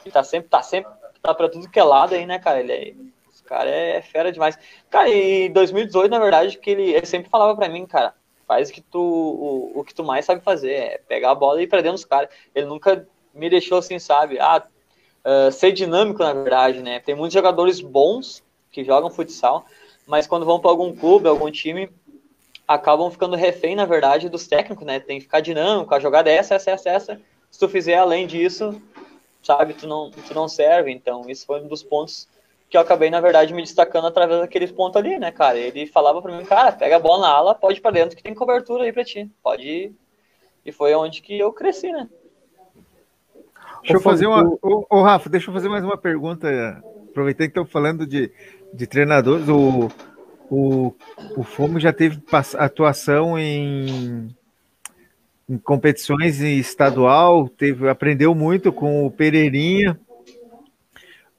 E 0.04 0.10
tá 0.10 0.22
sempre, 0.22 0.48
tá 0.48 0.62
sempre, 0.62 0.92
tá 1.22 1.34
pra 1.34 1.48
tudo 1.48 1.70
que 1.70 1.78
é 1.78 1.84
lado 1.84 2.14
aí, 2.14 2.26
né, 2.26 2.38
cara? 2.38 2.60
Ele 2.60 2.72
é, 2.72 2.94
esse 3.30 3.42
cara 3.42 3.68
é 3.68 4.02
fera 4.02 4.30
demais. 4.30 4.58
Cara, 4.90 5.08
em 5.08 5.50
2018, 5.52 6.10
na 6.10 6.18
verdade, 6.18 6.58
que 6.58 6.70
ele, 6.70 6.92
ele 6.92 7.06
sempre 7.06 7.30
falava 7.30 7.56
pra 7.56 7.68
mim, 7.68 7.86
cara, 7.86 8.14
faz 8.46 8.70
que 8.70 8.80
tu, 8.80 9.00
o, 9.00 9.80
o 9.80 9.84
que 9.84 9.94
tu 9.94 10.04
mais 10.04 10.24
sabe 10.24 10.42
fazer, 10.42 10.72
é 10.72 10.98
pegar 10.98 11.30
a 11.30 11.34
bola 11.34 11.60
e 11.60 11.64
ir 11.64 11.66
pra 11.66 11.80
dentro 11.80 11.96
dos 11.96 12.04
caras. 12.04 12.28
Ele 12.54 12.66
nunca 12.66 13.06
me 13.32 13.48
deixou 13.48 13.78
assim, 13.78 13.98
sabe? 13.98 14.38
Ah, 14.38 14.62
uh, 15.24 15.52
ser 15.52 15.72
dinâmico, 15.72 16.22
na 16.22 16.32
verdade, 16.32 16.82
né? 16.82 17.00
Tem 17.00 17.14
muitos 17.14 17.34
jogadores 17.34 17.80
bons 17.80 18.42
que 18.70 18.84
jogam 18.84 19.10
futsal, 19.10 19.64
mas 20.06 20.26
quando 20.26 20.44
vão 20.44 20.60
para 20.60 20.70
algum 20.70 20.94
clube, 20.94 21.28
algum 21.28 21.50
time, 21.50 21.90
acabam 22.70 23.10
ficando 23.10 23.34
refém, 23.34 23.74
na 23.74 23.84
verdade, 23.84 24.28
dos 24.28 24.46
técnicos, 24.46 24.86
né? 24.86 25.00
Tem 25.00 25.18
que 25.18 25.24
ficar 25.24 25.40
dinâmico, 25.40 25.92
a 25.92 25.98
jogada 25.98 26.30
é 26.30 26.36
essa, 26.36 26.54
essa, 26.54 26.70
essa, 26.70 26.88
essa. 26.88 27.20
Se 27.50 27.58
tu 27.58 27.68
fizer 27.68 27.96
além 27.96 28.28
disso, 28.28 28.80
sabe, 29.42 29.74
tu 29.74 29.88
não, 29.88 30.08
tu 30.12 30.32
não 30.32 30.46
serve. 30.46 30.92
Então, 30.92 31.28
isso 31.28 31.44
foi 31.46 31.60
um 31.60 31.66
dos 31.66 31.82
pontos 31.82 32.28
que 32.68 32.76
eu 32.76 32.80
acabei, 32.80 33.10
na 33.10 33.20
verdade, 33.20 33.52
me 33.52 33.60
destacando 33.60 34.06
através 34.06 34.40
daqueles 34.40 34.70
pontos 34.70 34.96
ali, 34.96 35.18
né, 35.18 35.32
cara? 35.32 35.58
Ele 35.58 35.84
falava 35.84 36.22
para 36.22 36.36
mim, 36.36 36.44
cara, 36.44 36.70
pega 36.70 36.94
a 36.94 37.00
bola 37.00 37.22
na 37.22 37.34
ala, 37.34 37.54
pode 37.56 37.78
ir 37.78 37.80
pra 37.80 37.90
dentro 37.90 38.16
que 38.16 38.22
tem 38.22 38.36
cobertura 38.36 38.84
aí 38.84 38.92
pra 38.92 39.04
ti. 39.04 39.28
Pode 39.42 39.66
ir. 39.66 39.92
E 40.64 40.70
foi 40.70 40.94
onde 40.94 41.22
que 41.22 41.36
eu 41.36 41.52
cresci, 41.52 41.90
né? 41.90 42.08
Deixa 43.80 43.96
eu 43.96 44.00
fazer 44.00 44.28
uma. 44.28 44.44
Ô, 44.62 44.86
ô, 44.88 45.02
Rafa, 45.02 45.28
deixa 45.28 45.50
eu 45.50 45.54
fazer 45.54 45.68
mais 45.68 45.82
uma 45.82 45.96
pergunta. 45.96 46.48
Aproveitando 47.08 47.46
que 47.46 47.50
estão 47.50 47.66
falando 47.66 48.06
de, 48.06 48.30
de 48.72 48.86
treinadores, 48.86 49.48
o, 49.48 49.90
o, 50.50 50.92
o 51.36 51.44
Fomo 51.44 51.78
já 51.78 51.92
teve 51.92 52.20
atuação 52.58 53.38
em, 53.38 54.28
em 55.48 55.58
competições 55.58 56.40
estadual, 56.40 57.48
teve, 57.48 57.88
aprendeu 57.88 58.34
muito 58.34 58.72
com 58.72 59.06
o 59.06 59.10
Pereirinha. 59.10 59.98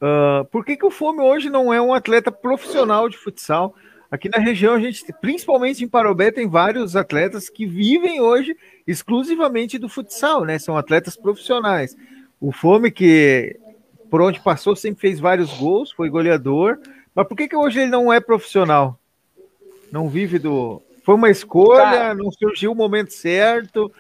Uh, 0.02 0.46
por 0.46 0.66
que, 0.66 0.78
que 0.78 0.86
o 0.86 0.92
Fome 0.92 1.22
hoje 1.22 1.50
não 1.50 1.74
é 1.74 1.82
um 1.82 1.94
atleta 1.94 2.32
profissional 2.32 3.10
de 3.10 3.18
futsal? 3.18 3.76
Aqui 4.10 4.30
na 4.30 4.40
região, 4.40 4.74
a 4.74 4.80
gente, 4.80 5.06
principalmente 5.22 5.84
em 5.84 5.88
Parobé, 5.88 6.32
tem 6.32 6.48
vários 6.48 6.96
atletas 6.96 7.50
que 7.50 7.66
vivem 7.66 8.20
hoje 8.20 8.58
exclusivamente 8.88 9.78
do 9.78 9.88
futsal, 9.88 10.44
né? 10.44 10.58
São 10.58 10.76
atletas 10.76 11.16
profissionais. 11.16 11.96
O 12.40 12.52
Fome, 12.52 12.92
que 12.92 13.58
por 14.10 14.22
onde 14.22 14.42
passou, 14.42 14.76
sempre 14.76 15.00
fez 15.00 15.20
vários 15.20 15.58
gols, 15.58 15.92
foi 15.92 16.10
goleador. 16.10 16.78
Mas 17.16 17.28
por 17.28 17.38
que, 17.38 17.48
que 17.48 17.56
hoje 17.56 17.80
ele 17.80 17.92
não 17.92 18.12
é 18.12 18.20
profissional? 18.20 19.01
Não 19.92 20.08
vive 20.08 20.40
do. 20.40 20.82
Foi 21.04 21.16
uma 21.16 21.30
escolha, 21.30 21.84
Cara, 21.84 22.14
não 22.14 22.32
surgiu 22.32 22.72
o 22.72 22.76
momento 22.76 23.12
certo. 23.12 23.92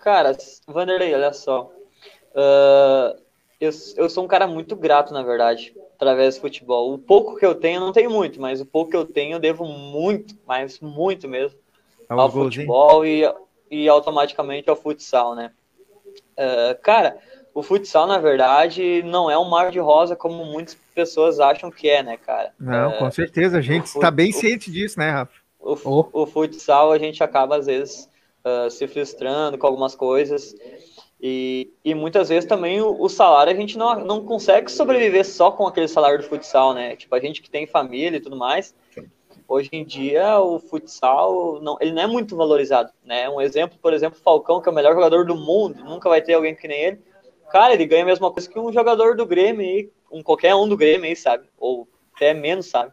Cara, 0.00 0.36
Vanderlei, 0.66 1.14
olha 1.14 1.32
só. 1.32 1.70
Uh, 2.32 3.20
eu, 3.60 3.70
eu 3.96 4.08
sou 4.08 4.24
um 4.24 4.28
cara 4.28 4.46
muito 4.46 4.74
grato, 4.74 5.12
na 5.12 5.22
verdade, 5.22 5.74
através 5.94 6.36
do 6.36 6.40
futebol. 6.40 6.94
O 6.94 6.98
pouco 6.98 7.36
que 7.36 7.44
eu 7.44 7.54
tenho, 7.54 7.76
eu 7.76 7.80
não 7.80 7.92
tenho 7.92 8.10
muito, 8.10 8.40
mas 8.40 8.60
o 8.60 8.66
pouco 8.66 8.90
que 8.90 8.96
eu 8.96 9.04
tenho, 9.04 9.34
eu 9.34 9.38
devo 9.38 9.66
muito, 9.66 10.34
mas 10.46 10.80
muito 10.80 11.28
mesmo, 11.28 11.58
ao 12.08 12.30
futebol 12.30 13.04
e, 13.04 13.22
e 13.70 13.86
automaticamente 13.88 14.70
ao 14.70 14.76
futsal, 14.76 15.34
né? 15.34 15.52
Uh, 16.32 16.80
cara, 16.82 17.18
o 17.54 17.62
futsal, 17.62 18.06
na 18.06 18.18
verdade, 18.18 19.02
não 19.02 19.30
é 19.30 19.38
um 19.38 19.48
mar 19.48 19.70
de 19.70 19.78
rosa 19.78 20.14
como 20.14 20.44
muitas 20.44 20.76
pessoas 20.94 21.40
acham 21.40 21.70
que 21.70 21.88
é, 21.88 22.02
né, 22.02 22.16
cara? 22.16 22.52
Não, 22.58 22.90
uh, 22.90 22.98
com 22.98 23.10
certeza, 23.10 23.58
a 23.58 23.60
gente 23.60 23.86
está 23.86 24.10
bem 24.10 24.32
ciente 24.32 24.70
disso, 24.70 24.98
né, 24.98 25.10
Rafa? 25.10 25.32
O, 25.58 25.76
oh. 25.84 26.22
o, 26.22 26.26
futsal, 26.26 26.92
a 26.92 26.98
gente 26.98 27.22
acaba, 27.22 27.56
às 27.56 27.66
vezes, 27.66 28.08
uh, 28.44 28.70
se 28.70 28.86
frustrando 28.86 29.58
com 29.58 29.66
algumas 29.66 29.94
coisas. 29.94 30.54
E, 31.20 31.70
e 31.84 31.94
muitas 31.94 32.30
vezes 32.30 32.48
também 32.48 32.80
o, 32.80 32.98
o, 32.98 33.08
salário 33.08 33.52
a 33.52 33.56
gente 33.56 33.76
não, 33.76 33.94
não 34.02 34.24
consegue 34.24 34.70
sobreviver 34.70 35.26
só 35.26 35.50
com 35.50 35.66
aquele 35.66 35.86
salário 35.86 36.18
do 36.18 36.24
futsal, 36.24 36.72
né? 36.72 36.96
Tipo, 36.96 37.14
a 37.14 37.20
gente 37.20 37.42
que 37.42 37.50
tem 37.50 37.66
família 37.66 38.16
e 38.16 38.20
tudo 38.20 38.36
mais, 38.36 38.74
hoje 39.46 39.68
em 39.72 39.84
dia 39.84 40.38
o 40.38 40.58
futsal 40.58 41.60
não, 41.60 41.76
ele 41.78 41.92
não 41.92 42.02
é 42.02 42.06
muito 42.06 42.34
valorizado, 42.34 42.90
né? 43.04 43.28
Um 43.28 43.38
exemplo, 43.38 43.78
por 43.82 43.92
exemplo, 43.92 44.18
Falcão, 44.18 44.62
que 44.62 44.68
é 44.68 44.72
o 44.72 44.74
melhor 44.74 44.94
jogador 44.94 45.26
do 45.26 45.36
mundo, 45.36 45.84
nunca 45.84 46.08
vai 46.08 46.22
ter 46.22 46.32
alguém 46.32 46.54
que 46.54 46.66
nem 46.66 46.80
ele. 46.80 47.00
Cara, 47.50 47.74
ele 47.74 47.86
ganha 47.86 48.02
a 48.02 48.06
mesma 48.06 48.30
coisa 48.30 48.48
que 48.48 48.58
um 48.58 48.72
jogador 48.72 49.16
do 49.16 49.26
Grêmio 49.26 49.60
aí, 49.60 49.90
um 50.10 50.22
qualquer 50.22 50.54
um 50.54 50.68
do 50.68 50.76
Grêmio 50.76 51.08
aí, 51.08 51.16
sabe? 51.16 51.48
Ou 51.58 51.88
até 52.14 52.32
menos, 52.32 52.66
sabe? 52.66 52.92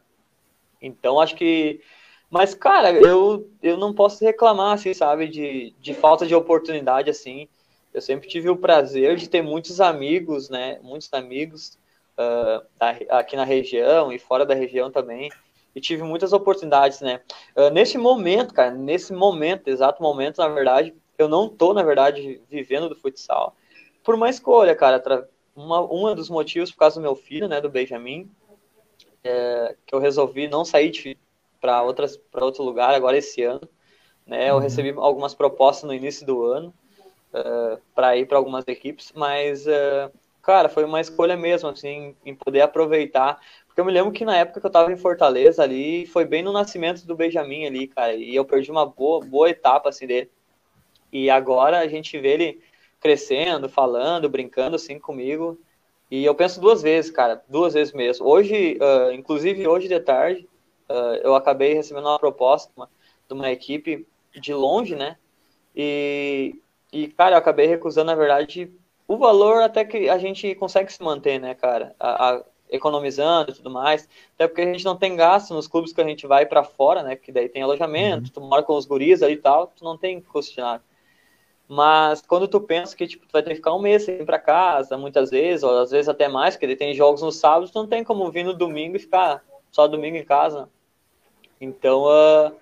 Então 0.81 1.19
acho 1.19 1.35
que 1.35 1.81
mas, 2.29 2.53
cara, 2.53 2.91
eu, 2.91 3.49
eu 3.63 3.77
não 3.77 3.93
posso 3.93 4.23
reclamar, 4.23 4.73
assim, 4.73 4.93
sabe, 4.93 5.27
de, 5.27 5.73
de 5.79 5.93
falta 5.93 6.25
de 6.25 6.35
oportunidade, 6.35 7.09
assim. 7.09 7.47
Eu 7.93 8.01
sempre 8.01 8.27
tive 8.27 8.49
o 8.49 8.57
prazer 8.57 9.15
de 9.15 9.29
ter 9.29 9.41
muitos 9.41 9.79
amigos, 9.79 10.49
né? 10.49 10.77
Muitos 10.83 11.11
amigos 11.13 11.79
uh, 12.17 12.65
aqui 13.09 13.35
na 13.37 13.45
região 13.45 14.11
e 14.11 14.19
fora 14.19 14.45
da 14.45 14.53
região 14.53 14.91
também. 14.91 15.31
E 15.73 15.79
tive 15.79 16.03
muitas 16.03 16.33
oportunidades, 16.33 16.99
né? 16.99 17.21
Uh, 17.55 17.69
nesse 17.69 17.97
momento, 17.97 18.53
cara, 18.53 18.71
nesse 18.71 19.13
momento, 19.13 19.69
exato 19.69 20.03
momento, 20.03 20.39
na 20.39 20.49
verdade, 20.49 20.93
eu 21.17 21.29
não 21.29 21.47
tô, 21.47 21.73
na 21.73 21.81
verdade, 21.81 22.41
vivendo 22.49 22.89
do 22.89 22.95
futsal. 22.95 23.55
Por 24.07 24.15
uma 24.15 24.29
escolha, 24.29 24.73
cara. 24.73 25.27
Uma, 25.53 25.81
uma 25.81 26.15
dos 26.15 26.29
motivos 26.29 26.71
por 26.71 26.77
causa 26.77 26.95
do 26.95 27.01
meu 27.01 27.13
filho, 27.13 27.45
né, 27.45 27.59
do 27.59 27.69
Benjamin, 27.69 28.31
é, 29.21 29.75
que 29.85 29.93
eu 29.93 29.99
resolvi 29.99 30.47
não 30.47 30.63
sair 30.63 31.17
para 31.59 31.83
outro 31.83 32.63
lugar 32.63 32.95
agora 32.95 33.17
esse 33.17 33.43
ano, 33.43 33.67
né? 34.25 34.49
Eu 34.49 34.55
uhum. 34.55 34.61
recebi 34.61 34.93
algumas 34.95 35.35
propostas 35.35 35.85
no 35.85 35.93
início 35.93 36.25
do 36.25 36.41
ano 36.45 36.73
uh, 37.33 37.73
eh, 37.73 37.79
para 37.93 38.15
ir 38.15 38.25
para 38.27 38.37
algumas 38.37 38.65
equipes, 38.65 39.11
mas, 39.13 39.67
uh, 39.67 40.09
cara, 40.41 40.69
foi 40.69 40.85
uma 40.85 41.01
escolha 41.01 41.35
mesmo, 41.35 41.67
assim, 41.67 42.15
em 42.25 42.33
poder 42.33 42.61
aproveitar. 42.61 43.41
Porque 43.65 43.81
eu 43.81 43.85
me 43.85 43.91
lembro 43.91 44.13
que 44.13 44.23
na 44.23 44.37
época 44.37 44.61
que 44.61 44.65
eu 44.65 44.69
estava 44.69 44.89
em 44.89 44.95
Fortaleza 44.95 45.63
ali, 45.63 46.05
foi 46.05 46.23
bem 46.23 46.41
no 46.41 46.53
nascimento 46.53 47.05
do 47.05 47.15
Benjamin 47.15 47.65
ali, 47.65 47.87
cara, 47.89 48.13
e 48.13 48.33
eu 48.33 48.45
perdi 48.45 48.71
uma 48.71 48.85
boa, 48.85 49.19
boa 49.25 49.49
etapa, 49.49 49.89
assim, 49.89 50.07
dele. 50.07 50.31
E 51.11 51.29
agora 51.29 51.79
a 51.79 51.87
gente 51.89 52.17
vê 52.17 52.29
ele 52.29 52.66
crescendo, 52.99 53.69
falando, 53.69 54.29
brincando, 54.29 54.75
assim, 54.75 54.99
comigo. 54.99 55.59
E 56.09 56.23
eu 56.23 56.33
penso 56.33 56.61
duas 56.61 56.81
vezes, 56.81 57.11
cara, 57.11 57.43
duas 57.47 57.73
vezes 57.73 57.93
mesmo. 57.93 58.25
Hoje, 58.25 58.77
uh, 58.81 59.11
inclusive 59.11 59.67
hoje 59.67 59.87
de 59.87 59.99
tarde, 59.99 60.47
uh, 60.89 61.15
eu 61.21 61.35
acabei 61.35 61.73
recebendo 61.73 62.05
uma 62.07 62.19
proposta 62.19 62.71
uma, 62.75 62.89
de 63.27 63.33
uma 63.33 63.51
equipe 63.51 64.07
de 64.33 64.53
longe, 64.53 64.95
né? 64.95 65.17
E, 65.75 66.55
e, 66.91 67.07
cara, 67.09 67.35
eu 67.35 67.39
acabei 67.39 67.67
recusando, 67.67 68.07
na 68.07 68.15
verdade, 68.15 68.71
o 69.07 69.17
valor 69.17 69.61
até 69.61 69.83
que 69.83 70.09
a 70.09 70.17
gente 70.17 70.55
consegue 70.55 70.91
se 70.91 71.03
manter, 71.03 71.39
né, 71.39 71.53
cara? 71.53 71.95
A, 71.99 72.31
a, 72.31 72.43
economizando 72.69 73.51
e 73.51 73.53
tudo 73.53 73.69
mais. 73.69 74.07
Até 74.35 74.47
porque 74.47 74.61
a 74.61 74.65
gente 74.65 74.85
não 74.85 74.97
tem 74.97 75.15
gasto 75.15 75.53
nos 75.53 75.67
clubes 75.67 75.93
que 75.93 76.01
a 76.01 76.07
gente 76.07 76.27
vai 76.27 76.45
para 76.45 76.63
fora, 76.63 77.03
né? 77.03 77.15
Que 77.15 77.31
daí 77.31 77.49
tem 77.49 77.61
alojamento, 77.61 78.25
uhum. 78.25 78.31
tu 78.33 78.41
mora 78.41 78.63
com 78.63 78.75
os 78.75 78.85
guris 78.85 79.21
ali 79.21 79.33
e 79.33 79.37
tal, 79.37 79.67
tu 79.67 79.83
não 79.83 79.97
tem 79.97 80.21
custo 80.21 80.55
de 80.55 80.61
nada. 80.61 80.83
Mas 81.67 82.21
quando 82.21 82.47
tu 82.47 82.61
pensa 82.61 82.95
que 82.95 83.05
tipo, 83.05 83.27
tu 83.27 83.31
vai 83.33 83.43
ter 83.43 83.49
que 83.49 83.57
ficar 83.57 83.73
um 83.73 83.81
mês 83.81 84.03
sem 84.03 84.21
ir 84.21 84.25
para 84.25 84.39
casa, 84.39 84.97
muitas 84.97 85.29
vezes, 85.29 85.63
ou 85.63 85.77
às 85.79 85.91
vezes 85.91 86.07
até 86.07 86.27
mais, 86.27 86.55
porque 86.55 86.75
tem 86.75 86.93
jogos 86.93 87.21
no 87.21 87.31
sábado, 87.31 87.69
tu 87.69 87.77
não 87.77 87.87
tem 87.87 88.03
como 88.03 88.31
vir 88.31 88.45
no 88.45 88.53
domingo 88.53 88.95
e 88.95 88.99
ficar 88.99 89.43
só 89.69 89.85
domingo 89.85 90.15
em 90.15 90.23
casa. 90.23 90.69
Então, 91.59 92.03
uh, 92.03 92.55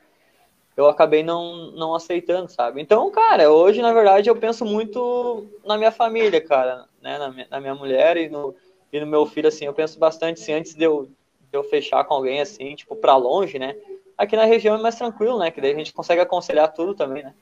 eu 0.75 0.87
acabei 0.87 1.21
não, 1.21 1.71
não 1.71 1.93
aceitando, 1.93 2.49
sabe? 2.49 2.81
Então, 2.81 3.11
cara, 3.11 3.51
hoje, 3.51 3.81
na 3.81 3.93
verdade, 3.93 4.29
eu 4.29 4.35
penso 4.35 4.65
muito 4.65 5.45
na 5.63 5.77
minha 5.77 5.91
família, 5.91 6.41
cara, 6.41 6.85
né? 7.01 7.17
Na 7.17 7.31
minha, 7.31 7.47
na 7.49 7.59
minha 7.61 7.75
mulher 7.75 8.17
e 8.17 8.27
no, 8.27 8.55
e 8.91 8.99
no 8.99 9.05
meu 9.05 9.25
filho, 9.27 9.47
assim, 9.47 9.65
eu 9.65 9.73
penso 9.73 9.99
bastante, 9.99 10.41
assim, 10.41 10.53
antes 10.53 10.73
de 10.73 10.83
eu, 10.83 11.05
de 11.51 11.53
eu 11.53 11.63
fechar 11.63 12.03
com 12.05 12.15
alguém, 12.15 12.41
assim, 12.41 12.75
tipo, 12.75 12.95
pra 12.95 13.15
longe, 13.15 13.59
né? 13.59 13.75
Aqui 14.17 14.35
na 14.35 14.45
região 14.45 14.75
é 14.75 14.81
mais 14.81 14.95
tranquilo, 14.95 15.37
né? 15.37 15.51
Que 15.51 15.61
daí 15.61 15.73
a 15.73 15.77
gente 15.77 15.93
consegue 15.93 16.21
aconselhar 16.21 16.73
tudo 16.73 16.95
também, 16.95 17.23
né? 17.23 17.35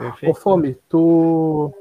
Perfeito. 0.00 0.32
Ô, 0.32 0.34
Fome, 0.34 0.78
tu... 0.88 1.72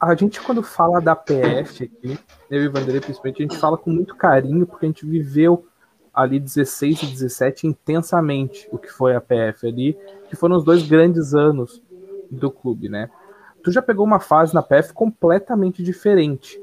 A 0.00 0.14
gente, 0.14 0.40
quando 0.40 0.62
fala 0.62 1.00
da 1.00 1.16
PF 1.16 1.84
aqui, 1.84 2.18
eu 2.50 2.62
e 2.62 2.68
o 2.68 2.72
Vanderlei, 2.72 3.00
principalmente, 3.00 3.42
a 3.42 3.46
gente 3.46 3.58
fala 3.58 3.76
com 3.76 3.90
muito 3.90 4.14
carinho, 4.14 4.66
porque 4.66 4.86
a 4.86 4.88
gente 4.88 5.04
viveu 5.04 5.66
ali 6.12 6.38
16 6.38 7.02
e 7.02 7.06
17 7.06 7.66
intensamente 7.66 8.68
o 8.70 8.78
que 8.78 8.88
foi 8.88 9.16
a 9.16 9.20
PF 9.20 9.66
ali, 9.66 9.98
que 10.28 10.36
foram 10.36 10.56
os 10.56 10.64
dois 10.64 10.86
grandes 10.86 11.34
anos 11.34 11.82
do 12.30 12.50
clube, 12.50 12.88
né? 12.88 13.10
Tu 13.64 13.72
já 13.72 13.82
pegou 13.82 14.04
uma 14.04 14.20
fase 14.20 14.54
na 14.54 14.62
PF 14.62 14.92
completamente 14.92 15.82
diferente, 15.82 16.62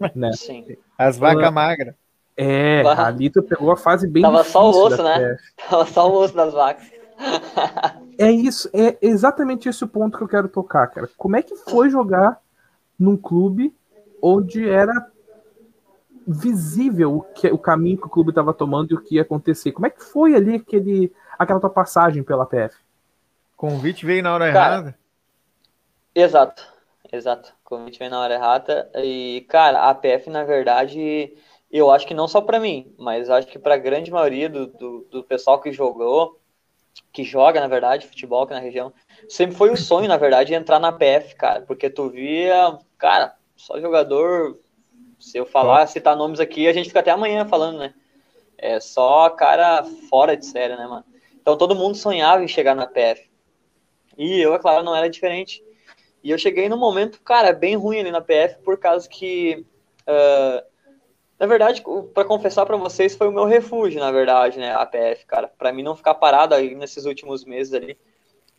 né? 0.14 0.32
Sim. 0.32 0.76
As 0.98 1.16
vacas 1.16 1.48
uh, 1.48 1.52
magras. 1.52 1.94
É, 2.36 2.82
ali 2.86 3.30
tu 3.30 3.42
pegou 3.42 3.70
a 3.70 3.76
fase 3.76 4.08
bem 4.08 4.22
Tava 4.22 4.42
só 4.44 4.70
o 4.70 4.86
osso, 4.86 5.02
né? 5.02 5.18
PF. 5.18 5.42
Tava 5.68 5.86
só 5.86 6.10
o 6.10 6.14
osso 6.18 6.34
das 6.34 6.52
vacas. 6.52 6.90
é 8.20 8.30
isso, 8.30 8.68
é 8.72 8.98
exatamente 9.00 9.68
esse 9.68 9.82
o 9.82 9.88
ponto 9.88 10.18
que 10.18 10.24
eu 10.24 10.28
quero 10.28 10.48
tocar, 10.48 10.86
cara. 10.88 11.08
Como 11.16 11.36
é 11.36 11.42
que 11.42 11.56
foi 11.56 11.88
jogar 11.88 12.40
num 12.98 13.16
clube 13.16 13.74
onde 14.22 14.68
era 14.68 15.10
visível 16.26 17.16
o, 17.16 17.22
que, 17.22 17.48
o 17.48 17.58
caminho 17.58 17.98
que 17.98 18.06
o 18.06 18.10
clube 18.10 18.30
estava 18.30 18.52
tomando 18.52 18.92
e 18.92 18.94
o 18.94 19.00
que 19.00 19.16
ia 19.16 19.22
acontecer. 19.22 19.72
Como 19.72 19.86
é 19.86 19.90
que 19.90 20.04
foi 20.04 20.34
ali 20.34 20.56
aquele, 20.56 21.12
aquela 21.38 21.60
tua 21.60 21.70
passagem 21.70 22.22
pela 22.22 22.46
PF? 22.46 22.76
Convite 23.56 24.06
veio 24.06 24.22
na 24.22 24.34
hora 24.34 24.52
cara, 24.52 24.74
errada? 24.74 24.98
Exato, 26.14 26.62
exato. 27.12 27.52
Convite 27.64 27.98
veio 27.98 28.10
na 28.10 28.20
hora 28.20 28.34
errada. 28.34 28.90
E, 28.96 29.44
cara, 29.48 29.88
a 29.88 29.94
PF, 29.94 30.30
na 30.30 30.44
verdade, 30.44 31.34
eu 31.70 31.90
acho 31.90 32.06
que 32.06 32.14
não 32.14 32.26
só 32.26 32.40
para 32.40 32.60
mim, 32.60 32.94
mas 32.98 33.28
acho 33.28 33.48
que 33.48 33.58
para 33.58 33.74
a 33.74 33.78
grande 33.78 34.10
maioria 34.10 34.48
do, 34.48 34.66
do, 34.66 35.06
do, 35.10 35.24
pessoal 35.24 35.60
que 35.60 35.72
jogou, 35.72 36.39
que 37.12 37.24
joga, 37.24 37.60
na 37.60 37.68
verdade, 37.68 38.06
futebol 38.06 38.42
aqui 38.42 38.52
na 38.52 38.60
região, 38.60 38.92
sempre 39.28 39.56
foi 39.56 39.70
o 39.70 39.76
sonho, 39.76 40.08
na 40.08 40.16
verdade, 40.16 40.54
entrar 40.54 40.78
na 40.78 40.92
PF, 40.92 41.34
cara, 41.34 41.62
porque 41.62 41.90
tu 41.90 42.08
via, 42.08 42.78
cara, 42.98 43.34
só 43.56 43.80
jogador 43.80 44.58
se 45.18 45.36
eu 45.36 45.44
falar, 45.44 45.86
citar 45.86 46.16
nomes 46.16 46.40
aqui, 46.40 46.66
a 46.66 46.72
gente 46.72 46.88
fica 46.88 47.00
até 47.00 47.10
amanhã 47.10 47.44
falando, 47.44 47.78
né? 47.78 47.94
é 48.60 48.78
só 48.78 49.30
cara 49.30 49.82
fora 50.10 50.36
de 50.36 50.44
série, 50.44 50.76
né, 50.76 50.86
mano? 50.86 51.04
Então 51.40 51.56
todo 51.56 51.74
mundo 51.74 51.96
sonhava 51.96 52.44
em 52.44 52.48
chegar 52.48 52.76
na 52.76 52.86
PF. 52.86 53.28
E 54.18 54.38
eu, 54.38 54.54
é 54.54 54.58
claro, 54.58 54.84
não 54.84 54.94
era 54.94 55.08
diferente. 55.08 55.64
E 56.22 56.30
eu 56.30 56.36
cheguei 56.36 56.68
num 56.68 56.76
momento, 56.76 57.22
cara, 57.22 57.54
bem 57.54 57.74
ruim 57.74 58.00
ali 58.00 58.10
na 58.10 58.20
PF, 58.20 58.58
por 58.62 58.76
causa 58.78 59.08
que. 59.08 59.64
Uh, 60.02 60.69
na 61.40 61.46
verdade, 61.46 61.82
para 62.12 62.26
confessar 62.26 62.66
para 62.66 62.76
vocês, 62.76 63.16
foi 63.16 63.26
o 63.26 63.32
meu 63.32 63.46
refúgio, 63.46 63.98
na 63.98 64.12
verdade, 64.12 64.58
né, 64.58 64.74
a 64.74 64.84
PF, 64.84 65.24
cara. 65.24 65.48
Para 65.48 65.72
mim 65.72 65.82
não 65.82 65.96
ficar 65.96 66.14
parado 66.14 66.54
aí 66.54 66.74
nesses 66.74 67.06
últimos 67.06 67.46
meses 67.46 67.72
ali, 67.72 67.96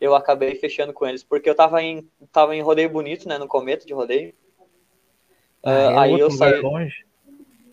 eu 0.00 0.16
acabei 0.16 0.56
fechando 0.56 0.92
com 0.92 1.06
eles, 1.06 1.22
porque 1.22 1.48
eu 1.48 1.54
tava 1.54 1.80
em, 1.80 2.04
tava 2.32 2.56
em 2.56 2.60
rodeio 2.60 2.90
bonito, 2.90 3.28
né, 3.28 3.38
no 3.38 3.46
começo 3.46 3.86
de 3.86 3.94
rodeio. 3.94 4.34
Uh, 5.64 5.96
aí 5.96 6.18
eu 6.18 6.28
saí. 6.28 6.60
Longe. 6.60 7.06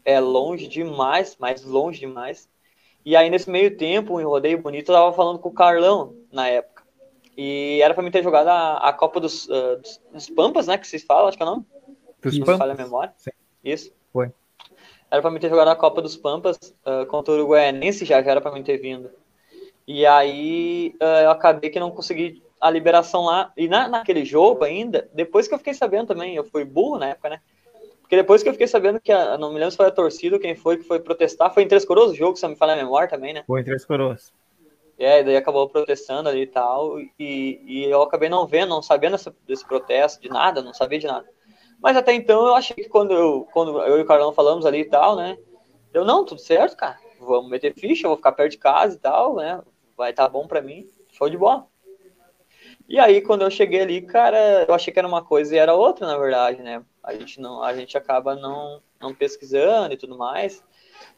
É 0.06 0.20
longe 0.20 0.68
demais, 0.68 1.36
mas 1.40 1.64
longe 1.64 2.00
demais. 2.00 2.48
E 3.04 3.16
aí, 3.16 3.32
nesse 3.32 3.50
meio 3.50 3.76
tempo, 3.76 4.22
em 4.22 4.26
rodeio 4.26 4.62
bonito, 4.62 4.92
eu 4.92 4.96
tava 4.96 5.12
falando 5.14 5.40
com 5.40 5.50
o 5.50 5.54
Carlão 5.54 6.16
na 6.32 6.48
época. 6.48 6.84
E 7.36 7.80
era 7.82 7.96
pra 7.96 8.04
mim 8.04 8.12
ter 8.12 8.22
jogado 8.22 8.48
a, 8.50 8.78
a 8.90 8.94
Copa 8.94 9.20
dos, 9.20 9.48
uh, 9.48 9.78
dos, 9.82 10.00
dos, 10.14 10.30
Pampas, 10.30 10.68
né? 10.68 10.78
Que 10.78 10.88
vocês 10.88 11.04
falam, 11.04 11.28
acho 11.28 11.38
que 11.38 11.42
é 11.42 11.46
o 11.48 11.50
nome. 11.50 11.66
Dos 12.22 12.38
Pampas. 12.38 12.58
falha 12.60 12.74
a 12.74 12.78
memória. 12.78 13.12
Sim. 13.18 13.32
Isso. 13.64 13.92
Foi. 14.14 14.32
Era 15.12 15.22
pra 15.22 15.32
mim 15.32 15.40
ter 15.40 15.50
jogado 15.50 15.70
a 15.70 15.76
Copa 15.76 16.02
dos 16.02 16.16
Pampas 16.16 16.58
uh, 16.86 17.06
contra 17.08 17.34
o 17.34 17.38
Uruguaianense, 17.38 18.06
já, 18.06 18.22
já 18.22 18.32
era 18.32 18.42
pra 18.42 18.52
mim 18.52 18.64
ter 18.64 18.78
vindo. 18.78 19.10
E 19.88 20.06
aí 20.06 20.96
uh, 21.02 21.24
eu 21.24 21.32
acabei 21.32 21.70
que 21.70 21.80
não 21.80 21.90
consegui 21.90 22.44
a 22.62 22.70
liberação 22.70 23.26
lá. 23.26 23.52
E 23.58 23.68
na, 23.68 23.88
naquele 23.88 24.24
jogo 24.24 24.64
ainda, 24.64 25.10
depois 25.14 25.48
que 25.48 25.54
eu 25.54 25.58
fiquei 25.58 25.74
sabendo 25.74 26.08
também, 26.08 26.36
eu 26.36 26.44
fui 26.44 26.64
burro 26.64 27.00
na 27.00 27.10
época, 27.10 27.30
né? 27.30 27.42
Porque 28.02 28.16
depois 28.16 28.42
que 28.42 28.50
eu 28.50 28.54
fiquei 28.54 28.68
sabendo 28.68 29.00
que, 29.00 29.12
a, 29.12 29.38
não 29.38 29.50
me 29.50 29.60
lembro 29.60 29.72
se 29.72 29.78
foi 29.78 29.86
a 29.86 29.92
torcida 29.92 30.40
quem 30.40 30.56
foi 30.56 30.78
que 30.78 30.84
foi 30.84 31.00
protestar, 31.00 31.54
foi 31.54 31.64
em 31.64 31.68
Três 31.68 31.86
Coroas 31.86 32.12
o 32.12 32.16
jogo, 32.16 32.36
se 32.38 32.46
eu 32.46 32.50
me 32.50 32.56
falar 32.56 32.74
a 32.74 32.78
memória 32.78 33.08
também, 33.08 33.34
né? 33.34 33.44
Foi 33.46 33.62
em 33.62 33.64
Três 33.64 33.86
Coroas. 33.86 34.34
É, 34.98 35.22
e 35.22 35.24
daí 35.24 35.38
acabou 35.38 35.70
protestando 35.70 36.28
ali 36.28 36.42
e 36.42 36.48
tal, 36.48 37.00
e, 37.00 37.62
e 37.66 37.86
eu 37.86 38.02
acabei 38.02 38.28
não 38.28 38.46
vendo, 38.46 38.70
não 38.70 38.82
sabendo 38.82 39.16
desse 39.48 39.66
protesto, 39.66 40.22
de 40.22 40.28
nada, 40.28 40.62
não 40.62 40.74
sabia 40.74 41.00
de 41.00 41.08
nada. 41.08 41.26
Mas 41.82 41.96
até 41.96 42.14
então 42.14 42.48
eu 42.48 42.56
achei 42.56 42.76
que 42.76 42.90
quando 42.90 43.14
eu, 43.14 43.48
quando 43.54 43.82
eu 43.82 43.98
e 43.98 44.02
o 44.02 44.06
Carlão 44.06 44.34
falamos 44.34 44.66
ali 44.66 44.82
e 44.82 44.86
tal, 44.86 45.16
né? 45.16 45.38
Eu, 45.94 46.06
não, 46.06 46.26
tudo 46.26 46.42
certo, 46.42 46.76
cara. 46.76 47.00
Vamos 47.20 47.50
meter 47.50 47.74
ficha, 47.74 48.08
vou 48.08 48.18
ficar 48.18 48.32
perto 48.32 48.52
de 48.52 48.58
casa 48.58 48.96
e 48.96 49.00
tal, 49.00 49.36
né? 49.36 49.62
Vai 49.98 50.12
estar 50.12 50.24
tá 50.24 50.30
bom 50.30 50.48
pra 50.48 50.62
mim. 50.62 50.88
Show 51.12 51.30
de 51.30 51.38
bola. 51.38 51.68
E 52.88 53.00
aí, 53.00 53.22
quando 53.22 53.44
eu 53.44 53.52
cheguei 53.52 53.82
ali, 53.82 54.02
cara, 54.02 54.66
eu 54.68 54.74
achei 54.74 54.92
que 54.92 55.00
era 55.00 55.08
uma 55.08 55.24
coisa 55.24 55.56
e 55.56 55.58
era 55.58 55.76
outra, 55.76 56.08
na 56.08 56.18
verdade, 56.18 56.62
né? 56.62 56.84
A 57.04 57.14
gente, 57.14 57.40
não, 57.40 57.62
a 57.62 57.74
gente 57.74 57.98
acaba 57.98 58.36
não, 58.36 58.82
não 59.00 59.14
pesquisando 59.14 59.94
e 59.94 59.98
tudo 59.98 60.18
mais. 60.18 60.64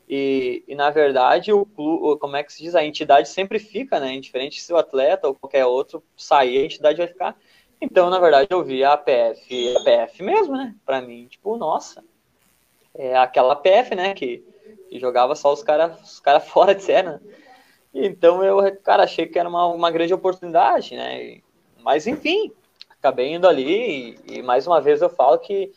E, 0.07 0.63
e, 0.67 0.75
na 0.75 0.89
verdade, 0.89 1.53
o 1.53 1.65
clube, 1.65 2.19
como 2.19 2.35
é 2.35 2.43
que 2.43 2.51
se 2.51 2.63
diz? 2.63 2.75
A 2.75 2.83
entidade 2.83 3.29
sempre 3.29 3.57
fica, 3.57 3.99
né? 3.99 4.13
Indiferente 4.13 4.61
se 4.61 4.73
o 4.73 4.77
atleta 4.77 5.27
ou 5.27 5.35
qualquer 5.35 5.65
outro 5.65 6.03
sair, 6.15 6.57
a 6.57 6.65
entidade 6.65 6.97
vai 6.97 7.07
ficar. 7.07 7.37
Então, 7.81 8.11
na 8.11 8.19
verdade, 8.19 8.47
eu 8.51 8.63
vi 8.63 8.83
a 8.83 8.95
PF, 8.95 9.75
a 9.75 9.83
PF 9.83 10.21
mesmo, 10.21 10.55
né? 10.55 10.75
Pra 10.85 11.01
mim, 11.01 11.25
tipo, 11.25 11.57
nossa. 11.57 12.03
É 12.93 13.17
aquela 13.17 13.55
PF, 13.55 13.95
né? 13.95 14.13
Que, 14.13 14.45
que 14.87 14.99
jogava 14.99 15.33
só 15.33 15.51
os 15.51 15.63
caras 15.63 15.99
os 15.99 16.19
cara 16.19 16.39
fora 16.41 16.75
de 16.75 16.83
cena. 16.83 17.19
Então, 17.91 18.43
eu, 18.43 18.77
cara, 18.83 19.03
achei 19.03 19.25
que 19.25 19.39
era 19.39 19.49
uma, 19.49 19.65
uma 19.65 19.89
grande 19.89 20.13
oportunidade, 20.13 20.95
né? 20.95 21.41
Mas, 21.79 22.05
enfim, 22.05 22.51
acabei 22.89 23.33
indo 23.33 23.47
ali 23.47 24.15
e, 24.27 24.37
e 24.37 24.41
mais 24.43 24.67
uma 24.67 24.79
vez 24.79 25.01
eu 25.01 25.09
falo 25.09 25.39
que 25.39 25.73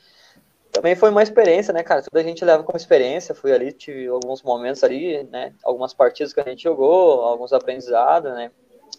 também 0.70 0.94
foi 0.94 1.08
uma 1.08 1.22
experiência, 1.22 1.72
né, 1.72 1.82
cara? 1.82 2.02
Tudo 2.02 2.18
a 2.18 2.22
gente 2.22 2.44
leva 2.44 2.62
como 2.64 2.76
experiência. 2.76 3.34
Fui 3.34 3.52
ali, 3.52 3.72
tive 3.72 4.08
alguns 4.08 4.42
momentos 4.42 4.84
ali, 4.84 5.22
né? 5.24 5.54
Algumas 5.62 5.94
partidas 5.94 6.32
que 6.32 6.40
a 6.40 6.44
gente 6.44 6.64
jogou, 6.64 7.22
alguns 7.22 7.52
aprendizados, 7.52 8.32
né? 8.34 8.50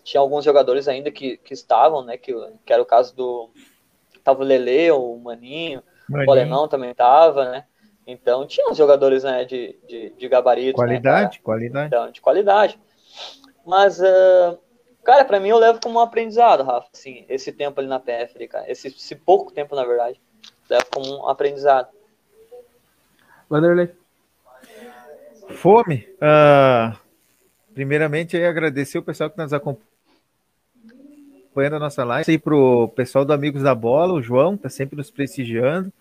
Tinha 0.05 0.21
alguns 0.21 0.45
jogadores 0.45 0.87
ainda 0.87 1.11
que, 1.11 1.35
que 1.35 1.53
estavam, 1.53 2.05
né? 2.05 2.15
Que, 2.15 2.33
que 2.65 2.71
era 2.71 2.81
o 2.81 2.85
caso 2.85 3.13
do. 3.13 3.49
Tava 4.23 4.41
o 4.41 4.45
Lele, 4.45 4.89
o 4.91 5.17
Maninho, 5.17 5.83
Maninho. 6.07 6.29
o 6.29 6.31
Alemão 6.31 6.67
também 6.69 6.93
tava, 6.95 7.51
né? 7.51 7.65
Então 8.07 8.47
tinha 8.47 8.69
uns 8.69 8.77
jogadores 8.77 9.23
né, 9.23 9.43
de, 9.43 9.77
de, 9.87 10.11
de 10.11 10.29
gabarito. 10.29 10.79
Né, 10.79 10.87
qualidade, 10.87 11.37
né, 11.37 11.43
qualidade. 11.43 11.87
Então, 11.87 12.11
de 12.11 12.21
qualidade. 12.21 12.79
Mas, 13.65 13.99
uh, 13.99 14.57
cara, 15.03 15.25
para 15.25 15.39
mim 15.39 15.49
eu 15.49 15.57
levo 15.57 15.81
como 15.81 15.99
um 15.99 16.01
aprendizado, 16.01 16.63
Rafa, 16.63 16.87
assim, 16.93 17.25
esse 17.27 17.51
tempo 17.51 17.79
ali 17.79 17.89
na 17.89 17.99
PF, 17.99 18.47
cara. 18.47 18.71
Esse, 18.71 18.87
esse 18.87 19.15
pouco 19.15 19.51
tempo, 19.51 19.75
na 19.75 19.83
verdade 19.83 20.21
leva 20.69 20.85
como 20.91 21.19
um 21.19 21.27
aprendizado. 21.27 21.89
Vanderlei. 23.49 23.91
Fome. 25.49 26.07
Uh, 26.15 26.97
primeiramente, 27.73 28.35
agradecer 28.41 28.97
o 28.97 29.03
pessoal 29.03 29.29
que 29.29 29.37
nos 29.37 29.53
acompanha 29.53 29.94
a 31.63 31.79
nossa 31.79 32.03
live. 32.03 32.31
E 32.31 32.37
pro 32.37 32.89
pessoal 32.89 33.23
do 33.25 33.33
Amigos 33.33 33.63
da 33.63 33.73
Bola, 33.73 34.13
o 34.13 34.21
João, 34.21 34.57
tá 34.57 34.69
sempre 34.69 34.95
nos 34.95 35.09
prestigiando. 35.09 35.91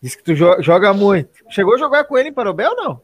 Diz 0.00 0.14
que 0.14 0.22
tu 0.22 0.34
joga 0.34 0.92
muito. 0.92 1.30
Chegou 1.50 1.74
a 1.74 1.78
jogar 1.78 2.04
com 2.04 2.18
ele 2.18 2.30
em 2.30 2.32
Parobel 2.32 2.74
não? 2.74 3.00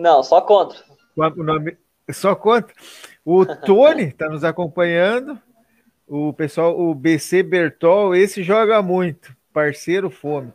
Não, 0.00 0.22
só 0.22 0.40
contra. 0.40 0.78
O 1.16 1.42
nome... 1.42 1.76
Só 2.10 2.34
contra. 2.34 2.72
O 3.24 3.44
Tony 3.66 4.12
tá 4.12 4.28
nos 4.28 4.44
acompanhando. 4.44 5.38
O 6.06 6.32
pessoal, 6.32 6.78
o 6.78 6.94
BC 6.94 7.42
Bertol, 7.42 8.14
esse 8.14 8.42
joga 8.42 8.80
muito 8.80 9.36
parceiro 9.52 10.08
Fome. 10.08 10.52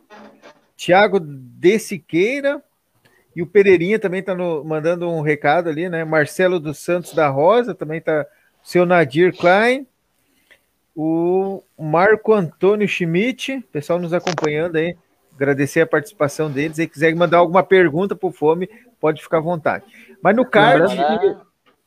Tiago 0.76 1.20
de 1.20 1.78
Siqueira 1.78 2.62
e 3.36 3.42
o 3.42 3.46
Pereirinha 3.46 3.98
também 3.98 4.20
está 4.20 4.34
mandando 4.34 5.10
um 5.10 5.20
recado 5.20 5.68
ali, 5.68 5.88
né? 5.88 6.04
Marcelo 6.04 6.58
dos 6.58 6.78
Santos 6.78 7.12
da 7.12 7.28
Rosa 7.28 7.74
também 7.74 7.98
está. 7.98 8.26
Seu 8.62 8.86
Nadir 8.86 9.36
Klein. 9.36 9.86
O 10.94 11.62
Marco 11.78 12.32
Antônio 12.32 12.86
Schmidt, 12.86 13.64
pessoal 13.72 13.98
nos 13.98 14.12
acompanhando 14.12 14.76
aí. 14.76 14.96
Agradecer 15.34 15.80
a 15.80 15.86
participação 15.86 16.50
deles. 16.50 16.76
Se 16.76 16.86
quiser 16.86 17.14
mandar 17.16 17.38
alguma 17.38 17.64
pergunta 17.64 18.14
para 18.14 18.28
o 18.28 18.32
Fome, 18.32 18.68
pode 19.00 19.22
ficar 19.22 19.38
à 19.38 19.40
vontade. 19.40 19.84
Mas 20.22 20.36
no 20.36 20.44
card. 20.44 20.94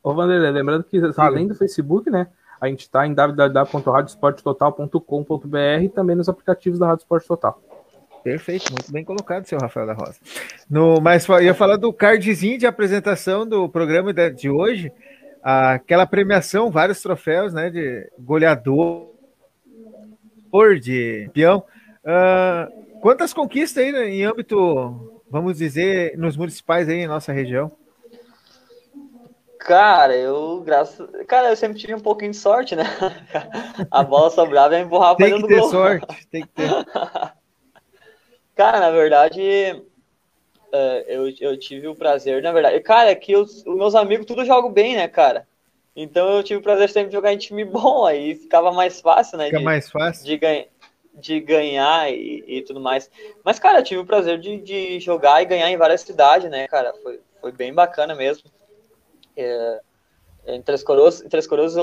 Ô, 0.03 0.14
Vanderlei, 0.14 0.51
lembrando 0.51 0.84
que 0.84 0.99
além 1.18 1.47
do 1.47 1.55
Facebook, 1.55 2.10
né? 2.10 2.28
A 2.60 2.68
gente 2.68 2.82
está 2.82 3.08
em 3.08 3.14
www.radiosporttotal.com.br 3.14 5.84
e 5.84 5.89
também 5.89 6.16
nos 6.16 6.28
aplicativos 6.28 6.80
da 6.80 6.88
Rádio 6.88 7.03
Esporte 7.03 7.28
Total. 7.28 7.62
Perfeito, 8.24 8.74
muito 8.74 8.91
bem 8.91 9.05
colocado, 9.05 9.45
seu 9.45 9.60
Rafael 9.60 9.86
da 9.88 9.93
Rosa. 9.93 10.18
No, 10.70 10.99
mas 10.99 11.26
eu 11.28 11.41
ia 11.41 11.53
falar 11.53 11.78
do 11.78 11.93
cardzinho 11.93 12.58
de 12.58 12.66
apresentação 12.66 13.47
do 13.47 13.70
programa 13.70 14.12
de 14.14 14.49
hoje, 14.49 14.91
aquela 15.48 16.06
premiação, 16.06 16.70
vários 16.70 17.02
troféus, 17.02 17.54
né, 17.54 17.70
de 17.70 18.12
goleador, 18.20 19.14
de 20.82 21.30
peão. 21.34 21.64
Uh, 22.04 23.00
quantas 23.00 23.34
conquistas 23.34 23.82
aí 23.82 23.93
né, 23.93 24.10
em 24.10 24.26
âmbito, 24.26 25.22
vamos 25.30 25.58
dizer, 25.58 26.18
nos 26.18 26.36
municipais 26.36 26.89
aí 26.89 26.98
em 26.98 27.08
nossa 27.08 27.32
região? 27.32 27.72
Cara, 29.60 30.16
eu, 30.18 30.62
graças. 30.66 31.10
Cara, 31.28 31.50
eu 31.50 31.56
sempre 31.56 31.78
tive 31.78 31.95
um 31.95 32.00
pouquinho 32.00 32.32
de 32.32 32.38
sorte, 32.38 32.76
né? 32.76 32.84
A 33.89 34.04
bola 34.04 34.30
sobrava 34.30 34.78
e 34.78 34.82
empurrava 34.82 35.16
pra 35.16 35.28
dentro 35.28 35.48
do 35.48 35.48
gol. 35.48 35.58
Tem 35.58 35.58
que 35.58 35.64
ter 35.64 35.78
sorte, 35.78 36.28
tem 36.28 36.41
que 36.41 36.50
ter. 36.50 36.70
Cara, 38.54 38.80
na 38.82 38.91
verdade, 38.91 39.82
uh, 40.74 41.03
eu, 41.07 41.34
eu 41.39 41.57
tive 41.57 41.88
o 41.88 41.95
prazer, 41.95 42.41
na 42.41 42.51
verdade. 42.51 42.80
Cara, 42.82 43.11
é 43.11 43.38
os, 43.38 43.65
os 43.65 43.76
meus 43.78 43.95
amigos 43.95 44.26
tudo 44.26 44.45
jogam 44.45 44.72
bem, 44.72 44.95
né, 44.95 45.07
cara? 45.07 45.47
Então 45.95 46.38
eu 46.38 46.43
tive 46.43 46.59
o 46.59 46.63
prazer 46.63 46.88
de 46.88 46.93
sempre 46.93 47.11
jogar 47.11 47.34
em 47.34 47.38
time 47.38 47.65
bom, 47.65 48.05
aí 48.05 48.36
ficava 48.36 48.72
mais 48.72 49.01
fácil, 49.01 49.38
né? 49.38 49.45
Fica 49.45 49.57
de, 49.57 49.63
mais 49.63 49.89
fácil. 49.89 50.26
De, 50.26 50.38
ganha, 50.38 50.68
de 51.13 51.39
ganhar 51.39 52.11
e, 52.11 52.43
e, 52.47 52.61
tudo 52.61 52.80
mais. 52.80 53.09
Mas, 53.43 53.57
cara, 53.57 53.80
eu 53.80 53.84
tive 53.84 54.01
o 54.01 54.05
prazer 54.05 54.39
de, 54.39 54.57
de 54.59 54.99
jogar 54.99 55.41
e 55.41 55.45
ganhar 55.45 55.70
em 55.72 55.78
várias 55.78 56.01
cidades, 56.01 56.49
né, 56.51 56.68
cara? 56.68 56.93
Foi, 57.01 57.20
foi 57.41 57.51
bem 57.51 57.74
bacana 57.74 58.13
mesmo. 58.13 58.49
É, 59.36 59.82
em 60.48 60.62
Três 60.62 60.82
Coroas, 60.82 61.22
em 61.22 61.28
Três 61.28 61.45
Coroas 61.45 61.76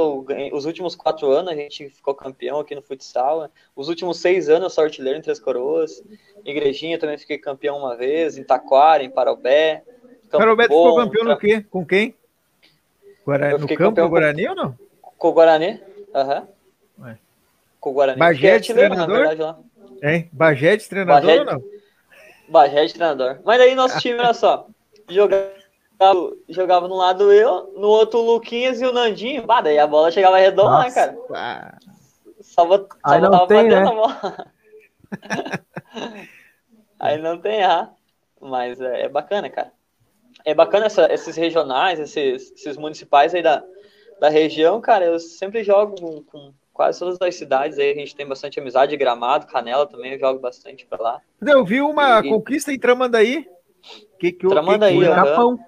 os 0.53 0.65
últimos 0.65 0.97
quatro 0.97 1.31
anos 1.31 1.53
a 1.53 1.55
gente 1.55 1.91
ficou 1.91 2.15
campeão 2.15 2.59
aqui 2.59 2.75
no 2.75 2.81
futsal. 2.81 3.49
Os 3.77 3.89
últimos 3.89 4.19
seis 4.19 4.49
anos 4.49 4.65
eu 4.65 4.71
sou 4.71 4.85
artilheiro 4.85 5.19
em 5.19 5.23
Três 5.23 5.39
Coroas. 5.39 6.03
Em 6.45 6.51
Igrejinha 6.51 6.99
também 6.99 7.19
fiquei 7.19 7.37
campeão 7.37 7.77
uma 7.77 7.95
vez, 7.95 8.39
em 8.39 8.43
Taquara, 8.43 9.03
em 9.03 9.11
Parobé. 9.11 9.83
Parobé 10.31 10.65
ficou 10.65 10.97
campeão 10.97 11.25
no 11.25 11.37
quê? 11.37 11.65
Com 11.71 11.85
quem? 11.85 12.15
Guarani, 13.25 13.59
no 13.59 13.69
campo 13.69 14.01
com 14.01 14.07
o 14.07 14.09
Guarani 14.09 14.49
ou 14.49 14.55
não? 14.55 14.79
Com 15.19 15.29
o 15.29 15.33
Guarani, 15.33 15.81
aham. 16.15 16.49
Uhum. 16.99 17.15
Com 17.81 17.91
o 17.91 17.93
Guarani. 17.93 18.19
Bagé 18.19 18.59
de 18.59 18.73
treinador? 18.73 19.17
Verdade, 19.17 19.41
lá. 19.41 19.59
Hein? 20.03 20.29
Bagé 20.33 20.77
de 20.77 20.89
treinador 20.89 21.27
Bagé, 21.27 21.39
ou 21.41 21.45
não? 21.47 21.63
Bagé 22.49 22.87
de 22.87 22.95
treinador. 22.95 23.39
Mas 23.45 23.61
aí 23.61 23.75
nosso 23.75 23.99
time, 24.01 24.19
olha 24.19 24.35
só, 24.35 24.67
jogar 25.09 25.51
jogava 26.49 26.89
no 26.89 26.97
lado 26.97 27.33
eu, 27.33 27.73
no 27.77 27.89
outro 27.89 28.21
o 28.21 28.35
Luquinhas 28.35 28.81
e 28.81 28.87
o 28.87 28.93
Nandinho. 28.93 29.47
Bah, 29.47 29.61
daí 29.61 29.79
a 29.79 29.87
bola 29.87 30.11
chegava 30.11 30.39
redonda, 30.39 30.81
né, 30.81 30.91
cara? 30.91 31.17
Só, 32.41 32.67
bot, 32.67 32.89
só 32.89 33.13
Aí 33.13 33.21
botava 33.21 33.47
tem, 33.47 33.69
pra 33.69 33.81
dentro 33.81 33.85
né? 33.85 33.91
a 33.91 33.95
bola. 33.95 34.47
Aí 37.01 37.19
não 37.19 37.39
tem 37.39 37.61
errar. 37.61 37.95
Mas 38.41 38.81
é, 38.81 39.03
é, 39.03 39.09
bacana, 39.09 39.49
cara. 39.49 39.73
é 40.45 40.55
bacana 40.55 40.87
essa, 40.87 41.13
esses 41.13 41.37
regionais, 41.37 41.99
esses, 41.99 42.53
esses 42.53 42.77
municipais 42.77 43.35
aí 43.35 43.43
da, 43.43 43.65
da 44.21 44.29
região, 44.29 44.81
cara. 44.81 45.07
Eu 45.07 45.19
sempre 45.19 45.65
jogo 45.65 45.95
com, 45.99 46.23
com 46.25 46.55
quase 46.73 46.99
todas 46.99 47.17
as 47.21 47.35
cidades 47.35 47.79
aí. 47.79 47.93
A 47.93 47.95
gente 47.95 48.15
tem 48.15 48.27
bastante 48.27 48.61
amizade. 48.61 48.97
Gramado, 48.97 49.47
Canela 49.47 49.87
também, 49.87 50.13
eu 50.13 50.19
jogo 50.19 50.41
bastante 50.41 50.85
pra 50.87 51.03
lá. 51.03 51.21
Eu 51.41 51.65
vi 51.65 51.81
uma 51.81 52.21
e, 52.21 52.29
conquista 52.29 52.73
em 52.73 52.79
Tramandaí. 52.79 53.49
Que 54.19 54.33
que, 54.33 54.47
Tramandaí, 54.47 54.99
que 54.99 55.05
que 55.05 55.15
Capão. 55.15 55.59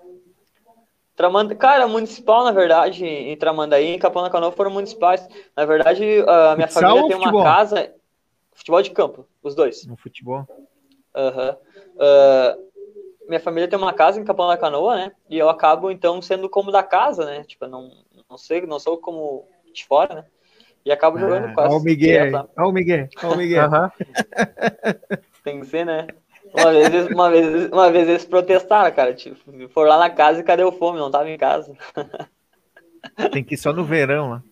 Tramanda... 1.16 1.54
Cara, 1.54 1.88
municipal, 1.88 2.44
na 2.44 2.52
verdade, 2.52 3.04
em 3.04 3.36
Tramandaí, 3.36 3.86
em 3.86 3.98
Capão 3.98 4.22
da 4.22 4.30
Canoa 4.30 4.52
foram 4.52 4.70
municipais. 4.70 5.26
Na 5.56 5.64
verdade, 5.64 6.04
a 6.28 6.54
minha 6.54 6.68
Futsal 6.68 6.96
família 6.96 7.18
tem 7.18 7.28
uma 7.28 7.42
casa. 7.42 7.92
Futebol 8.52 8.82
de 8.82 8.90
campo, 8.90 9.26
os 9.42 9.54
dois. 9.54 9.86
No 9.86 9.96
futebol. 9.96 10.46
Aham. 11.14 11.48
Uhum. 11.48 11.56
Uh, 11.96 12.66
minha 13.28 13.40
família 13.40 13.68
tem 13.68 13.78
uma 13.78 13.92
casa 13.92 14.20
em 14.20 14.24
Capão 14.24 14.46
da 14.46 14.56
Canoa, 14.56 14.96
né? 14.96 15.12
E 15.28 15.38
eu 15.38 15.48
acabo, 15.48 15.90
então, 15.90 16.22
sendo 16.22 16.48
como 16.48 16.70
da 16.70 16.82
casa, 16.82 17.24
né? 17.24 17.42
Tipo, 17.44 17.66
não, 17.66 17.90
não 18.30 18.38
sei, 18.38 18.64
não 18.66 18.78
sou 18.78 18.98
como 18.98 19.48
de 19.74 19.84
fora, 19.84 20.14
né? 20.14 20.24
E 20.84 20.92
acabo 20.92 21.18
jogando 21.18 21.46
ah, 21.46 21.54
quase. 21.54 21.74
Olha 21.74 21.80
o 21.80 21.84
Miguel, 21.84 22.48
olha 22.56 22.68
o 22.68 22.72
Miguel, 22.72 23.08
olha 23.22 23.32
o 23.32 23.36
Miguel. 23.36 23.68
Tem 25.42 25.60
que 25.60 25.66
ser, 25.66 25.84
né? 25.84 26.06
Uma 26.57 26.72
vez, 26.72 27.07
uma 27.09 27.30
vez, 27.30 27.70
uma 27.70 27.90
vez 27.90 28.09
eles 28.09 28.24
protestaram, 28.24 28.94
cara. 28.94 29.14
Tipo, 29.14 29.68
foram 29.68 29.90
lá 29.90 29.98
na 29.98 30.11
casa 30.11 30.40
e 30.40 30.44
cadê 30.44 30.64
o 30.64 30.72
fome? 30.72 30.98
Não 30.98 31.11
tava 31.11 31.28
em 31.28 31.38
casa. 31.38 31.76
Tem 33.32 33.44
que 33.44 33.54
ir 33.54 33.59
só 33.59 33.72
no 33.72 33.84
verão 33.84 34.30
lá. 34.30 34.42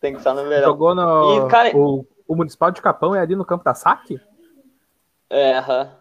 Tem 0.00 0.14
que 0.14 0.20
ir 0.20 0.22
só 0.22 0.34
no 0.34 0.48
verão. 0.48 0.68
Jogou 0.68 0.94
no. 0.94 1.46
E, 1.46 1.50
cara... 1.50 1.76
o, 1.76 2.06
o 2.26 2.36
Municipal 2.36 2.70
de 2.70 2.80
Capão 2.80 3.14
é 3.14 3.20
ali 3.20 3.36
no 3.36 3.44
campo 3.44 3.64
da 3.64 3.74
SAC? 3.74 4.20
É, 5.30 5.54
aham. 5.58 5.92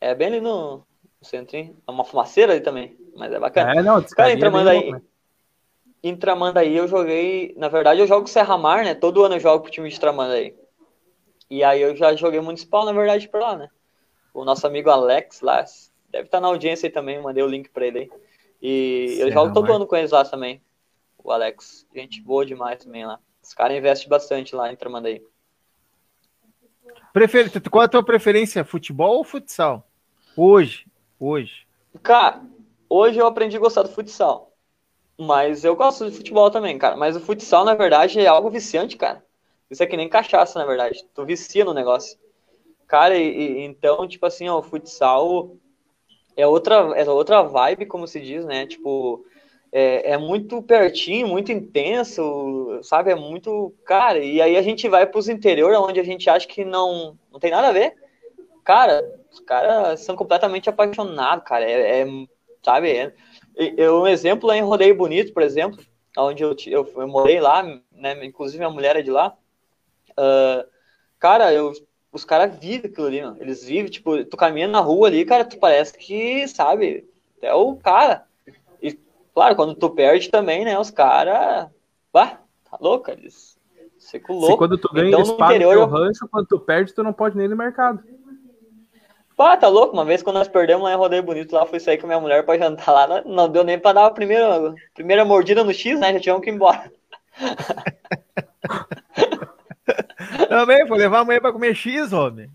É 0.00 0.14
bem 0.14 0.28
ali 0.28 0.40
no, 0.40 0.86
centrinho. 1.26 1.76
É 1.86 1.90
uma 1.90 2.04
fumaceira 2.04 2.52
ali 2.52 2.60
também, 2.60 2.96
mas 3.16 3.32
é 3.32 3.38
bacana. 3.38 3.72
É, 3.74 3.82
não, 3.82 4.02
Cara, 4.02 4.32
em 4.32 4.38
Tramandaí, 4.38 4.92
né? 4.92 5.02
em 6.02 6.16
Tramandaí 6.16 6.76
eu 6.76 6.86
joguei, 6.86 7.54
na 7.56 7.68
verdade 7.68 8.00
eu 8.00 8.06
jogo 8.06 8.28
Serra 8.28 8.56
Mar, 8.56 8.84
né? 8.84 8.94
Todo 8.94 9.24
ano 9.24 9.34
eu 9.34 9.40
jogo 9.40 9.62
pro 9.62 9.72
time 9.72 9.88
de 9.88 9.98
Tramandaí. 9.98 10.54
E 11.50 11.62
aí 11.62 11.80
eu 11.80 11.96
já 11.96 12.14
joguei 12.14 12.40
municipal, 12.40 12.84
na 12.84 12.92
verdade, 12.92 13.28
por 13.28 13.40
lá, 13.40 13.56
né? 13.56 13.68
O 14.36 14.44
nosso 14.44 14.66
amigo 14.66 14.90
Alex 14.90 15.40
lá, 15.40 15.64
deve 16.10 16.26
estar 16.26 16.42
na 16.42 16.48
audiência 16.48 16.86
aí 16.86 16.92
também, 16.92 17.22
mandei 17.22 17.42
o 17.42 17.48
link 17.48 17.70
pra 17.70 17.86
ele 17.86 17.98
aí. 18.00 18.10
E 18.60 19.16
eu 19.18 19.32
jogo 19.32 19.54
todo 19.54 19.66
Mar. 19.66 19.76
ano 19.76 19.86
com 19.86 19.96
eles 19.96 20.10
lá 20.10 20.26
também. 20.26 20.60
O 21.24 21.32
Alex, 21.32 21.86
gente 21.94 22.20
boa 22.20 22.44
demais 22.44 22.84
também 22.84 23.06
lá. 23.06 23.18
Os 23.42 23.54
caras 23.54 23.78
investem 23.78 24.10
bastante 24.10 24.54
lá 24.54 24.70
em 24.70 24.76
Tramandaí. 24.76 25.22
Prefer... 27.14 27.50
Qual 27.70 27.80
é 27.80 27.86
a 27.86 27.88
tua 27.88 28.04
preferência, 28.04 28.62
futebol 28.62 29.16
ou 29.16 29.24
futsal? 29.24 29.88
Hoje 30.36 30.84
hoje? 31.18 31.66
Cara, 32.02 32.42
hoje 32.90 33.18
eu 33.18 33.26
aprendi 33.26 33.56
a 33.56 33.60
gostar 33.60 33.84
do 33.84 33.88
futsal. 33.88 34.52
Mas 35.18 35.64
eu 35.64 35.74
gosto 35.74 36.10
de 36.10 36.14
futebol 36.14 36.50
também, 36.50 36.76
cara. 36.76 36.94
Mas 36.94 37.16
o 37.16 37.20
futsal, 37.20 37.64
na 37.64 37.72
verdade, 37.72 38.20
é 38.20 38.26
algo 38.26 38.50
viciante, 38.50 38.98
cara. 38.98 39.24
Isso 39.70 39.82
é 39.82 39.86
que 39.86 39.96
nem 39.96 40.10
cachaça, 40.10 40.58
na 40.58 40.66
verdade. 40.66 41.02
Tu 41.14 41.24
vicia 41.24 41.64
no 41.64 41.72
negócio. 41.72 42.18
Cara, 42.86 43.16
e, 43.16 43.64
então, 43.64 44.06
tipo 44.06 44.24
assim, 44.26 44.48
ó, 44.48 44.58
o 44.58 44.62
futsal 44.62 45.56
é 46.36 46.46
outra, 46.46 46.74
é 46.96 47.08
outra 47.10 47.42
vibe, 47.42 47.86
como 47.86 48.06
se 48.06 48.20
diz, 48.20 48.44
né? 48.44 48.66
Tipo, 48.66 49.24
é, 49.72 50.12
é, 50.12 50.18
muito 50.18 50.62
pertinho, 50.62 51.28
muito 51.28 51.50
intenso, 51.50 52.80
sabe? 52.82 53.10
É 53.10 53.14
muito. 53.14 53.74
Cara, 53.84 54.18
e 54.18 54.40
aí 54.40 54.56
a 54.56 54.62
gente 54.62 54.88
vai 54.88 55.06
para 55.06 55.18
os 55.18 55.28
interiores, 55.28 55.78
onde 55.78 55.98
a 55.98 56.04
gente 56.04 56.30
acha 56.30 56.46
que 56.46 56.64
não, 56.64 57.18
não 57.32 57.40
tem 57.40 57.50
nada 57.50 57.68
a 57.68 57.72
ver. 57.72 57.94
Cara, 58.64 59.02
os 59.30 59.40
caras 59.40 60.00
são 60.00 60.16
completamente 60.16 60.68
apaixonados, 60.68 61.44
cara. 61.44 61.64
É, 61.64 62.02
é 62.02 62.06
sabe? 62.64 62.90
É, 62.90 63.12
eu, 63.76 64.02
um 64.02 64.06
exemplo 64.06 64.50
é 64.50 64.58
em 64.58 64.62
Rodeio 64.62 64.96
Bonito, 64.96 65.32
por 65.32 65.42
exemplo, 65.42 65.78
onde 66.18 66.42
eu, 66.42 66.54
eu, 66.66 66.92
eu, 66.96 67.08
morei 67.08 67.40
lá, 67.40 67.62
né? 67.92 68.24
Inclusive 68.24 68.62
a 68.64 68.70
mulher 68.70 68.96
é 68.96 69.02
de 69.02 69.10
lá. 69.10 69.36
Uh, 70.12 70.66
cara, 71.18 71.52
eu, 71.52 71.72
os 72.16 72.24
caras 72.24 72.56
vivem 72.58 72.90
aquilo 72.90 73.06
ali, 73.06 73.22
mano. 73.22 73.36
Eles 73.38 73.64
vivem, 73.64 73.90
tipo, 73.90 74.24
tu 74.24 74.36
caminha 74.36 74.66
na 74.66 74.80
rua 74.80 75.08
ali, 75.08 75.24
cara, 75.24 75.44
tu 75.44 75.58
parece 75.58 75.96
que, 75.96 76.48
sabe, 76.48 77.08
é 77.40 77.54
o 77.54 77.76
cara. 77.76 78.24
E, 78.82 78.98
claro, 79.34 79.54
quando 79.54 79.74
tu 79.74 79.90
perde 79.90 80.30
também, 80.30 80.64
né, 80.64 80.78
os 80.78 80.90
caras. 80.90 81.68
Bah, 82.12 82.40
tá 82.68 82.78
louco, 82.80 83.10
eles. 83.10 83.56
Louco. 84.28 84.46
Se 84.46 84.56
quando 84.56 84.78
tu 84.78 84.88
ganha, 84.92 85.08
então, 85.08 85.20
eles 85.20 85.30
no 85.30 85.44
interior, 85.44 85.74
teu 85.74 85.86
rancho, 85.86 86.28
quando 86.28 86.46
tu 86.46 86.58
perde, 86.58 86.94
tu 86.94 87.02
não 87.02 87.12
pode 87.12 87.36
nem 87.36 87.46
ir 87.46 87.48
no 87.48 87.56
mercado. 87.56 88.02
Pá, 89.36 89.56
tá 89.56 89.68
louco? 89.68 89.92
Uma 89.92 90.04
vez 90.04 90.22
quando 90.22 90.36
nós 90.36 90.48
perdemos 90.48 90.84
lá 90.84 90.92
em 90.92 90.96
Rodeio 90.96 91.22
Bonito, 91.22 91.54
lá 91.54 91.66
fui 91.66 91.78
sair 91.78 91.98
com 91.98 92.06
minha 92.06 92.20
mulher 92.20 92.44
pra 92.46 92.56
jantar 92.56 92.92
lá, 92.92 93.06
não, 93.06 93.24
não 93.24 93.48
deu 93.48 93.64
nem 93.64 93.78
pra 93.78 93.92
dar 93.92 94.06
a 94.06 94.10
primeira, 94.10 94.74
primeira 94.94 95.24
mordida 95.24 95.62
no 95.62 95.74
X, 95.74 95.98
né? 96.00 96.12
Já 96.14 96.20
tivemos 96.20 96.42
que 96.42 96.50
ir 96.50 96.54
embora. 96.54 96.90
Também, 100.48 100.86
foi 100.86 100.98
levar 100.98 101.20
a 101.20 101.24
mulher 101.24 101.40
pra 101.40 101.52
comer 101.52 101.74
X, 101.74 102.12
homem. 102.12 102.50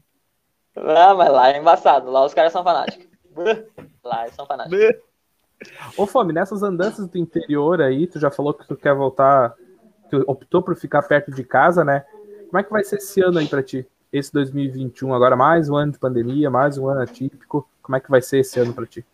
Ah, 0.76 1.14
mas 1.14 1.32
lá 1.32 1.52
é 1.52 1.58
embaçado, 1.58 2.10
lá 2.10 2.26
os 2.26 2.34
caras 2.34 2.52
são 2.52 2.64
fanáticos. 2.64 3.08
Lá 4.04 4.24
eles 4.24 4.36
são 4.36 4.46
fanáticos. 4.46 4.80
Ô, 5.96 6.08
Fome, 6.08 6.34
nessas 6.34 6.64
andanças 6.64 7.08
do 7.08 7.18
interior 7.18 7.82
aí, 7.82 8.08
tu 8.08 8.20
já 8.20 8.32
falou 8.32 8.54
que 8.54 8.68
tu 8.68 8.76
quer 8.76 8.96
voltar, 8.96 9.54
tu 10.10 10.24
optou 10.28 10.62
por 10.62 10.76
ficar 10.76 11.04
perto 11.04 11.32
de 11.32 11.44
casa, 11.44 11.86
né? 11.86 12.04
Como 12.50 12.60
é 12.60 12.64
que 12.64 12.72
vai 12.72 12.84
ser 12.84 12.98
esse 12.98 13.22
ano 13.22 13.38
aí 13.38 13.48
pra 13.48 13.62
ti? 13.62 13.88
esse 14.12 14.32
2021 14.34 15.14
agora 15.14 15.36
mais 15.36 15.70
um 15.70 15.76
ano 15.76 15.94
de 15.94 16.00
pandemia, 16.00 16.50
mais 16.50 16.78
um 16.78 16.88
ano 16.90 17.02
atípico. 17.02 17.68
Como 17.82 17.96
é 17.96 18.00
que 18.00 18.12
vai 18.12 18.22
ser 18.22 18.40
esse 18.40 18.60
ano 18.60 18.74
para 18.74 18.86
ti? 18.86 19.06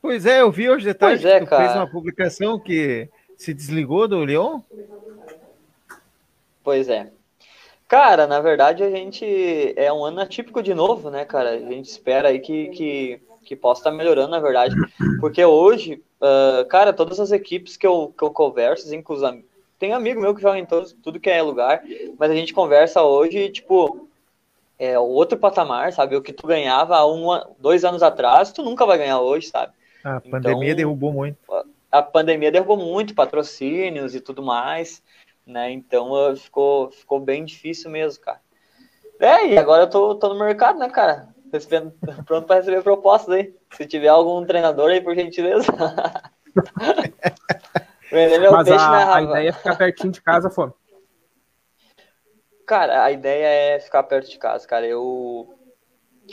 Pois 0.00 0.24
é, 0.24 0.42
eu 0.42 0.52
vi 0.52 0.70
hoje 0.70 0.84
detalhes 0.84 1.24
é, 1.24 1.40
que 1.40 1.46
tu 1.46 1.56
fez 1.56 1.72
uma 1.74 1.90
publicação 1.90 2.58
que 2.58 3.08
se 3.36 3.52
desligou 3.52 4.06
do 4.06 4.20
Leon. 4.20 4.60
Pois 6.62 6.88
é. 6.88 7.10
Cara, 7.88 8.26
na 8.26 8.40
verdade 8.40 8.82
a 8.82 8.90
gente 8.90 9.24
é 9.76 9.92
um 9.92 10.04
ano 10.04 10.20
atípico 10.20 10.62
de 10.62 10.74
novo, 10.74 11.10
né, 11.10 11.24
cara? 11.24 11.50
A 11.50 11.58
gente 11.58 11.88
espera 11.88 12.28
aí 12.28 12.40
que, 12.40 12.68
que, 12.68 13.20
que 13.44 13.54
possa 13.54 13.80
estar 13.80 13.92
melhorando, 13.92 14.30
na 14.30 14.40
verdade. 14.40 14.74
Porque 15.20 15.44
hoje, 15.44 16.02
uh, 16.20 16.66
cara, 16.68 16.92
todas 16.92 17.20
as 17.20 17.30
equipes 17.30 17.76
que 17.76 17.86
eu, 17.86 18.12
que 18.16 18.24
eu 18.24 18.30
converso, 18.30 18.92
inclusive 18.94 19.44
tem 19.78 19.92
amigo 19.92 20.20
meu 20.20 20.34
que 20.34 20.42
joga 20.42 20.58
em 20.58 20.64
todos, 20.64 20.92
tudo 21.02 21.20
que 21.20 21.30
é 21.30 21.42
lugar, 21.42 21.82
mas 22.18 22.30
a 22.30 22.34
gente 22.34 22.54
conversa 22.54 23.02
hoje, 23.02 23.50
tipo, 23.50 24.08
é 24.78 24.98
outro 24.98 25.38
patamar, 25.38 25.92
sabe? 25.92 26.16
O 26.16 26.22
que 26.22 26.32
tu 26.32 26.46
ganhava 26.46 26.96
há 26.96 27.06
um, 27.06 27.28
dois 27.58 27.84
anos 27.84 28.02
atrás, 28.02 28.52
tu 28.52 28.62
nunca 28.62 28.86
vai 28.86 28.98
ganhar 28.98 29.20
hoje, 29.20 29.48
sabe? 29.48 29.72
A 30.02 30.20
pandemia 30.20 30.68
então, 30.68 30.76
derrubou 30.76 31.12
muito. 31.12 31.38
A 31.90 32.02
pandemia 32.02 32.50
derrubou 32.50 32.76
muito, 32.76 33.14
patrocínios 33.14 34.14
e 34.14 34.20
tudo 34.20 34.42
mais, 34.42 35.02
né? 35.46 35.70
Então 35.70 36.10
ficou, 36.36 36.90
ficou 36.90 37.20
bem 37.20 37.44
difícil 37.44 37.90
mesmo, 37.90 38.22
cara. 38.22 38.40
É, 39.20 39.46
e 39.46 39.58
agora 39.58 39.84
eu 39.84 39.90
tô, 39.90 40.14
tô 40.16 40.28
no 40.28 40.38
mercado, 40.38 40.78
né, 40.78 40.90
cara? 40.90 41.28
Recebendo, 41.52 41.94
pronto 42.26 42.46
para 42.46 42.56
receber 42.56 42.82
propostas 42.82 43.34
aí. 43.34 43.54
Se 43.72 43.86
tiver 43.86 44.08
algum 44.08 44.44
treinador 44.44 44.90
aí, 44.90 45.00
por 45.00 45.14
gentileza. 45.14 45.72
Mas 48.10 48.68
peixe 48.68 48.84
a, 48.84 48.90
na 48.90 49.14
a 49.16 49.22
ideia 49.22 49.48
é 49.48 49.52
ficar 49.52 49.76
pertinho 49.76 50.12
de 50.12 50.22
casa, 50.22 50.50
fome. 50.50 50.72
Cara, 52.66 53.04
a 53.04 53.12
ideia 53.12 53.46
é 53.76 53.80
ficar 53.80 54.02
perto 54.02 54.30
de 54.30 54.38
casa, 54.38 54.66
cara. 54.66 54.86
Eu 54.86 55.54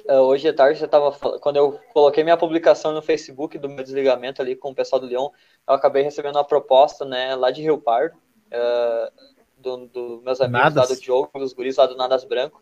eh, 0.08 0.20
hoje 0.20 0.48
à 0.48 0.54
tarde 0.54 0.82
eu 0.82 0.88
tava 0.88 1.12
quando 1.40 1.58
eu 1.58 1.80
coloquei 1.94 2.24
minha 2.24 2.38
publicação 2.38 2.92
no 2.92 3.02
Facebook 3.02 3.58
do 3.58 3.70
meu 3.70 3.84
desligamento 3.84 4.42
ali 4.42 4.56
com 4.56 4.72
o 4.72 4.76
pessoal 4.76 5.00
do 5.00 5.08
Leão, 5.08 5.32
eu 5.68 5.76
acabei 5.76 6.02
recebendo 6.02 6.36
uma 6.36 6.44
proposta, 6.44 7.06
né, 7.06 7.36
lá 7.36 7.52
de 7.52 7.62
Rio 7.62 7.78
Pardo, 7.78 8.18
uh, 8.54 9.12
do, 9.58 9.88
do, 9.88 10.22
meus 10.24 10.40
amigos 10.40 10.76
Nadas. 10.76 10.90
lá 10.90 10.96
do 10.96 11.02
Diogo, 11.02 11.40
dos 11.40 11.54
guris 11.54 11.78
lá 11.78 11.86
do 11.86 11.96
Nadas 11.96 12.24
Branco. 12.24 12.62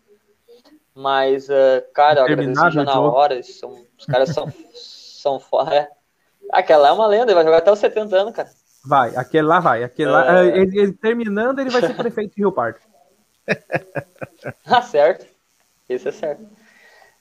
Mas, 0.94 1.50
uh, 1.50 1.84
cara, 1.94 2.26
já 2.28 2.84
na 2.84 3.00
hora, 3.00 3.42
são, 3.44 3.86
os 3.98 4.06
caras 4.06 4.30
são, 4.30 4.52
são 4.74 5.40
foda. 5.40 5.76
É. 5.76 5.90
Aquela 6.52 6.90
é 6.90 6.92
uma 6.92 7.08
lenda, 7.08 7.34
vai 7.34 7.44
jogar 7.44 7.58
até 7.58 7.72
os 7.72 7.80
70 7.80 8.16
anos, 8.16 8.34
cara. 8.34 8.50
Vai, 8.86 9.16
aquele 9.16 9.48
lá 9.48 9.60
vai. 9.60 9.84
Aquele 9.84 10.10
é... 10.10 10.12
lá, 10.12 10.44
ele, 10.46 10.80
ele, 10.80 10.94
terminando, 10.94 11.60
ele 11.60 11.70
vai 11.70 11.82
ser 11.82 11.96
prefeito 11.96 12.36
de 12.36 12.42
Rio 12.42 12.52
Pardo. 12.52 12.80
ah, 14.66 14.82
certo. 14.82 15.26
Isso 15.88 16.10
é 16.10 16.12
certo. 16.12 16.46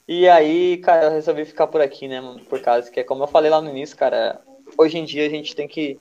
E 0.08 0.28
aí, 0.28 0.78
cara, 0.78 1.04
eu 1.06 1.10
resolvi 1.12 1.44
ficar 1.44 1.66
por 1.68 1.80
aqui, 1.80 2.08
né? 2.08 2.20
Por 2.48 2.60
causa 2.60 2.90
que, 2.90 3.00
é 3.00 3.04
como 3.04 3.22
eu 3.22 3.28
falei 3.28 3.50
lá 3.50 3.60
no 3.60 3.70
início, 3.70 3.96
cara, 3.96 4.40
hoje 4.76 4.98
em 4.98 5.04
dia 5.04 5.26
a 5.26 5.30
gente 5.30 5.54
tem 5.54 5.68
que. 5.68 5.98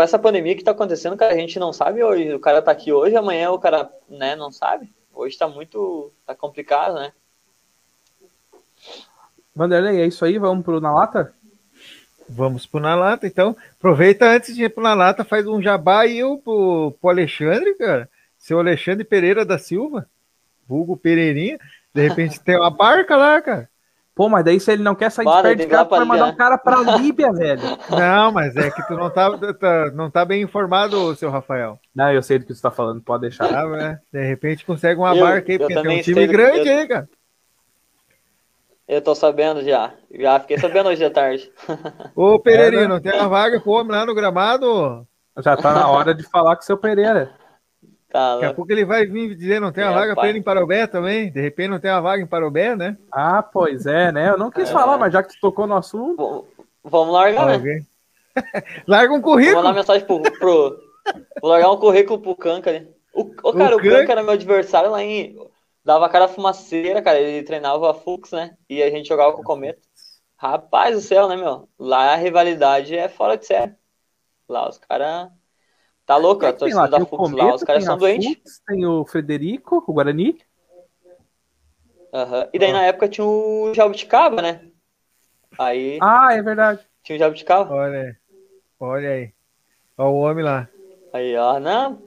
Com 0.00 0.04
essa 0.04 0.18
pandemia 0.18 0.56
que 0.56 0.64
tá 0.64 0.70
acontecendo, 0.70 1.14
cara, 1.14 1.34
a 1.34 1.36
gente 1.36 1.58
não 1.58 1.74
sabe 1.74 2.02
hoje. 2.02 2.32
O 2.32 2.40
cara 2.40 2.62
tá 2.62 2.70
aqui 2.70 2.90
hoje, 2.90 3.14
amanhã 3.14 3.50
o 3.50 3.58
cara, 3.58 3.92
né, 4.08 4.34
não 4.34 4.50
sabe. 4.50 4.90
Hoje 5.12 5.36
tá 5.36 5.46
muito. 5.46 6.10
tá 6.24 6.34
complicado, 6.34 6.94
né? 6.94 7.12
Vanderlei, 9.54 10.00
é 10.00 10.06
isso 10.06 10.24
aí? 10.24 10.38
Vamos 10.38 10.64
pro 10.64 10.80
Na 10.80 10.90
Lata? 10.90 11.34
Vamos 12.26 12.64
pro 12.64 12.80
Na 12.80 12.94
Lata, 12.94 13.26
então. 13.26 13.54
Aproveita 13.76 14.24
antes 14.24 14.56
de 14.56 14.64
ir 14.64 14.70
pro 14.70 14.82
Na 14.82 14.94
Lata, 14.94 15.22
faz 15.22 15.46
um 15.46 15.60
jabá 15.60 16.06
e 16.06 16.20
eu 16.20 16.38
pro, 16.38 16.96
pro 16.98 17.10
Alexandre, 17.10 17.74
cara. 17.74 18.08
Seu 18.38 18.58
Alexandre 18.58 19.04
Pereira 19.04 19.44
da 19.44 19.58
Silva, 19.58 20.08
vulgo 20.66 20.96
Pereirinha. 20.96 21.58
De 21.92 22.08
repente 22.08 22.40
tem 22.40 22.56
uma 22.56 22.70
barca 22.70 23.18
lá, 23.18 23.42
cara. 23.42 23.68
Pô, 24.14 24.28
mas 24.28 24.44
daí 24.44 24.60
se 24.60 24.72
ele 24.72 24.82
não 24.82 24.94
quer 24.94 25.10
sair 25.10 25.24
de 25.24 25.42
perto 25.42 25.58
de 25.58 25.66
casa, 25.66 25.88
vai 25.88 26.04
mandar 26.04 26.26
um 26.26 26.36
cara 26.36 26.58
pra 26.58 26.82
Líbia, 26.98 27.32
velho. 27.32 27.62
Não, 27.90 28.32
mas 28.32 28.56
é 28.56 28.70
que 28.70 28.86
tu 28.86 28.94
não 28.94 29.08
tá, 29.08 29.30
tá, 29.54 29.90
não 29.92 30.10
tá 30.10 30.24
bem 30.24 30.42
informado, 30.42 31.14
seu 31.16 31.30
Rafael. 31.30 31.78
Não, 31.94 32.12
eu 32.12 32.22
sei 32.22 32.38
do 32.38 32.44
que 32.44 32.54
você 32.54 32.60
tá 32.60 32.70
falando, 32.70 33.00
pode 33.00 33.22
deixar. 33.22 33.46
Ah, 33.54 33.66
né? 33.68 34.00
De 34.12 34.22
repente 34.26 34.66
consegue 34.66 35.00
uma 35.00 35.16
eu, 35.16 35.24
barca 35.24 35.50
aí, 35.50 35.58
porque 35.58 35.74
tem 35.74 35.98
um 35.98 36.02
time 36.02 36.26
grande 36.26 36.68
eu... 36.68 36.78
aí, 36.78 36.88
cara. 36.88 37.08
Eu 38.86 39.00
tô 39.00 39.14
sabendo 39.14 39.62
já. 39.62 39.92
Já 40.10 40.40
fiquei 40.40 40.58
sabendo 40.58 40.88
hoje 40.88 41.04
à 41.04 41.10
tarde. 41.10 41.48
Ô, 42.12 42.40
Pereirinho, 42.40 42.80
é, 42.80 42.88
né? 42.88 42.88
não 42.88 43.00
tem 43.00 43.12
uma 43.12 43.28
vaga 43.28 43.60
pro 43.60 43.70
homem 43.70 43.92
lá 43.92 44.04
no 44.04 44.14
gramado? 44.14 45.06
Já 45.38 45.56
tá 45.56 45.72
na 45.72 45.88
hora 45.88 46.12
de 46.12 46.24
falar 46.24 46.56
com 46.56 46.62
o 46.62 46.64
seu 46.64 46.76
Pereira. 46.76 47.30
Tá, 48.10 48.34
Daqui 48.34 48.46
a 48.46 48.54
pouco 48.54 48.72
ele 48.72 48.84
vai 48.84 49.06
vir 49.06 49.36
dizer 49.36 49.60
não 49.60 49.70
tem 49.70 49.84
uma 49.84 49.92
é, 49.92 49.94
vaga 49.94 50.14
para 50.16 50.28
ele 50.28 50.40
em 50.40 50.42
Parobé 50.42 50.86
também. 50.86 51.30
De 51.30 51.40
repente 51.40 51.68
não 51.68 51.78
tem 51.78 51.90
uma 51.92 52.00
vaga 52.00 52.20
em 52.20 52.26
Parobé, 52.26 52.74
né? 52.74 52.96
Ah, 53.10 53.40
pois 53.40 53.86
é, 53.86 54.10
né? 54.10 54.30
Eu 54.30 54.38
não 54.38 54.50
quis 54.50 54.68
é. 54.68 54.72
falar, 54.72 54.98
mas 54.98 55.12
já 55.12 55.22
que 55.22 55.28
tu 55.28 55.40
tocou 55.40 55.66
no 55.66 55.76
assunto. 55.76 56.46
Vamos 56.82 57.14
largar, 57.14 57.58
né? 57.58 57.84
Larga 58.86 59.14
um 59.14 59.20
currículo. 59.20 59.56
Vou 59.56 59.62
mandar 59.62 59.78
mensagem 59.78 60.06
pro, 60.06 60.20
pro. 60.22 60.80
Vou 61.40 61.50
largar 61.50 61.70
um 61.70 61.76
currículo 61.76 62.20
pro 62.20 62.34
Canca, 62.34 62.72
né? 62.72 62.86
O, 63.14 63.22
o 63.22 63.52
cara, 63.52 63.76
o, 63.76 63.78
o 63.78 63.82
Canca 63.82 64.12
era 64.12 64.22
meu 64.22 64.32
adversário 64.32 64.90
lá 64.90 65.02
em. 65.02 65.36
Dava 65.84 66.08
cara 66.08 66.26
fumaceira, 66.26 67.00
cara. 67.00 67.18
Ele 67.18 67.44
treinava 67.44 67.94
Fux, 67.94 68.32
né? 68.32 68.56
E 68.68 68.82
a 68.82 68.90
gente 68.90 69.08
jogava 69.08 69.32
com 69.32 69.42
o 69.42 69.44
Cometa. 69.44 69.80
Rapaz 70.36 70.96
do 70.96 71.00
céu, 71.00 71.28
né, 71.28 71.36
meu? 71.36 71.68
Lá 71.78 72.12
a 72.12 72.16
rivalidade 72.16 72.96
é 72.96 73.08
fora 73.08 73.36
de 73.36 73.46
série. 73.46 73.74
Lá 74.48 74.68
os 74.68 74.78
caras 74.78 75.30
Tá 76.10 76.16
louco, 76.16 76.44
a 76.44 76.52
torcida 76.52 76.88
da 76.88 77.06
Fux 77.06 77.30
lá, 77.30 77.54
os 77.54 77.62
caras 77.62 77.84
são 77.84 77.96
doentes. 77.96 78.60
tem 78.66 78.84
o 78.84 79.04
Frederico, 79.04 79.84
o 79.86 79.92
Guarani. 79.92 80.36
Uhum. 82.12 82.48
E 82.52 82.58
daí 82.58 82.72
na 82.72 82.82
época 82.82 83.08
tinha 83.08 83.24
o 83.24 83.72
Jabuticaba, 83.72 84.42
né? 84.42 84.60
Aí. 85.56 86.00
Ah, 86.02 86.30
é 86.32 86.42
verdade. 86.42 86.80
Tinha 87.04 87.14
o 87.14 87.18
Jabuticaba. 87.20 87.72
Olha 87.72 88.00
aí. 88.00 88.16
Olha 88.80 89.08
aí. 89.08 89.32
Olha 89.96 90.08
o 90.08 90.16
homem 90.16 90.44
lá. 90.44 90.68
Aí, 91.12 91.36
ó. 91.36 91.60
Não, 91.60 92.02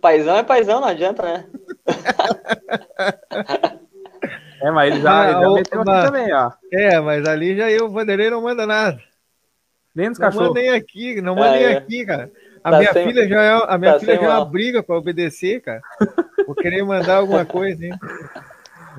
paizão 0.00 0.36
é 0.36 0.44
paizão, 0.44 0.80
não 0.80 0.86
adianta, 0.86 1.24
né? 1.24 1.44
é, 4.62 4.70
mas 4.70 4.92
ele 4.92 5.02
já, 5.02 5.32
ele 5.32 5.40
já 5.40 5.50
meteu 5.50 5.80
aqui 5.80 6.06
também, 6.06 6.32
ó. 6.32 6.52
É, 6.72 7.00
mas 7.00 7.26
ali 7.26 7.56
já 7.56 7.68
eu, 7.68 7.86
o 7.86 7.90
Vanderlei 7.90 8.30
não 8.30 8.40
manda 8.40 8.64
nada. 8.64 9.02
Nem 9.92 10.10
nos 10.10 10.18
cachorros. 10.18 10.46
Não 10.46 10.54
mandem 10.54 10.70
aqui, 10.70 11.20
não 11.20 11.34
mandem 11.34 11.64
é, 11.64 11.76
aqui, 11.76 12.06
cara. 12.06 12.30
A 12.62 12.70
tá 12.70 12.78
minha 12.78 12.92
sem, 12.92 13.06
filha 13.06 13.28
já 13.28 13.42
é, 13.42 13.64
a 13.74 13.78
minha 13.78 13.92
tá 13.94 14.00
filha 14.00 14.16
já 14.16 14.22
é 14.22 14.28
uma 14.28 14.44
briga 14.44 14.82
para 14.82 14.96
obedecer, 14.96 15.60
cara. 15.60 15.80
Vou 16.46 16.54
querer 16.54 16.82
mandar 16.82 17.16
alguma 17.18 17.44
coisa, 17.44 17.86
hein? 17.86 17.92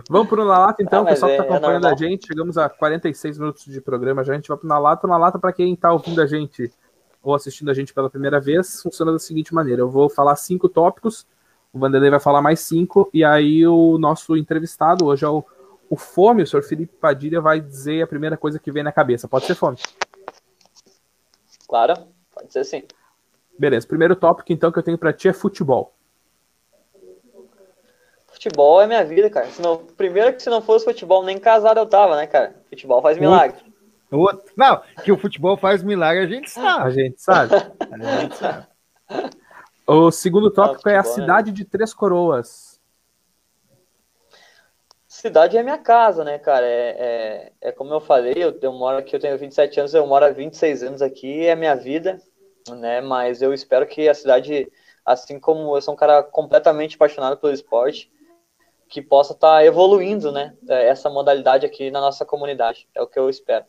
Vamos 0.09 0.29
pro 0.29 0.45
Na 0.45 0.57
Lata, 0.57 0.81
então, 0.81 1.01
ah, 1.01 1.05
pessoal 1.05 1.31
que 1.31 1.37
tá 1.37 1.43
é, 1.43 1.47
é 1.47 1.49
acompanhando 1.49 1.87
é 1.87 1.91
a 1.91 1.95
gente. 1.95 2.27
Chegamos 2.27 2.57
a 2.57 2.69
46 2.69 3.37
minutos 3.37 3.65
de 3.65 3.81
programa 3.81 4.23
já. 4.23 4.33
A 4.33 4.35
gente 4.35 4.47
vai 4.47 4.57
pro 4.57 4.67
Na 4.67 4.77
Lata. 4.77 5.07
Na 5.07 5.17
Lata, 5.17 5.39
para 5.39 5.51
quem 5.51 5.75
tá 5.75 5.91
ouvindo 5.91 6.21
a 6.21 6.25
gente 6.25 6.71
ou 7.21 7.35
assistindo 7.35 7.69
a 7.69 7.73
gente 7.73 7.93
pela 7.93 8.09
primeira 8.09 8.39
vez, 8.39 8.81
funciona 8.81 9.11
da 9.11 9.19
seguinte 9.19 9.53
maneira: 9.53 9.81
eu 9.81 9.89
vou 9.89 10.09
falar 10.09 10.35
cinco 10.35 10.69
tópicos, 10.69 11.25
o 11.73 11.79
Vanderlei 11.79 12.09
vai 12.09 12.19
falar 12.19 12.41
mais 12.41 12.61
cinco, 12.61 13.09
e 13.13 13.23
aí 13.23 13.65
o 13.67 13.97
nosso 13.97 14.37
entrevistado, 14.37 15.05
hoje 15.05 15.25
é 15.25 15.27
o, 15.27 15.43
o 15.89 15.97
Fome, 15.97 16.43
o 16.43 16.47
senhor 16.47 16.63
Felipe 16.63 16.95
Padilha, 16.95 17.41
vai 17.41 17.59
dizer 17.59 18.03
a 18.03 18.07
primeira 18.07 18.37
coisa 18.37 18.59
que 18.59 18.71
vem 18.71 18.83
na 18.83 18.91
cabeça. 18.91 19.27
Pode 19.27 19.45
ser 19.45 19.55
Fome? 19.55 19.77
Claro, 21.67 21.93
pode 22.33 22.51
ser 22.51 22.63
sim. 22.63 22.83
Beleza, 23.59 23.85
primeiro 23.85 24.15
tópico 24.15 24.53
então 24.53 24.71
que 24.71 24.79
eu 24.79 24.83
tenho 24.83 24.97
para 24.97 25.11
ti 25.11 25.27
é 25.27 25.33
futebol. 25.33 25.93
Futebol 28.27 28.81
é 28.81 28.87
minha 28.87 29.03
vida, 29.03 29.29
cara. 29.29 29.47
Se 29.47 29.61
não, 29.61 29.79
primeiro 29.97 30.33
que 30.33 30.41
se 30.41 30.49
não 30.49 30.61
fosse 30.61 30.85
futebol, 30.85 31.25
nem 31.25 31.37
casado 31.37 31.77
eu 31.77 31.85
tava, 31.85 32.15
né, 32.15 32.25
cara? 32.25 32.55
Futebol 32.69 33.01
faz 33.01 33.17
milagre. 33.17 33.57
Outro. 34.09 34.49
Não, 34.55 34.81
que 35.03 35.11
o 35.11 35.17
futebol 35.17 35.57
faz 35.57 35.83
milagre, 35.83 36.23
a 36.23 36.27
gente 36.27 36.49
sabe. 36.49 36.83
A 36.85 36.89
gente 36.89 37.21
sabe. 37.21 37.53
a 37.53 38.21
gente 38.21 38.35
sabe. 38.37 38.67
O 39.85 40.09
segundo 40.09 40.49
tópico 40.49 40.75
não, 40.75 40.79
futebol, 40.79 40.93
é 40.93 40.97
a 40.97 41.03
né? 41.03 41.09
cidade 41.09 41.51
né? 41.51 41.57
de 41.57 41.65
Três 41.65 41.93
Coroas. 41.93 42.79
Cidade 45.05 45.57
é 45.57 45.63
minha 45.63 45.77
casa, 45.77 46.23
né, 46.23 46.39
cara? 46.39 46.65
É, 46.65 46.95
é, 46.97 47.51
é 47.59 47.71
como 47.73 47.93
eu 47.93 47.99
falei, 47.99 48.35
eu, 48.37 48.57
eu 48.61 48.71
moro 48.71 48.97
aqui, 48.99 49.13
eu 49.13 49.19
tenho 49.19 49.37
27 49.37 49.81
anos, 49.81 49.93
eu 49.93 50.07
moro 50.07 50.23
há 50.23 50.29
26 50.29 50.83
anos 50.83 51.01
aqui, 51.01 51.45
é 51.45 51.57
minha 51.57 51.75
vida 51.75 52.21
né? 52.69 53.01
Mas 53.01 53.41
eu 53.41 53.53
espero 53.53 53.85
que 53.87 54.07
a 54.07 54.13
cidade, 54.13 54.71
assim 55.05 55.39
como 55.39 55.75
eu 55.75 55.81
sou 55.81 55.93
um 55.93 55.97
cara 55.97 56.23
completamente 56.23 56.95
apaixonado 56.95 57.37
pelo 57.37 57.53
esporte, 57.53 58.11
que 58.87 59.01
possa 59.01 59.33
estar 59.33 59.57
tá 59.57 59.65
evoluindo, 59.65 60.31
né? 60.31 60.55
Essa 60.67 61.09
modalidade 61.09 61.65
aqui 61.65 61.91
na 61.91 62.01
nossa 62.01 62.25
comunidade. 62.25 62.89
É 62.95 63.01
o 63.01 63.07
que 63.07 63.19
eu 63.19 63.29
espero. 63.29 63.65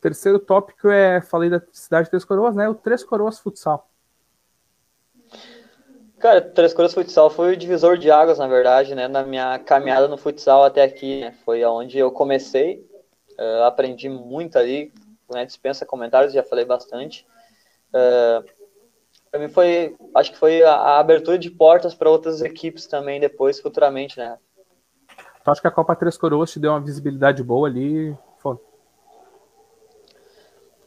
Terceiro 0.00 0.40
tópico 0.40 0.88
é, 0.88 1.20
falei 1.22 1.48
da 1.48 1.62
cidade 1.70 2.04
de 2.04 2.10
Três 2.10 2.24
Coroas, 2.24 2.56
né? 2.56 2.68
O 2.68 2.74
Três 2.74 3.04
Coroas 3.04 3.38
Futsal. 3.38 3.88
Cara, 6.18 6.40
Três 6.40 6.74
Coroas 6.74 6.92
Futsal 6.92 7.30
foi 7.30 7.52
o 7.52 7.56
divisor 7.56 7.96
de 7.96 8.10
águas, 8.10 8.38
na 8.38 8.48
verdade, 8.48 8.96
né? 8.96 9.06
Na 9.06 9.24
minha 9.24 9.60
caminhada 9.60 10.08
no 10.08 10.16
futsal 10.16 10.64
até 10.64 10.82
aqui, 10.82 11.20
né? 11.20 11.32
Foi 11.44 11.62
aonde 11.62 11.98
eu 11.98 12.10
comecei, 12.10 12.84
uh, 13.38 13.62
aprendi 13.62 14.08
muito 14.08 14.58
ali, 14.58 14.92
né? 15.32 15.44
Dispensa 15.44 15.86
comentários, 15.86 16.32
já 16.32 16.42
falei 16.42 16.64
bastante. 16.64 17.26
Uh, 17.88 18.44
para 19.30 19.40
mim 19.40 19.48
foi, 19.48 19.96
acho 20.14 20.32
que 20.32 20.38
foi 20.38 20.62
a, 20.62 20.74
a 20.74 20.98
abertura 20.98 21.38
de 21.38 21.50
portas 21.50 21.94
para 21.94 22.10
outras 22.10 22.42
equipes 22.42 22.86
também 22.86 23.18
depois, 23.18 23.58
futuramente, 23.60 24.18
né? 24.18 24.38
Tu 25.42 25.50
acha 25.50 25.60
que 25.60 25.66
a 25.66 25.72
Copa 25.72 25.96
Três 25.96 26.16
Coroas 26.16 26.52
te 26.52 26.60
deu 26.60 26.70
uma 26.70 26.80
visibilidade 26.80 27.42
boa 27.42 27.66
ali? 27.66 28.16
Foi. 28.38 28.56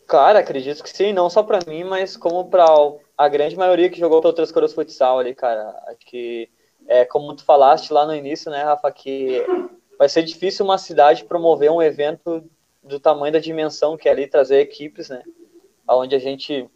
Cara, 0.07 0.39
acredito 0.39 0.83
que 0.83 0.89
sim, 0.89 1.11
não 1.11 1.29
só 1.29 1.43
para 1.43 1.59
mim, 1.67 1.83
mas 1.83 2.15
como 2.15 2.49
para 2.49 2.65
a 3.17 3.27
grande 3.27 3.57
maioria 3.57 3.89
que 3.89 3.99
jogou 3.99 4.21
pelo 4.21 4.33
Três 4.33 4.51
Coroas 4.51 4.73
Futsal 4.73 5.19
ali, 5.19 5.33
cara. 5.33 5.75
Acho 5.87 6.05
que, 6.05 6.49
é, 6.87 7.03
como 7.03 7.35
tu 7.35 7.43
falaste 7.43 7.91
lá 7.91 8.05
no 8.05 8.15
início, 8.15 8.51
né, 8.51 8.63
Rafa, 8.63 8.91
que 8.91 9.43
vai 9.97 10.07
ser 10.07 10.23
difícil 10.23 10.63
uma 10.63 10.77
cidade 10.77 11.25
promover 11.25 11.71
um 11.71 11.81
evento 11.81 12.43
do 12.85 12.99
tamanho 12.99 13.33
da 13.33 13.39
dimensão 13.39 13.97
que 13.97 14.07
é 14.07 14.11
ali 14.11 14.27
trazer 14.27 14.59
equipes, 14.59 15.09
né? 15.09 15.23
Onde 15.87 16.15
a 16.15 16.19
gente 16.19 16.69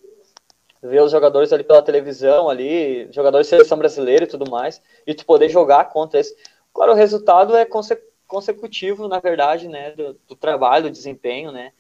ver 0.81 1.01
os 1.01 1.11
jogadores 1.11 1.51
ali 1.53 1.63
pela 1.63 1.81
televisão, 1.81 2.49
ali, 2.49 3.11
jogadores 3.11 3.47
de 3.47 3.51
seleção 3.51 3.77
brasileira 3.77 4.23
e 4.23 4.27
tudo 4.27 4.49
mais, 4.49 4.81
e 5.05 5.13
tu 5.13 5.25
poder 5.25 5.49
jogar 5.49 5.89
contra 5.89 6.19
esse. 6.19 6.35
Claro, 6.73 6.93
o 6.93 6.95
resultado 6.95 7.55
é 7.55 7.65
conse 7.65 7.97
consecutivo, 8.27 9.07
na 9.07 9.19
verdade, 9.19 9.67
né, 9.67 9.89
do, 9.91 10.15
do, 10.27 10.35
trabalho, 10.35 10.83
do 10.83 10.91
desempenho, 10.91 11.51
né, 11.51 11.71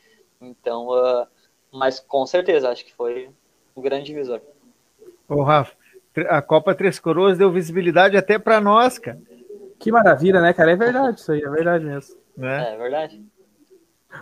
então, 0.41 0.87
uh, 0.87 1.27
mas 1.71 1.99
com 1.99 2.25
certeza, 2.25 2.69
acho 2.69 2.83
que 2.83 2.93
foi 2.93 3.29
um 3.75 3.81
grande 3.83 4.05
divisor. 4.05 4.41
Ô, 5.27 5.43
Rafa, 5.43 5.75
a 6.27 6.41
Copa 6.41 6.73
Três 6.73 6.97
Coroas 6.97 7.37
deu 7.37 7.51
visibilidade 7.51 8.17
até 8.17 8.39
para 8.39 8.59
nós, 8.59 8.97
cara. 8.97 9.21
Que 9.77 9.91
maravilha, 9.91 10.41
né, 10.41 10.51
cara? 10.51 10.71
É 10.71 10.75
verdade 10.75 11.19
isso 11.19 11.31
aí, 11.31 11.41
é 11.43 11.49
verdade 11.49 11.85
mesmo. 11.85 12.17
É, 12.41 12.73
é 12.73 12.77
verdade. 12.77 13.23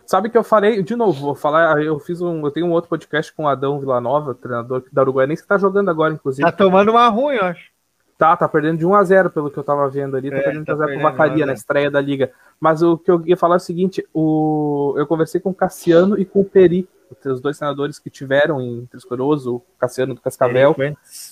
Sabe 0.06 0.30
que 0.30 0.38
eu 0.38 0.44
falei, 0.44 0.84
de 0.84 0.96
novo, 0.96 1.20
vou 1.20 1.36
falar, 1.36 1.82
eu 1.82 1.98
fiz 2.00 2.22
um, 2.22 2.46
eu 2.46 2.52
tenho 2.52 2.66
um 2.66 2.72
outro 2.72 2.90
podcast 2.90 3.34
com 3.34 3.44
o 3.44 3.48
Adão 3.48 3.80
Villanova, 3.80 4.36
treinador 4.36 4.84
da 4.92 5.02
Uruguaianense, 5.02 5.42
que 5.42 5.48
tá 5.48 5.58
jogando 5.58 5.90
agora, 5.90 6.14
inclusive. 6.14 6.44
Tá 6.44 6.52
tomando 6.52 6.92
uma 6.92 7.08
ruim, 7.08 7.36
eu 7.36 7.46
acho. 7.46 7.72
Tá, 8.18 8.36
tá 8.36 8.48
perdendo 8.48 8.80
de 8.80 8.86
1 8.86 8.96
a 8.96 9.04
0 9.04 9.30
pelo 9.30 9.52
que 9.52 9.58
eu 9.58 9.64
tava 9.64 9.88
vendo 9.90 10.18
ali, 10.18 10.30
tá 10.30 10.38
é, 10.38 10.42
perdendo 10.42 10.66
de 10.66 10.72
1 10.72 10.74
a 10.74 10.78
0 10.78 10.92
pro 10.92 11.02
Vacaria 11.04 11.46
na 11.46 11.54
estreia 11.54 11.92
da 11.92 12.02
liga. 12.02 12.32
Mas 12.60 12.82
o 12.82 12.98
que 12.98 13.12
eu 13.12 13.22
ia 13.26 13.38
falar 13.38 13.56
é 13.56 13.58
o 13.58 13.62
seguinte, 13.62 14.06
o, 14.14 14.96
eu 14.98 15.06
conversei 15.06 15.40
com 15.40 15.52
o 15.52 15.56
Cassiano 15.56 16.20
e 16.20 16.26
com 16.26 16.42
o 16.42 16.46
Peri, 16.46 16.90
os 17.26 17.40
dois 17.40 17.58
senadores 17.58 18.00
que 18.00 18.10
tiveram 18.10 18.60
em 18.60 18.86
Três 18.88 19.06
Coroas, 19.06 19.46
o 19.46 19.62
Cassiano 19.80 20.16
do 20.16 20.22
Cascavel 20.22 20.76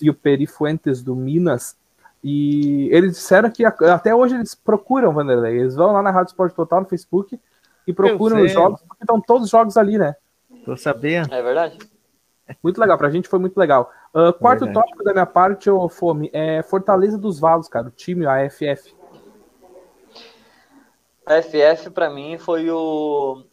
e 0.02 0.10
o 0.10 0.14
Peri 0.14 0.46
Fuentes 0.46 1.02
do 1.02 1.16
Minas, 1.16 1.76
e 2.24 2.88
eles 2.92 3.14
disseram 3.14 3.52
que 3.52 3.66
até 3.66 4.16
hoje 4.16 4.36
eles 4.36 4.56
procuram 4.56 5.12
Vanderlei, 5.12 5.60
eles 5.60 5.76
vão 5.76 5.92
lá 5.92 6.02
na 6.02 6.12
Rádio 6.12 6.30
Esporte 6.30 6.56
Total 6.56 6.82
no 6.82 6.88
Facebook 6.88 7.40
e 7.88 7.94
procuram 7.94 8.42
os 8.42 8.52
jogos, 8.52 8.82
porque 8.82 9.04
estão 9.04 9.22
todos 9.22 9.46
os 9.46 9.50
jogos 9.50 9.78
ali, 9.78 9.98
né? 9.98 10.16
Tô 10.64 10.76
sabendo. 10.76 11.34
É 11.34 11.42
verdade. 11.42 11.78
Muito 12.64 12.80
legal, 12.80 12.98
pra 12.98 13.10
gente 13.10 13.28
foi 13.28 13.40
muito 13.40 13.58
legal. 13.58 13.92
Uh, 14.14 14.32
quarto 14.34 14.66
verdade. 14.66 14.74
tópico 14.74 15.04
da 15.04 15.14
minha 15.14 15.26
parte, 15.26 15.70
ô 15.70 15.90
Fome, 15.90 16.30
é 16.34 16.62
Fortaleza 16.64 17.18
dos 17.18 17.40
Valos, 17.40 17.68
cara, 17.68 17.88
o 17.88 17.92
time, 17.92 18.26
a 18.26 18.46
AFF. 18.46 18.96
A 21.26 21.42
FF 21.42 21.90
para 21.90 22.10
mim 22.10 22.38
foi 22.38 22.70
o 22.70 23.44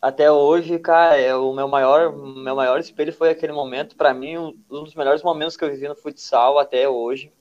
até 0.00 0.30
hoje, 0.30 0.78
cara, 0.78 1.18
é 1.18 1.34
o 1.34 1.52
meu 1.52 1.68
maior 1.68 2.16
meu 2.16 2.54
maior 2.56 2.78
espelho 2.78 3.12
foi 3.12 3.30
aquele 3.30 3.52
momento, 3.52 3.96
para 3.96 4.14
mim 4.14 4.38
um, 4.38 4.58
um 4.70 4.84
dos 4.84 4.94
melhores 4.94 5.22
momentos 5.22 5.56
que 5.56 5.64
eu 5.64 5.70
vivi 5.70 5.88
no 5.88 5.96
futsal 5.96 6.58
até 6.58 6.88
hoje 6.88 7.32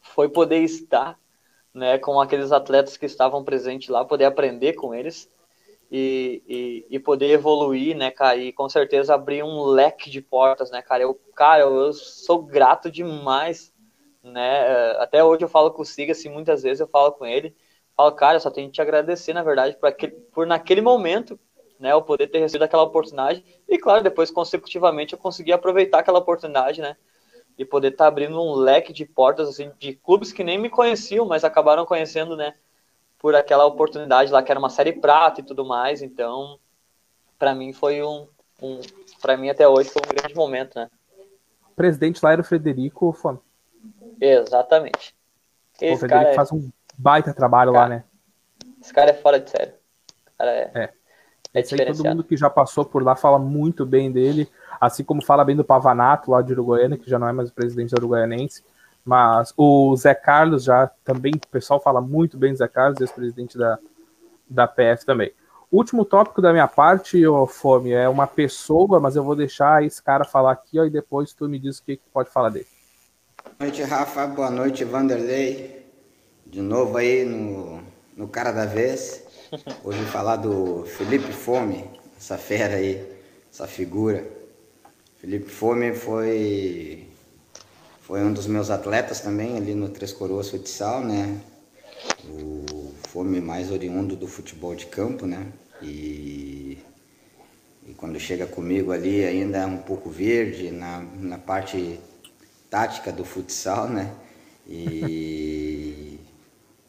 foi 0.00 0.28
poder 0.28 0.58
estar, 0.60 1.18
né, 1.74 1.98
com 1.98 2.20
aqueles 2.20 2.52
atletas 2.52 2.96
que 2.96 3.06
estavam 3.06 3.44
presentes 3.44 3.88
lá, 3.88 4.04
poder 4.04 4.24
aprender 4.24 4.74
com 4.74 4.94
eles 4.94 5.30
e, 5.94 6.42
e, 6.48 6.96
e, 6.96 6.98
poder 6.98 7.28
evoluir, 7.28 7.94
né, 7.94 8.10
cara, 8.10 8.38
e 8.38 8.50
com 8.50 8.66
certeza 8.66 9.14
abrir 9.14 9.42
um 9.42 9.62
leque 9.62 10.08
de 10.08 10.22
portas, 10.22 10.70
né, 10.70 10.80
cara, 10.80 11.02
eu, 11.02 11.14
cara, 11.36 11.64
eu, 11.64 11.74
eu 11.74 11.92
sou 11.92 12.42
grato 12.42 12.90
demais, 12.90 13.74
né, 14.22 14.92
até 14.92 15.22
hoje 15.22 15.44
eu 15.44 15.50
falo 15.50 15.70
com 15.70 15.82
o 15.82 15.84
Siga, 15.84 16.12
assim, 16.12 16.30
muitas 16.30 16.62
vezes 16.62 16.80
eu 16.80 16.88
falo 16.88 17.12
com 17.12 17.26
ele, 17.26 17.54
falo, 17.94 18.10
cara, 18.12 18.36
eu 18.36 18.40
só 18.40 18.50
tenho 18.50 18.68
que 18.68 18.72
te 18.72 18.80
agradecer, 18.80 19.34
na 19.34 19.42
verdade, 19.42 19.76
por, 19.76 19.86
aquele, 19.86 20.12
por 20.32 20.46
naquele 20.46 20.80
momento, 20.80 21.38
né, 21.78 21.92
eu 21.92 22.00
poder 22.00 22.28
ter 22.28 22.38
recebido 22.38 22.62
aquela 22.62 22.84
oportunidade. 22.84 23.44
E, 23.68 23.76
claro, 23.76 24.04
depois, 24.04 24.30
consecutivamente, 24.30 25.12
eu 25.12 25.18
consegui 25.18 25.52
aproveitar 25.52 25.98
aquela 25.98 26.20
oportunidade, 26.20 26.80
né? 26.80 26.96
E 27.58 27.64
poder 27.64 27.88
estar 27.88 28.04
tá 28.04 28.08
abrindo 28.08 28.40
um 28.40 28.54
leque 28.54 28.92
de 28.92 29.04
portas, 29.04 29.48
assim, 29.48 29.72
de 29.80 29.94
clubes 29.94 30.32
que 30.32 30.44
nem 30.44 30.56
me 30.58 30.70
conheciam, 30.70 31.26
mas 31.26 31.42
acabaram 31.42 31.84
conhecendo, 31.84 32.36
né? 32.36 32.54
Por 33.22 33.34
aquela 33.34 33.64
oportunidade 33.64 34.30
lá, 34.30 34.42
que 34.42 34.50
era 34.50 34.58
uma 34.58 34.68
série 34.68 34.92
prata 34.92 35.40
e 35.40 35.44
tudo 35.44 35.64
mais. 35.64 36.02
Então, 36.02 36.58
para 37.38 37.54
mim, 37.54 37.72
foi 37.72 38.02
um, 38.02 38.26
um 38.60 38.80
para 39.20 39.36
mim, 39.36 39.48
até 39.48 39.66
hoje, 39.66 39.88
foi 39.88 40.02
um 40.04 40.14
grande 40.14 40.34
momento, 40.34 40.76
né? 40.76 40.90
O 41.70 41.74
presidente 41.74 42.20
lá 42.22 42.32
era 42.32 42.40
o 42.40 42.44
Frederico 42.44 43.12
Fome. 43.12 43.38
Exatamente. 44.20 45.14
Esse 45.80 45.94
o 45.94 45.98
Frederico 45.98 46.30
é... 46.30 46.34
faz 46.34 46.52
um 46.52 46.70
baita 46.98 47.32
trabalho 47.32 47.72
cara, 47.72 47.84
lá, 47.84 47.88
né? 47.88 48.04
Esse 48.80 48.92
cara 48.92 49.10
é 49.10 49.14
fora 49.14 49.40
de 49.40 49.48
sério. 49.48 49.74
cara 50.36 50.50
é. 50.50 50.70
é. 50.74 51.60
é 51.60 51.62
todo 51.62 52.04
mundo 52.04 52.24
que 52.24 52.36
já 52.36 52.50
passou 52.50 52.84
por 52.84 53.02
lá 53.02 53.16
fala 53.16 53.38
muito 53.38 53.86
bem 53.86 54.10
dele, 54.10 54.48
assim 54.80 55.04
como 55.04 55.24
fala 55.24 55.44
bem 55.44 55.56
do 55.56 55.64
Pavanato 55.64 56.30
lá 56.30 56.42
de 56.42 56.52
Uruguaiana, 56.52 56.98
que 56.98 57.08
já 57.08 57.18
não 57.18 57.28
é 57.28 57.32
mais 57.32 57.50
o 57.50 57.54
presidente 57.54 57.90
da 57.94 57.98
Uruguaianense. 57.98 58.64
Mas 59.04 59.52
o 59.56 59.94
Zé 59.96 60.14
Carlos 60.14 60.64
já 60.64 60.90
também, 61.04 61.32
o 61.34 61.48
pessoal 61.48 61.80
fala 61.80 62.00
muito 62.00 62.36
bem 62.36 62.52
do 62.52 62.58
Zé 62.58 62.68
Carlos, 62.68 63.00
ex-presidente 63.00 63.58
da, 63.58 63.78
da 64.48 64.66
PF 64.66 65.04
também. 65.04 65.32
Último 65.70 66.04
tópico 66.04 66.42
da 66.42 66.52
minha 66.52 66.68
parte, 66.68 67.26
ô 67.26 67.46
Fome, 67.46 67.92
é 67.92 68.08
uma 68.08 68.26
pessoa, 68.26 69.00
mas 69.00 69.16
eu 69.16 69.24
vou 69.24 69.34
deixar 69.34 69.82
esse 69.82 70.02
cara 70.02 70.22
falar 70.22 70.52
aqui, 70.52 70.78
ó, 70.78 70.84
e 70.84 70.90
depois 70.90 71.32
tu 71.32 71.48
me 71.48 71.58
diz 71.58 71.78
o 71.78 71.84
que, 71.84 71.96
que 71.96 72.02
pode 72.12 72.30
falar 72.30 72.50
dele. 72.50 72.66
Boa 73.42 73.70
noite, 73.70 73.82
Rafa. 73.82 74.26
Boa 74.26 74.50
noite, 74.50 74.84
Vanderlei. 74.84 75.86
De 76.44 76.60
novo 76.60 76.98
aí 76.98 77.24
no, 77.24 77.80
no 78.16 78.28
cara 78.28 78.52
da 78.52 78.66
vez. 78.66 79.24
Hoje 79.82 80.02
falar 80.04 80.36
do 80.36 80.84
Felipe 80.84 81.32
Fome, 81.32 81.88
essa 82.16 82.36
fera 82.36 82.76
aí, 82.76 83.06
essa 83.50 83.66
figura. 83.66 84.26
Felipe 85.16 85.50
Fome 85.50 85.94
foi 85.94 87.08
foi 88.12 88.22
um 88.22 88.30
dos 88.30 88.46
meus 88.46 88.68
atletas 88.68 89.20
também 89.20 89.56
ali 89.56 89.74
no 89.74 89.88
Três 89.88 90.12
Coroas 90.12 90.50
Futsal, 90.50 91.02
né? 91.02 91.40
O 92.28 92.92
Fome 93.08 93.40
mais 93.40 93.70
oriundo 93.70 94.14
do 94.14 94.28
futebol 94.28 94.74
de 94.74 94.84
campo, 94.84 95.24
né? 95.24 95.50
E, 95.80 96.76
e 97.86 97.94
quando 97.96 98.20
chega 98.20 98.46
comigo 98.46 98.92
ali 98.92 99.24
ainda 99.24 99.60
é 99.60 99.66
um 99.66 99.78
pouco 99.78 100.10
verde 100.10 100.70
na, 100.70 101.00
na 101.00 101.38
parte 101.38 101.98
tática 102.68 103.10
do 103.10 103.24
futsal, 103.24 103.88
né? 103.88 104.14
E, 104.66 106.18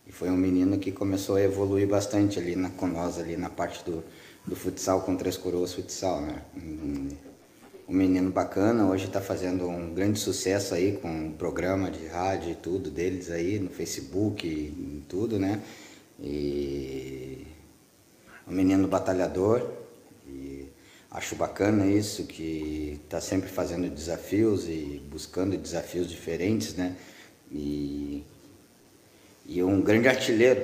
e, 0.05 0.11
foi 0.11 0.29
um 0.29 0.35
menino 0.35 0.77
que 0.77 0.91
começou 0.91 1.37
a 1.37 1.41
evoluir 1.41 1.87
bastante 1.87 2.37
ali 2.37 2.53
na, 2.57 2.69
com 2.71 2.85
nós, 2.85 3.17
ali 3.17 3.37
na 3.37 3.49
parte 3.49 3.81
do, 3.85 4.03
do 4.45 4.57
futsal 4.57 4.99
com 5.03 5.15
Três 5.15 5.37
Coroas 5.37 5.71
Futsal, 5.71 6.19
né? 6.19 6.41
Um, 6.53 7.32
um 7.87 7.93
menino 7.93 8.31
bacana, 8.31 8.89
hoje 8.89 9.05
está 9.05 9.21
fazendo 9.21 9.67
um 9.67 9.93
grande 9.93 10.19
sucesso 10.19 10.73
aí 10.73 10.93
com 10.93 11.09
um 11.09 11.31
programa 11.31 11.91
de 11.91 12.07
rádio 12.07 12.51
e 12.51 12.55
tudo 12.55 12.89
deles 12.89 13.29
aí, 13.29 13.59
no 13.59 13.69
Facebook 13.69 14.47
e 14.47 15.03
tudo, 15.09 15.37
né? 15.37 15.61
E 16.19 17.45
um 18.47 18.53
menino 18.53 18.87
batalhador, 18.87 19.83
Acho 21.13 21.35
bacana 21.35 21.85
isso, 21.85 22.23
que 22.23 22.99
está 23.05 23.21
sempre 23.21 23.47
fazendo 23.47 23.87
desafios 23.87 24.67
e 24.67 24.99
buscando 25.11 25.55
desafios 25.55 26.09
diferentes, 26.09 26.73
né? 26.73 26.95
E, 27.51 28.23
e 29.45 29.61
um 29.61 29.79
grande 29.79 30.07
artilheiro. 30.07 30.59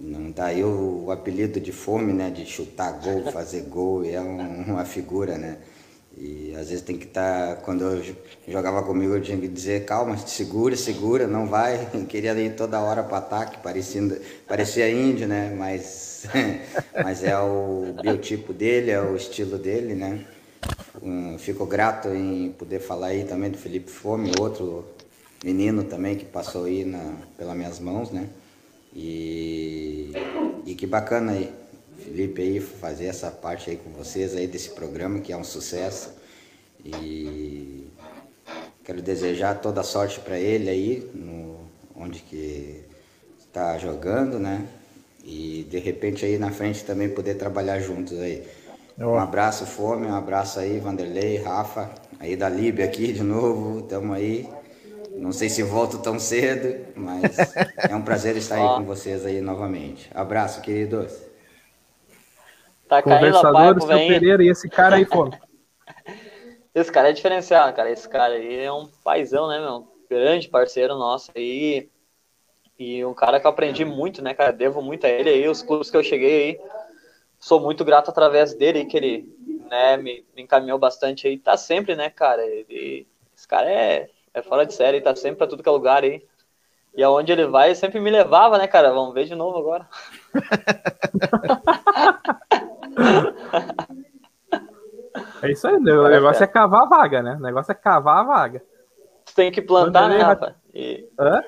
Não 0.00 0.30
daí 0.30 0.64
o, 0.64 1.04
o 1.06 1.10
apelido 1.10 1.60
de 1.60 1.72
fome, 1.72 2.12
né? 2.12 2.30
De 2.30 2.46
chutar 2.46 3.00
gol, 3.00 3.24
fazer 3.32 3.62
gol, 3.62 4.04
é 4.04 4.20
um, 4.20 4.72
uma 4.72 4.84
figura, 4.84 5.36
né? 5.36 5.58
E 6.16 6.54
às 6.56 6.68
vezes 6.68 6.82
tem 6.82 6.98
que 6.98 7.06
estar, 7.06 7.56
tá, 7.56 7.62
quando 7.62 7.84
eu 7.84 8.14
jogava 8.48 8.82
comigo, 8.82 9.14
eu 9.14 9.22
tinha 9.22 9.38
que 9.38 9.46
dizer, 9.46 9.84
calma, 9.84 10.16
segura, 10.18 10.76
segura, 10.76 11.26
não 11.26 11.46
vai. 11.46 11.88
Eu 11.94 12.04
queria 12.06 12.32
ir 12.34 12.56
toda 12.56 12.80
hora 12.80 13.02
para 13.02 13.18
ataque, 13.18 13.58
parecendo, 13.62 14.18
parecia 14.46 14.90
índio, 14.90 15.28
né? 15.28 15.54
Mas, 15.56 16.26
mas 17.02 17.22
é 17.22 17.38
o 17.38 17.94
biotipo 18.02 18.52
dele, 18.52 18.90
é 18.90 19.00
o 19.00 19.14
estilo 19.14 19.56
dele, 19.58 19.94
né? 19.94 20.24
Fico 21.38 21.64
grato 21.64 22.08
em 22.08 22.52
poder 22.52 22.80
falar 22.80 23.08
aí 23.08 23.24
também 23.24 23.50
do 23.50 23.56
Felipe 23.56 23.90
Fome, 23.90 24.32
outro 24.38 24.84
menino 25.42 25.84
também 25.84 26.16
que 26.16 26.24
passou 26.24 26.64
aí 26.64 26.84
na, 26.84 27.14
pelas 27.38 27.56
minhas 27.56 27.78
mãos, 27.78 28.10
né? 28.10 28.28
E, 28.94 30.12
e 30.66 30.74
que 30.74 30.86
bacana 30.86 31.32
aí 31.32 31.52
Felipe 32.00 32.42
aí 32.42 32.60
fazer 32.60 33.06
essa 33.06 33.30
parte 33.30 33.70
aí 33.70 33.76
com 33.76 33.90
vocês 33.90 34.34
aí 34.34 34.46
desse 34.46 34.70
programa 34.70 35.20
que 35.20 35.32
é 35.32 35.36
um 35.36 35.44
sucesso 35.44 36.10
e 36.84 37.86
quero 38.82 39.02
desejar 39.02 39.60
toda 39.60 39.82
a 39.82 39.84
sorte 39.84 40.18
para 40.18 40.38
ele 40.38 40.68
aí 40.68 41.10
no 41.14 41.60
onde 41.94 42.20
que 42.20 42.82
está 43.38 43.76
jogando, 43.78 44.38
né? 44.38 44.66
E 45.22 45.66
de 45.70 45.78
repente 45.78 46.24
aí 46.24 46.38
na 46.38 46.50
frente 46.50 46.84
também 46.84 47.08
poder 47.08 47.34
trabalhar 47.34 47.78
juntos 47.80 48.18
aí. 48.18 48.42
Um 48.98 49.16
abraço 49.16 49.66
Fome, 49.66 50.06
um 50.06 50.14
abraço 50.14 50.58
aí 50.58 50.78
Vanderlei, 50.78 51.36
Rafa, 51.36 51.90
aí 52.18 52.34
da 52.34 52.48
Líbia 52.48 52.86
aqui 52.86 53.12
de 53.12 53.22
novo, 53.22 53.80
estamos 53.80 54.16
aí. 54.16 54.48
Não 55.20 55.32
sei 55.32 55.50
se 55.50 55.62
volto 55.62 55.98
tão 55.98 56.18
cedo, 56.18 56.94
mas 56.96 57.54
é 57.90 57.94
um 57.94 58.00
prazer 58.00 58.38
estar 58.38 58.54
aí 58.54 58.78
com 58.78 58.86
vocês 58.86 59.26
aí 59.26 59.42
novamente. 59.42 60.10
Abraço, 60.14 60.62
queridos. 60.62 61.12
Tá 62.88 63.02
Conversador, 63.02 63.76
o 63.76 63.80
seu 63.82 63.98
Pereira 63.98 64.42
e 64.42 64.48
esse 64.48 64.66
cara 64.66 64.96
aí, 64.96 65.04
pô. 65.04 65.28
esse 66.74 66.90
cara 66.90 67.10
é 67.10 67.12
diferenciado, 67.12 67.76
cara. 67.76 67.90
Esse 67.90 68.08
cara 68.08 68.32
aí 68.32 68.60
é 68.60 68.72
um 68.72 68.88
paizão, 69.04 69.46
né, 69.46 69.60
meu? 69.60 69.86
Grande 70.08 70.48
parceiro 70.48 70.94
nosso 70.96 71.30
aí. 71.36 71.90
E 72.78 73.04
um 73.04 73.12
cara 73.12 73.38
que 73.38 73.46
eu 73.46 73.50
aprendi 73.50 73.84
muito, 73.84 74.22
né, 74.22 74.32
cara? 74.32 74.52
Devo 74.52 74.80
muito 74.80 75.04
a 75.04 75.10
ele 75.10 75.28
aí, 75.28 75.46
os 75.46 75.60
clubes 75.60 75.90
que 75.90 75.98
eu 75.98 76.02
cheguei 76.02 76.32
aí. 76.42 76.60
Sou 77.38 77.60
muito 77.60 77.84
grato 77.84 78.08
através 78.08 78.54
dele, 78.54 78.86
que 78.86 78.96
ele 78.96 79.36
né, 79.68 79.98
me, 79.98 80.24
me 80.34 80.42
encaminhou 80.44 80.78
bastante 80.78 81.28
aí. 81.28 81.36
Tá 81.36 81.58
sempre, 81.58 81.94
né, 81.94 82.08
cara? 82.08 82.42
Ele, 82.42 83.06
esse 83.36 83.46
cara 83.46 83.70
é, 83.70 84.08
é 84.34 84.42
fora 84.42 84.66
de 84.66 84.74
série, 84.74 85.00
tá 85.00 85.14
sempre 85.14 85.38
pra 85.38 85.46
tudo 85.46 85.62
que 85.62 85.68
é 85.68 85.72
lugar 85.72 86.04
aí. 86.04 86.22
E 86.96 87.02
aonde 87.02 87.32
ele 87.32 87.46
vai, 87.46 87.74
sempre 87.74 88.00
me 88.00 88.10
levava, 88.10 88.58
né, 88.58 88.66
cara? 88.66 88.92
Vamos 88.92 89.14
ver 89.14 89.24
de 89.24 89.34
novo 89.34 89.58
agora. 89.58 89.88
É 95.42 95.50
isso 95.50 95.66
aí, 95.66 95.74
o 95.74 96.08
negócio 96.08 96.44
é 96.44 96.46
cavar 96.46 96.82
a 96.82 96.86
vaga, 96.86 97.22
né? 97.22 97.36
O 97.36 97.40
negócio 97.40 97.72
é 97.72 97.74
cavar 97.74 98.18
a 98.18 98.22
vaga. 98.22 98.62
Tem 99.34 99.50
que 99.50 99.62
plantar, 99.62 100.08
né, 100.08 100.18
Rafa? 100.18 100.54
E... 100.74 101.08
Hã? 101.18 101.42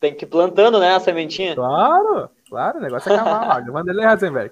Tem 0.00 0.14
que 0.14 0.24
ir 0.24 0.28
plantando, 0.28 0.80
né, 0.80 0.94
a 0.94 1.00
sementinha. 1.00 1.54
Claro, 1.54 2.28
claro, 2.48 2.78
o 2.78 2.82
negócio 2.82 3.12
é 3.12 3.16
cavar 3.16 3.42
a 3.42 3.46
vaga. 3.46 3.72
Vanderlei 3.72 4.04
Razenberg. 4.04 4.50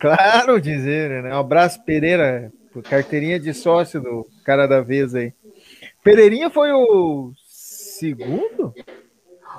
Claro, 0.00 0.60
dizer, 0.60 1.22
né? 1.22 1.34
Um 1.34 1.38
abraço, 1.38 1.82
Pereira, 1.84 2.50
carteirinha 2.84 3.38
de 3.38 3.54
sócio 3.54 4.00
do 4.00 4.26
cara 4.44 4.66
da 4.66 4.80
vez 4.80 5.14
aí. 5.14 5.32
Pereirinha 6.10 6.50
foi 6.50 6.72
o 6.72 7.32
segundo? 7.46 8.74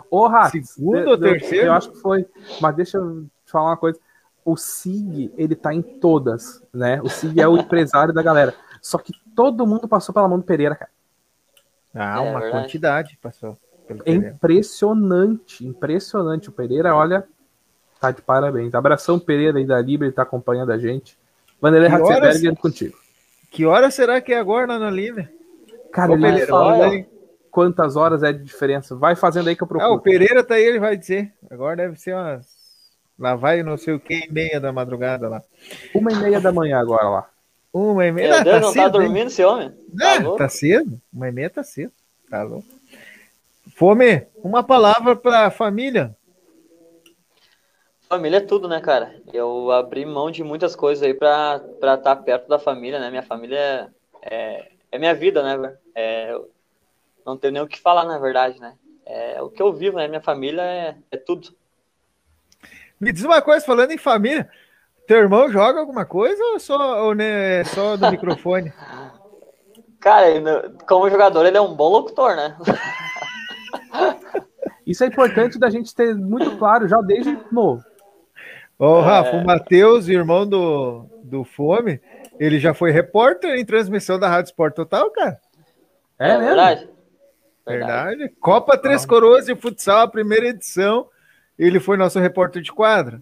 Ô, 0.09 0.29
Segundo 0.49 1.09
ou 1.09 1.17
terceiro? 1.17 1.67
Eu 1.67 1.73
acho 1.73 1.91
que 1.91 1.97
foi. 1.97 2.25
Mas 2.61 2.75
deixa 2.75 2.97
eu 2.97 3.25
falar 3.45 3.71
uma 3.71 3.77
coisa 3.77 3.99
o 4.47 4.55
Sig, 4.55 5.29
ele 5.37 5.55
tá 5.55 5.73
em 5.73 5.81
todas, 5.81 6.63
né? 6.73 7.01
O 7.01 7.09
Sig 7.09 7.37
é 7.41 7.45
o 7.45 7.57
empresário 7.59 8.13
da 8.13 8.23
galera. 8.23 8.55
Só 8.81 8.97
que 8.97 9.11
todo 9.35 9.67
mundo 9.67 9.89
passou 9.89 10.15
pela 10.15 10.27
mão 10.27 10.39
do 10.39 10.45
Pereira, 10.45 10.73
cara. 10.73 10.91
Ah, 11.93 12.15
é, 12.15 12.19
uma 12.21 12.39
verdade. 12.39 12.63
quantidade 12.63 13.19
passou. 13.21 13.57
É 14.05 14.13
impressionante, 14.13 15.67
impressionante. 15.67 16.47
O 16.47 16.53
Pereira, 16.53 16.95
olha, 16.95 17.27
tá 17.99 18.11
de 18.11 18.21
parabéns. 18.21 18.73
Abração 18.73 19.19
Pereira 19.19 19.57
aí 19.57 19.65
da 19.65 19.81
Libra, 19.81 20.07
ele 20.07 20.15
tá 20.15 20.21
acompanhando 20.21 20.71
a 20.71 20.77
gente. 20.77 21.19
Vanderlei 21.59 21.89
Ratzenberger 21.89 22.55
contigo. 22.55 22.97
Que 23.51 23.65
hora 23.65 23.91
será 23.91 24.21
que 24.21 24.31
é 24.31 24.39
agora 24.39 24.79
na 24.79 24.89
Libra? 24.89 25.29
Cara, 25.91 26.11
Ô, 26.11 26.15
ele 26.15 26.23
Pereira, 26.23 26.47
fala 26.47 27.05
quantas 27.51 27.95
horas 27.95 28.23
é 28.23 28.31
de 28.31 28.43
diferença. 28.43 28.95
Vai 28.95 29.15
fazendo 29.15 29.49
aí 29.49 29.55
que 29.55 29.63
eu 29.63 29.67
procuro. 29.67 29.91
Ah, 29.91 29.95
o 29.95 29.99
Pereira 29.99 30.43
tá 30.43 30.55
aí, 30.55 30.63
ele 30.63 30.79
vai 30.79 30.95
dizer. 30.95 31.33
Agora 31.49 31.75
deve 31.75 31.99
ser 31.99 32.13
umas 32.13 32.57
Lá 33.19 33.35
vai 33.35 33.63
não 33.63 33.77
sei 33.77 33.95
o 33.95 33.99
que 33.99 34.25
e 34.25 34.31
meia 34.31 34.59
da 34.59 34.71
madrugada 34.71 35.27
lá. 35.27 35.41
Uma 35.93 36.11
e 36.11 36.15
meia 36.15 36.39
da 36.39 36.51
manhã 36.51 36.77
agora 36.77 37.09
lá. 37.09 37.29
Uma 37.73 38.05
e 38.05 38.11
meia. 38.11 38.35
Meu 38.35 38.43
Deus, 38.43 38.55
tá 38.55 38.61
não 38.61 38.67
tá 38.67 38.73
cedo, 38.73 38.83
tá 38.83 38.89
dormindo 38.89 39.17
hein? 39.17 39.27
esse 39.27 39.43
homem? 39.43 39.73
Tá, 39.97 40.37
tá 40.37 40.49
cedo. 40.49 41.01
Uma 41.11 41.27
e 41.27 41.31
meia 41.31 41.49
tá 41.49 41.63
cedo. 41.63 41.91
Tá 42.29 42.43
louco. 42.43 42.67
Fome, 43.75 44.27
uma 44.43 44.63
palavra 44.63 45.15
pra 45.15 45.49
família. 45.49 46.15
Família 48.07 48.37
é 48.37 48.41
tudo, 48.41 48.67
né, 48.67 48.79
cara? 48.79 49.15
Eu 49.33 49.71
abri 49.71 50.05
mão 50.05 50.31
de 50.31 50.43
muitas 50.43 50.75
coisas 50.75 51.03
aí 51.03 51.13
pra 51.13 51.59
estar 51.73 51.97
tá 51.97 52.15
perto 52.15 52.47
da 52.47 52.59
família, 52.59 52.99
né? 52.99 53.09
Minha 53.09 53.23
família 53.23 53.91
é, 54.21 54.71
é 54.91 54.97
minha 54.97 55.13
vida, 55.13 55.43
né, 55.43 55.77
é, 55.95 56.33
não 57.25 57.37
tenho 57.37 57.53
nem 57.53 57.61
o 57.61 57.67
que 57.67 57.79
falar, 57.79 58.05
na 58.05 58.17
verdade, 58.17 58.59
né? 58.59 58.73
É 59.05 59.41
o 59.41 59.49
que 59.49 59.61
eu 59.61 59.73
vivo, 59.73 59.97
né? 59.97 60.07
Minha 60.07 60.21
família 60.21 60.61
é, 60.61 60.95
é 61.11 61.17
tudo 61.17 61.49
Me 62.99 63.11
diz 63.11 63.23
uma 63.23 63.41
coisa, 63.41 63.65
falando 63.65 63.91
em 63.91 63.97
família, 63.97 64.49
teu 65.07 65.17
irmão 65.17 65.49
joga 65.49 65.79
alguma 65.79 66.05
coisa 66.05 66.43
ou 66.43 66.59
só, 66.59 67.05
ou, 67.05 67.15
né, 67.15 67.63
só 67.65 67.95
do 67.97 68.07
microfone? 68.11 68.73
Cara, 69.99 70.25
como 70.87 71.09
jogador, 71.09 71.45
ele 71.45 71.57
é 71.57 71.61
um 71.61 71.73
bom 71.73 71.89
locutor, 71.89 72.35
né? 72.35 72.55
Isso 74.85 75.03
é 75.03 75.07
importante 75.07 75.59
da 75.59 75.69
gente 75.69 75.93
ter 75.93 76.15
muito 76.15 76.57
claro 76.57 76.87
já 76.87 77.01
desde 77.01 77.37
novo. 77.51 77.83
Ô, 78.79 79.01
Rafa, 79.01 79.31
é... 79.31 79.41
o 79.41 79.45
Matheus, 79.45 80.07
irmão 80.07 80.47
do, 80.47 81.05
do 81.23 81.43
Fome, 81.43 81.99
ele 82.39 82.59
já 82.59 82.73
foi 82.73 82.91
repórter 82.91 83.55
em 83.55 83.65
transmissão 83.65 84.19
da 84.19 84.29
Rádio 84.29 84.49
Sport 84.49 84.75
Total, 84.75 85.09
cara. 85.11 85.39
É, 86.19 86.31
é 86.31 86.37
verdade. 86.37 86.89
verdade. 87.65 88.17
Verdade. 88.17 88.35
Copa 88.39 88.77
Três 88.77 89.05
Coroas 89.05 89.45
de 89.45 89.55
Futsal, 89.55 90.01
a 90.01 90.07
primeira 90.07 90.47
edição. 90.47 91.07
Ele 91.57 91.79
foi 91.79 91.97
nosso 91.97 92.19
repórter 92.19 92.61
de 92.61 92.71
quadra. 92.71 93.21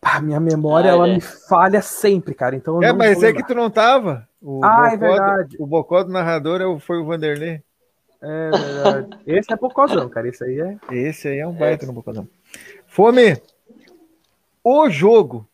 Pá, 0.00 0.20
minha 0.20 0.38
memória, 0.38 0.90
ah, 0.90 0.94
ela 0.94 1.08
é. 1.08 1.14
me 1.14 1.20
falha 1.20 1.80
sempre, 1.80 2.34
cara. 2.34 2.54
Então 2.54 2.82
é, 2.82 2.92
mas 2.92 3.22
é 3.22 3.32
que 3.32 3.46
tu 3.46 3.54
não 3.54 3.70
tava. 3.70 4.28
O 4.40 4.60
ah, 4.62 4.90
é 4.92 4.96
verdade. 4.96 5.56
O 5.58 5.66
bocó 5.66 6.02
do 6.02 6.12
narrador 6.12 6.60
é 6.60 6.80
foi 6.80 6.98
o 6.98 7.06
Vanderlei. 7.06 7.62
É 8.20 8.50
verdade. 8.50 9.18
Esse 9.26 9.52
é 9.52 9.56
bocózão, 9.56 10.08
cara. 10.08 10.28
Esse 10.28 10.44
aí 10.44 10.60
é. 10.60 10.78
Esse 10.94 11.28
aí 11.28 11.38
é 11.38 11.46
um 11.46 11.54
baita 11.54 11.84
é. 11.84 11.86
no 11.86 11.94
bocózão. 11.94 12.28
Fome! 12.86 13.40
O 14.62 14.88
jogo. 14.90 15.48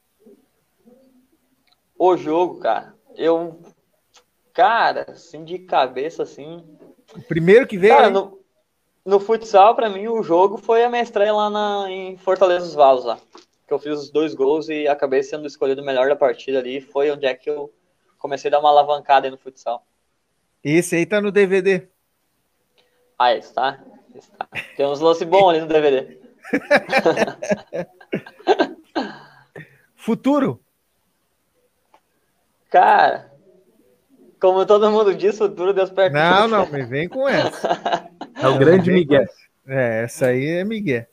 O 2.01 2.17
jogo, 2.17 2.61
cara. 2.61 2.95
Eu. 3.15 3.61
Cara, 4.55 5.05
assim, 5.11 5.45
de 5.45 5.59
cabeça, 5.59 6.23
assim. 6.23 6.65
O 7.15 7.21
primeiro 7.21 7.67
que 7.67 7.77
veio. 7.77 7.95
Cara, 7.95 8.09
no, 8.09 8.41
no 9.05 9.21
futsal, 9.21 9.77
para 9.77 9.91
mim, 9.91 10.09
o 10.09 10.23
jogo 10.23 10.57
foi 10.57 10.83
a 10.83 10.89
minha 10.89 11.03
estreia 11.03 11.31
lá 11.31 11.51
na, 11.51 11.91
em 11.91 12.17
Fortaleza 12.17 12.65
dos 12.65 12.75
Valos, 12.75 13.05
lá. 13.05 13.21
Que 13.69 13.75
eu 13.75 13.79
fiz 13.79 13.99
os 13.99 14.11
dois 14.11 14.33
gols 14.33 14.71
e 14.71 14.89
acabei 14.89 15.23
sendo 15.23 15.47
escolhido 15.47 15.83
o 15.83 15.85
melhor 15.85 16.09
da 16.09 16.17
partida 16.17 16.59
ali. 16.59 16.81
Foi 16.81 17.11
onde 17.11 17.27
é 17.27 17.35
que 17.35 17.51
eu 17.51 17.71
comecei 18.19 18.49
a 18.49 18.53
dar 18.53 18.61
uma 18.61 18.71
alavancada 18.71 19.27
aí 19.27 19.31
no 19.31 19.37
futsal. 19.37 19.85
Esse 20.65 20.97
aí 20.97 21.05
tá 21.05 21.21
no 21.21 21.31
DVD. 21.31 21.87
Ah, 23.19 23.35
esse 23.35 23.53
tá? 23.53 23.79
Esse 24.15 24.31
tá. 24.31 24.49
Tem 24.75 24.87
uns 24.87 25.01
lance 25.01 25.27
bons 25.27 25.51
ali 25.51 25.61
no 25.61 25.67
DVD. 25.67 26.19
Futuro? 29.95 30.65
Cara, 32.71 33.31
como 34.41 34.65
todo 34.65 34.91
mundo 34.91 35.15
diz, 35.15 35.37
futuro 35.37 35.75
Deus 35.75 35.91
pertence. 35.91 36.25
Não, 36.25 36.49
não, 36.49 36.67
me 36.67 36.85
vem 36.85 37.09
com 37.09 37.29
essa. 37.29 38.09
É 38.41 38.49
o 38.49 38.59
grande 38.59 38.91
Miguel. 38.91 39.27
É, 39.67 40.05
essa 40.05 40.27
aí 40.27 40.47
é 40.47 40.65
Miguel. 40.65 41.05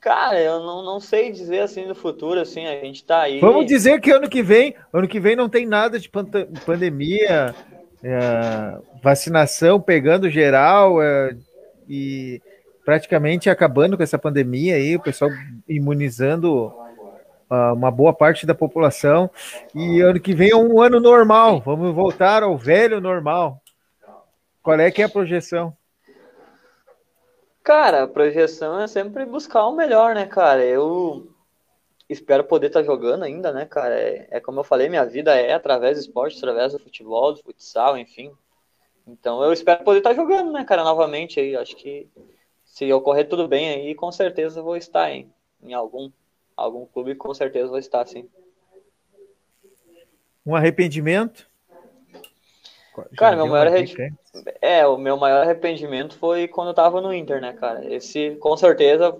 Cara, 0.00 0.38
eu 0.40 0.58
não, 0.58 0.84
não 0.84 0.98
sei 0.98 1.30
dizer 1.30 1.60
assim 1.60 1.86
no 1.86 1.94
futuro, 1.94 2.40
assim, 2.40 2.66
a 2.66 2.72
gente 2.80 3.04
tá 3.04 3.20
aí. 3.20 3.38
Vamos 3.38 3.66
dizer 3.66 4.00
que 4.00 4.10
ano 4.10 4.28
que 4.28 4.42
vem, 4.42 4.74
ano 4.92 5.06
que 5.06 5.20
vem 5.20 5.36
não 5.36 5.48
tem 5.48 5.64
nada 5.64 5.98
de 5.98 6.10
pandemia, 6.66 7.54
é, 8.02 8.78
vacinação 9.00 9.80
pegando 9.80 10.28
geral 10.28 11.00
é, 11.00 11.36
e 11.88 12.42
praticamente 12.84 13.48
acabando 13.48 13.96
com 13.96 14.02
essa 14.02 14.18
pandemia 14.18 14.74
aí, 14.74 14.96
o 14.96 15.00
pessoal 15.00 15.30
imunizando 15.68 16.74
uma 17.72 17.90
boa 17.90 18.12
parte 18.12 18.46
da 18.46 18.54
população. 18.54 19.30
E 19.74 20.00
ano 20.00 20.20
que 20.20 20.34
vem 20.34 20.50
é 20.50 20.56
um 20.56 20.80
ano 20.80 21.00
normal, 21.00 21.60
vamos 21.60 21.94
voltar 21.94 22.42
ao 22.42 22.56
velho 22.56 23.00
normal. 23.00 23.60
Qual 24.62 24.78
é 24.78 24.90
que 24.90 25.02
é 25.02 25.04
a 25.04 25.08
projeção? 25.08 25.76
Cara, 27.62 28.04
a 28.04 28.08
projeção 28.08 28.80
é 28.80 28.88
sempre 28.88 29.24
buscar 29.24 29.66
o 29.66 29.74
melhor, 29.74 30.14
né, 30.14 30.26
cara? 30.26 30.64
Eu 30.64 31.32
espero 32.08 32.44
poder 32.44 32.68
estar 32.68 32.80
tá 32.80 32.86
jogando 32.86 33.24
ainda, 33.24 33.52
né, 33.52 33.66
cara? 33.66 33.94
É, 33.94 34.26
é, 34.30 34.40
como 34.40 34.60
eu 34.60 34.64
falei, 34.64 34.88
minha 34.88 35.04
vida 35.04 35.34
é 35.34 35.52
através 35.52 35.96
do 35.96 36.00
esporte, 36.00 36.38
através 36.38 36.72
do 36.72 36.78
futebol, 36.78 37.32
do 37.32 37.42
futsal, 37.42 37.96
enfim. 37.96 38.32
Então 39.06 39.42
eu 39.42 39.52
espero 39.52 39.84
poder 39.84 39.98
estar 39.98 40.10
tá 40.10 40.16
jogando, 40.16 40.52
né, 40.52 40.64
cara, 40.64 40.84
novamente 40.84 41.40
aí. 41.40 41.56
Acho 41.56 41.76
que 41.76 42.08
se 42.64 42.92
ocorrer 42.92 43.28
tudo 43.28 43.46
bem 43.48 43.68
aí, 43.68 43.94
com 43.94 44.10
certeza 44.10 44.62
vou 44.62 44.76
estar 44.76 45.10
em, 45.10 45.32
em 45.62 45.74
algum, 45.74 46.10
algum 46.56 46.86
clube, 46.86 47.14
com 47.14 47.32
certeza 47.34 47.68
vou 47.68 47.78
estar, 47.78 48.06
sim. 48.06 48.28
Um 50.44 50.56
arrependimento? 50.56 51.46
Cara, 53.16 53.36
meu 53.36 53.46
maior 53.46 53.66
arrependimento. 53.68 54.18
É, 54.60 54.86
o 54.86 54.98
meu 54.98 55.16
maior 55.16 55.42
arrependimento 55.42 56.16
foi 56.18 56.48
quando 56.48 56.68
eu 56.68 56.74
tava 56.74 57.00
no 57.00 57.12
Inter, 57.12 57.40
né, 57.40 57.52
cara? 57.54 57.84
Esse, 57.92 58.36
com 58.36 58.56
certeza, 58.56 59.16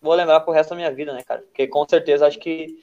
vou 0.00 0.14
lembrar 0.14 0.40
pro 0.40 0.52
resto 0.52 0.70
da 0.70 0.76
minha 0.76 0.92
vida, 0.92 1.12
né, 1.12 1.22
cara? 1.22 1.42
Porque 1.42 1.66
com 1.66 1.88
certeza 1.88 2.26
acho 2.26 2.38
que 2.38 2.82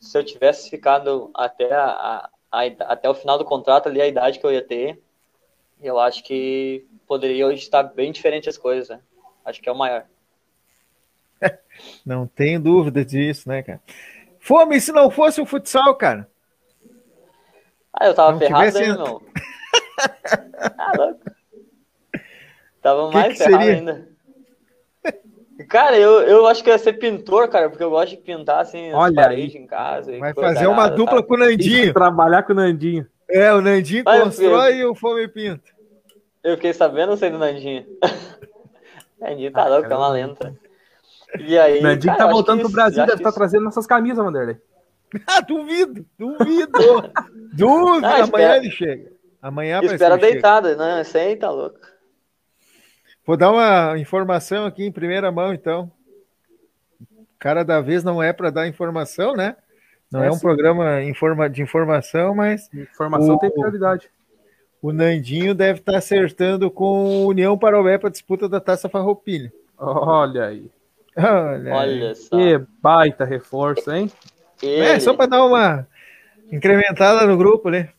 se 0.00 0.16
eu 0.18 0.24
tivesse 0.24 0.68
ficado 0.68 1.30
até, 1.34 1.72
a, 1.72 1.84
a, 1.84 2.30
a, 2.50 2.64
até 2.64 3.08
o 3.08 3.14
final 3.14 3.38
do 3.38 3.44
contrato 3.44 3.88
ali, 3.88 4.00
a 4.00 4.06
idade 4.06 4.38
que 4.38 4.46
eu 4.46 4.52
ia 4.52 4.62
ter, 4.62 5.00
eu 5.80 5.98
acho 5.98 6.22
que 6.22 6.86
poderia 7.06 7.46
hoje 7.46 7.58
estar 7.58 7.82
bem 7.82 8.12
diferente 8.12 8.48
as 8.48 8.58
coisas, 8.58 8.88
né? 8.88 9.00
Acho 9.44 9.60
que 9.60 9.68
é 9.68 9.72
o 9.72 9.76
maior. 9.76 10.06
Não 12.06 12.26
tenho 12.26 12.60
dúvida 12.60 13.04
disso, 13.04 13.48
né, 13.48 13.62
cara? 13.62 13.80
Fome, 14.38 14.80
se 14.80 14.92
não 14.92 15.10
fosse 15.10 15.40
o 15.40 15.46
futsal, 15.46 15.94
cara. 15.94 16.28
Ah, 17.92 18.06
eu 18.06 18.14
tava 18.14 18.32
não 18.32 18.38
ferrado 18.38 18.66
tivesse... 18.66 18.90
aí, 18.90 18.96
meu. 18.96 19.22
Ah, 20.78 20.92
louco. 20.96 21.20
Tava 22.80 23.08
que 23.08 23.14
mais 23.14 23.32
que 23.32 23.44
ferrado 23.44 23.64
seria? 23.64 23.78
ainda. 23.78 24.08
Cara, 25.68 25.96
eu, 25.96 26.22
eu 26.22 26.46
acho 26.46 26.64
que 26.64 26.70
ia 26.70 26.78
ser 26.78 26.94
pintor, 26.94 27.48
cara, 27.48 27.68
porque 27.68 27.84
eu 27.84 27.90
gosto 27.90 28.10
de 28.10 28.16
pintar 28.16 28.60
assim 28.60 28.92
Olha 28.92 29.14
paredes 29.14 29.54
aí. 29.54 29.62
em 29.62 29.66
casa. 29.66 30.18
Vai 30.18 30.34
fazer 30.34 30.66
uma 30.66 30.88
dupla 30.88 31.16
sabe? 31.16 31.28
com 31.28 31.34
o 31.34 31.38
Nandinho. 31.38 31.92
Trabalhar 31.94 32.42
com 32.42 32.52
o 32.52 32.56
Nandinho. 32.56 33.06
É, 33.28 33.52
o 33.52 33.60
Nandinho 33.60 34.02
Mas 34.04 34.22
constrói 34.22 34.76
e 34.76 34.84
o 34.84 34.94
Fome 34.94 35.28
pinta. 35.28 35.70
Eu 36.42 36.56
fiquei 36.56 36.72
sabendo, 36.72 37.16
sei 37.16 37.30
do 37.30 37.38
Nandinho. 37.38 37.86
Nandinho 39.20 39.52
tá 39.52 39.62
ah, 39.62 39.68
louco, 39.68 39.92
é 39.92 39.96
uma 39.96 40.08
lenta. 40.08 40.58
E 41.38 41.58
aí. 41.58 41.80
Nandinho 41.80 42.14
cara, 42.14 42.26
tá 42.26 42.32
voltando 42.32 42.60
pro 42.60 42.70
Brasil, 42.70 43.04
deve 43.06 43.18
estar 43.18 43.30
tá 43.30 43.36
trazendo 43.36 43.64
nossas 43.64 43.86
camisas, 43.86 44.24
Vanderlei. 44.24 44.56
Ah, 45.26 45.40
duvido, 45.40 46.06
duvido. 46.18 46.72
duvido, 47.52 48.06
ah, 48.06 48.14
amanhã 48.14 48.24
espera. 48.24 48.56
ele 48.56 48.70
chega. 48.70 49.12
Amanhã 49.42 49.80
Espera 49.82 50.16
deitada, 50.16 50.76
né? 50.76 51.02
Isso 51.02 51.18
aí 51.18 51.36
tá 51.36 51.50
louco. 51.50 51.78
Vou 53.26 53.36
dar 53.36 53.50
uma 53.50 53.98
informação 53.98 54.64
aqui 54.64 54.84
em 54.84 54.92
primeira 54.92 55.30
mão, 55.30 55.52
então. 55.52 55.90
Cara 57.38 57.64
da 57.64 57.80
vez 57.80 58.02
não 58.04 58.22
é 58.22 58.32
para 58.32 58.50
dar 58.50 58.68
informação, 58.68 59.34
né? 59.34 59.56
Não 60.10 60.22
é, 60.22 60.28
é 60.28 60.30
um 60.30 60.34
sim. 60.34 60.40
programa 60.40 61.02
informa, 61.02 61.50
de 61.50 61.60
informação, 61.60 62.34
mas. 62.34 62.70
Informação 62.72 63.34
o, 63.34 63.38
tem 63.38 63.50
prioridade. 63.50 64.10
O 64.80 64.92
Nandinho 64.92 65.54
deve 65.54 65.80
estar 65.80 65.92
tá 65.92 65.98
acertando 65.98 66.70
com 66.70 67.24
o 67.24 67.26
União 67.26 67.58
Parobé 67.58 67.98
para 67.98 68.10
disputa 68.10 68.48
da 68.48 68.60
Taça 68.60 68.88
Farroupilha. 68.88 69.52
Olha 69.76 70.46
aí. 70.46 70.70
Olha, 71.16 71.74
Olha 71.74 72.14
só. 72.14 72.36
Que 72.36 72.58
baita 72.80 73.24
reforço, 73.24 73.90
hein? 73.90 74.10
Ele... 74.62 74.86
É, 74.86 75.00
só 75.00 75.14
para 75.14 75.26
dar 75.26 75.44
uma 75.44 75.86
incrementada 76.50 77.26
no 77.26 77.36
grupo, 77.36 77.68
né? 77.68 77.90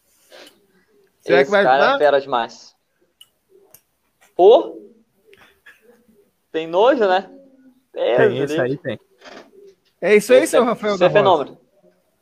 Será 1.21 1.41
Esse 1.41 1.45
que 1.45 1.51
vai 1.51 1.63
cara 1.63 1.95
é 1.95 1.97
fera 1.97 2.21
demais. 2.21 2.75
Pô! 4.35 4.79
Tem 6.51 6.67
nojo, 6.67 7.07
né? 7.07 7.29
É, 7.93 8.27
tem, 8.27 8.39
esse 8.39 8.59
aí 8.59 8.77
tem. 8.77 8.99
É 10.01 10.15
isso 10.15 10.33
aí, 10.33 10.39
esse 10.39 10.51
seu 10.51 10.63
é, 10.63 10.65
Rafael 10.65 10.95
Isso 10.95 11.03
é 11.03 11.09
fenômeno. 11.09 11.57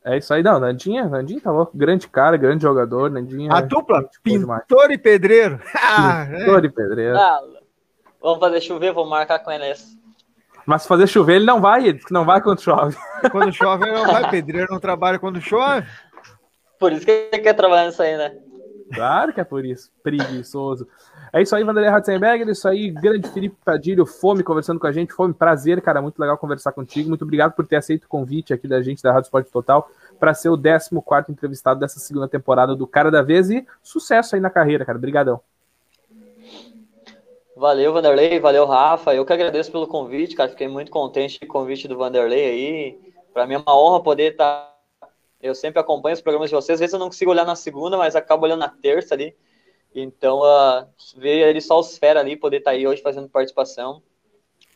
É 0.03 0.17
isso 0.17 0.33
aí, 0.33 0.41
não. 0.41 0.59
Nandinha, 0.59 1.05
Nandinha 1.05 1.41
tá 1.41 1.51
louco. 1.51 1.77
Grande 1.77 2.07
cara, 2.07 2.35
grande 2.37 2.63
jogador. 2.63 3.09
Nandinha. 3.09 3.53
A 3.53 3.61
dupla, 3.61 4.09
pintor 4.23 4.91
e 4.91 4.97
pedreiro. 4.97 5.59
Ah, 5.75 6.27
pintor 6.29 6.65
e 6.65 6.69
pedreiro. 6.69 7.17
Ah, 7.17 7.41
vamos 8.21 8.39
fazer 8.39 8.61
chover, 8.61 8.93
vamos 8.93 9.09
marcar 9.09 9.39
com 9.39 9.51
ele 9.51 9.69
esse. 9.69 10.00
Mas 10.71 10.83
se 10.83 10.87
fazer 10.87 11.05
chover, 11.05 11.35
ele 11.35 11.43
não 11.43 11.59
vai, 11.59 11.85
ele 11.85 11.99
não 12.09 12.23
vai 12.23 12.39
quando 12.39 12.61
chove. 12.61 12.95
Quando 13.29 13.51
chove, 13.51 13.83
ele 13.83 13.91
não 13.91 14.05
vai. 14.05 14.29
Pedreiro 14.29 14.71
não 14.71 14.79
trabalha 14.79 15.19
quando 15.19 15.41
chove. 15.41 15.85
Por 16.79 16.93
isso 16.93 17.05
que 17.05 17.11
ele 17.11 17.43
quer 17.43 17.53
trabalhar 17.53 17.87
nisso 17.87 18.01
aí, 18.01 18.15
né? 18.15 18.37
Claro 18.93 19.33
que 19.33 19.41
é 19.41 19.43
por 19.43 19.65
isso. 19.65 19.91
Preguiçoso. 20.01 20.87
É 21.33 21.41
isso 21.41 21.53
aí, 21.53 21.63
Vanderlei 21.65 21.91
Ratzenberger. 21.91 22.47
É 22.47 22.51
isso 22.51 22.69
aí, 22.69 22.89
grande 22.89 23.27
Felipe 23.27 23.57
Padilho, 23.65 24.05
Fome, 24.05 24.43
conversando 24.43 24.79
com 24.79 24.87
a 24.87 24.93
gente. 24.93 25.11
Fome, 25.11 25.33
prazer, 25.33 25.81
cara. 25.81 26.01
Muito 26.01 26.17
legal 26.17 26.37
conversar 26.37 26.71
contigo. 26.71 27.09
Muito 27.09 27.25
obrigado 27.25 27.51
por 27.51 27.67
ter 27.67 27.75
aceito 27.75 28.05
o 28.05 28.07
convite 28.07 28.53
aqui 28.53 28.65
da 28.65 28.81
gente 28.81 29.03
da 29.03 29.11
Rádio 29.11 29.25
Esporte 29.25 29.51
Total 29.51 29.91
para 30.17 30.33
ser 30.33 30.47
o 30.47 30.57
14 30.57 31.33
entrevistado 31.33 31.81
dessa 31.81 31.99
segunda 31.99 32.29
temporada 32.29 32.77
do 32.77 32.87
Cara 32.87 33.11
da 33.11 33.21
Vez 33.21 33.49
e 33.49 33.67
sucesso 33.83 34.35
aí 34.35 34.41
na 34.41 34.49
carreira, 34.49 34.85
cara. 34.85 34.97
Obrigadão. 34.97 35.41
Valeu, 37.61 37.93
Vanderlei. 37.93 38.39
Valeu, 38.39 38.65
Rafa. 38.65 39.13
Eu 39.13 39.23
que 39.23 39.31
agradeço 39.31 39.71
pelo 39.71 39.85
convite, 39.85 40.35
cara. 40.35 40.49
Fiquei 40.49 40.67
muito 40.67 40.89
contente 40.89 41.39
com 41.41 41.45
o 41.45 41.61
convite 41.61 41.87
do 41.87 41.95
Vanderlei 41.95 42.43
aí. 42.43 43.13
Para 43.31 43.45
mim 43.45 43.53
é 43.53 43.57
uma 43.59 43.79
honra 43.79 44.01
poder 44.01 44.31
estar 44.31 44.75
tá 44.99 45.07
eu 45.39 45.53
sempre 45.53 45.79
acompanho 45.79 46.15
os 46.15 46.21
programas 46.21 46.49
de 46.49 46.55
vocês. 46.55 46.77
Às 46.77 46.79
vezes 46.79 46.93
eu 46.93 46.99
não 46.99 47.05
consigo 47.05 47.29
olhar 47.29 47.45
na 47.45 47.55
segunda, 47.55 47.97
mas 47.99 48.15
acabo 48.15 48.45
olhando 48.45 48.61
na 48.61 48.67
terça 48.67 49.13
ali. 49.13 49.35
Então, 49.93 50.39
uh, 50.39 50.87
ver 51.15 51.49
ele 51.49 51.61
só 51.61 51.79
os 51.79 51.99
fera 51.99 52.19
ali, 52.19 52.35
poder 52.35 52.57
estar 52.57 52.71
tá 52.71 52.77
aí 52.77 52.87
hoje 52.87 52.99
fazendo 52.99 53.29
participação, 53.29 54.01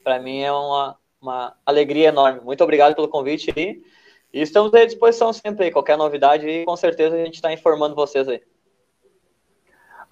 para 0.04 0.20
mim 0.20 0.42
é 0.42 0.52
uma, 0.52 0.96
uma 1.20 1.58
alegria 1.66 2.10
enorme. 2.10 2.42
Muito 2.42 2.64
obrigado 2.64 2.94
pelo 2.94 3.08
convite 3.08 3.52
aí. 3.58 3.82
E 4.32 4.42
estamos 4.42 4.72
à 4.76 4.86
disposição 4.86 5.34
sempre 5.34 5.66
aí. 5.66 5.72
Qualquer 5.72 5.98
novidade, 5.98 6.64
com 6.66 6.78
certeza 6.78 7.16
a 7.16 7.26
gente 7.26 7.34
está 7.34 7.52
informando 7.52 7.96
vocês 7.96 8.28
aí. 8.28 8.44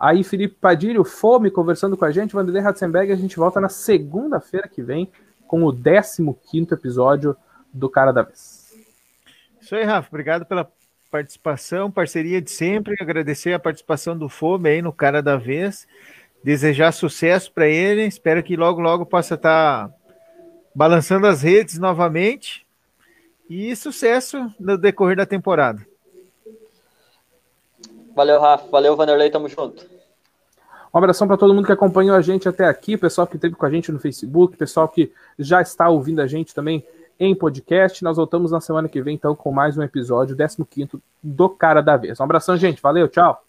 Aí, 0.04 0.22
Felipe 0.22 0.56
Padilho, 0.60 1.06
Fome, 1.06 1.50
conversando 1.50 1.96
com 1.96 2.04
a 2.04 2.12
gente. 2.12 2.34
Vanderlei 2.34 2.62
Ratzenberg, 2.62 3.10
a 3.10 3.16
gente 3.16 3.38
volta 3.38 3.62
na 3.62 3.70
segunda-feira 3.70 4.68
que 4.68 4.82
vem 4.82 5.10
com 5.48 5.64
o 5.64 5.72
15 5.72 6.74
episódio 6.74 7.38
do 7.72 7.90
Cara 7.90 8.12
da 8.12 8.22
Vez. 8.22 8.76
Isso 9.62 9.74
aí, 9.74 9.86
Rafa. 9.86 10.10
Obrigado 10.10 10.46
pela 10.46 10.70
participação, 11.10 11.90
parceria 11.90 12.42
de 12.42 12.52
sempre. 12.52 12.96
Agradecer 13.00 13.54
a 13.54 13.60
participação 13.60 14.18
do 14.18 14.28
Fome 14.28 14.68
aí 14.68 14.82
no 14.82 14.92
Cara 14.92 15.22
da 15.22 15.38
Vez. 15.38 15.88
Desejar 16.44 16.92
sucesso 16.92 17.50
para 17.54 17.70
ele. 17.70 18.04
Espero 18.04 18.44
que 18.44 18.58
logo, 18.58 18.82
logo 18.82 19.06
possa 19.06 19.36
estar 19.36 19.88
tá 19.88 19.96
balançando 20.76 21.28
as 21.28 21.44
redes 21.44 21.80
novamente. 21.80 22.68
E 23.50 23.74
sucesso 23.74 24.54
no 24.60 24.78
decorrer 24.78 25.16
da 25.16 25.26
temporada. 25.26 25.88
Valeu, 28.14 28.42
Rafa. 28.42 28.68
Valeu, 28.68 28.98
Vanderlei. 28.98 29.30
Tamo 29.32 29.48
junto. 29.48 29.93
Um 30.94 30.98
abração 31.00 31.28
para 31.28 31.38
todo 31.38 31.54
mundo 31.54 31.66
que 31.66 31.72
acompanhou 31.72 32.16
a 32.16 32.22
gente 32.22 32.48
até 32.48 32.66
aqui, 32.66 32.96
pessoal 32.96 33.26
que 33.26 33.36
esteve 33.36 33.56
com 33.56 33.66
a 33.66 33.70
gente 33.70 33.92
no 33.92 34.00
Facebook, 34.00 34.56
pessoal 34.56 34.88
que 34.88 35.12
já 35.40 35.60
está 35.60 35.90
ouvindo 35.90 36.22
a 36.22 36.28
gente 36.28 36.54
também 36.54 36.86
em 37.20 37.34
podcast. 37.34 38.04
Nós 38.04 38.18
voltamos 38.18 38.52
na 38.52 38.62
semana 38.62 38.88
que 38.88 39.02
vem, 39.02 39.16
então, 39.16 39.36
com 39.36 39.52
mais 39.52 39.76
um 39.78 39.82
episódio, 39.82 40.36
15 40.38 40.90
do 41.22 41.50
Cara 41.50 41.82
da 41.82 41.98
Vez. 41.98 42.20
Um 42.20 42.24
abração, 42.24 42.56
gente. 42.58 42.82
Valeu, 42.82 43.08
tchau. 43.08 43.44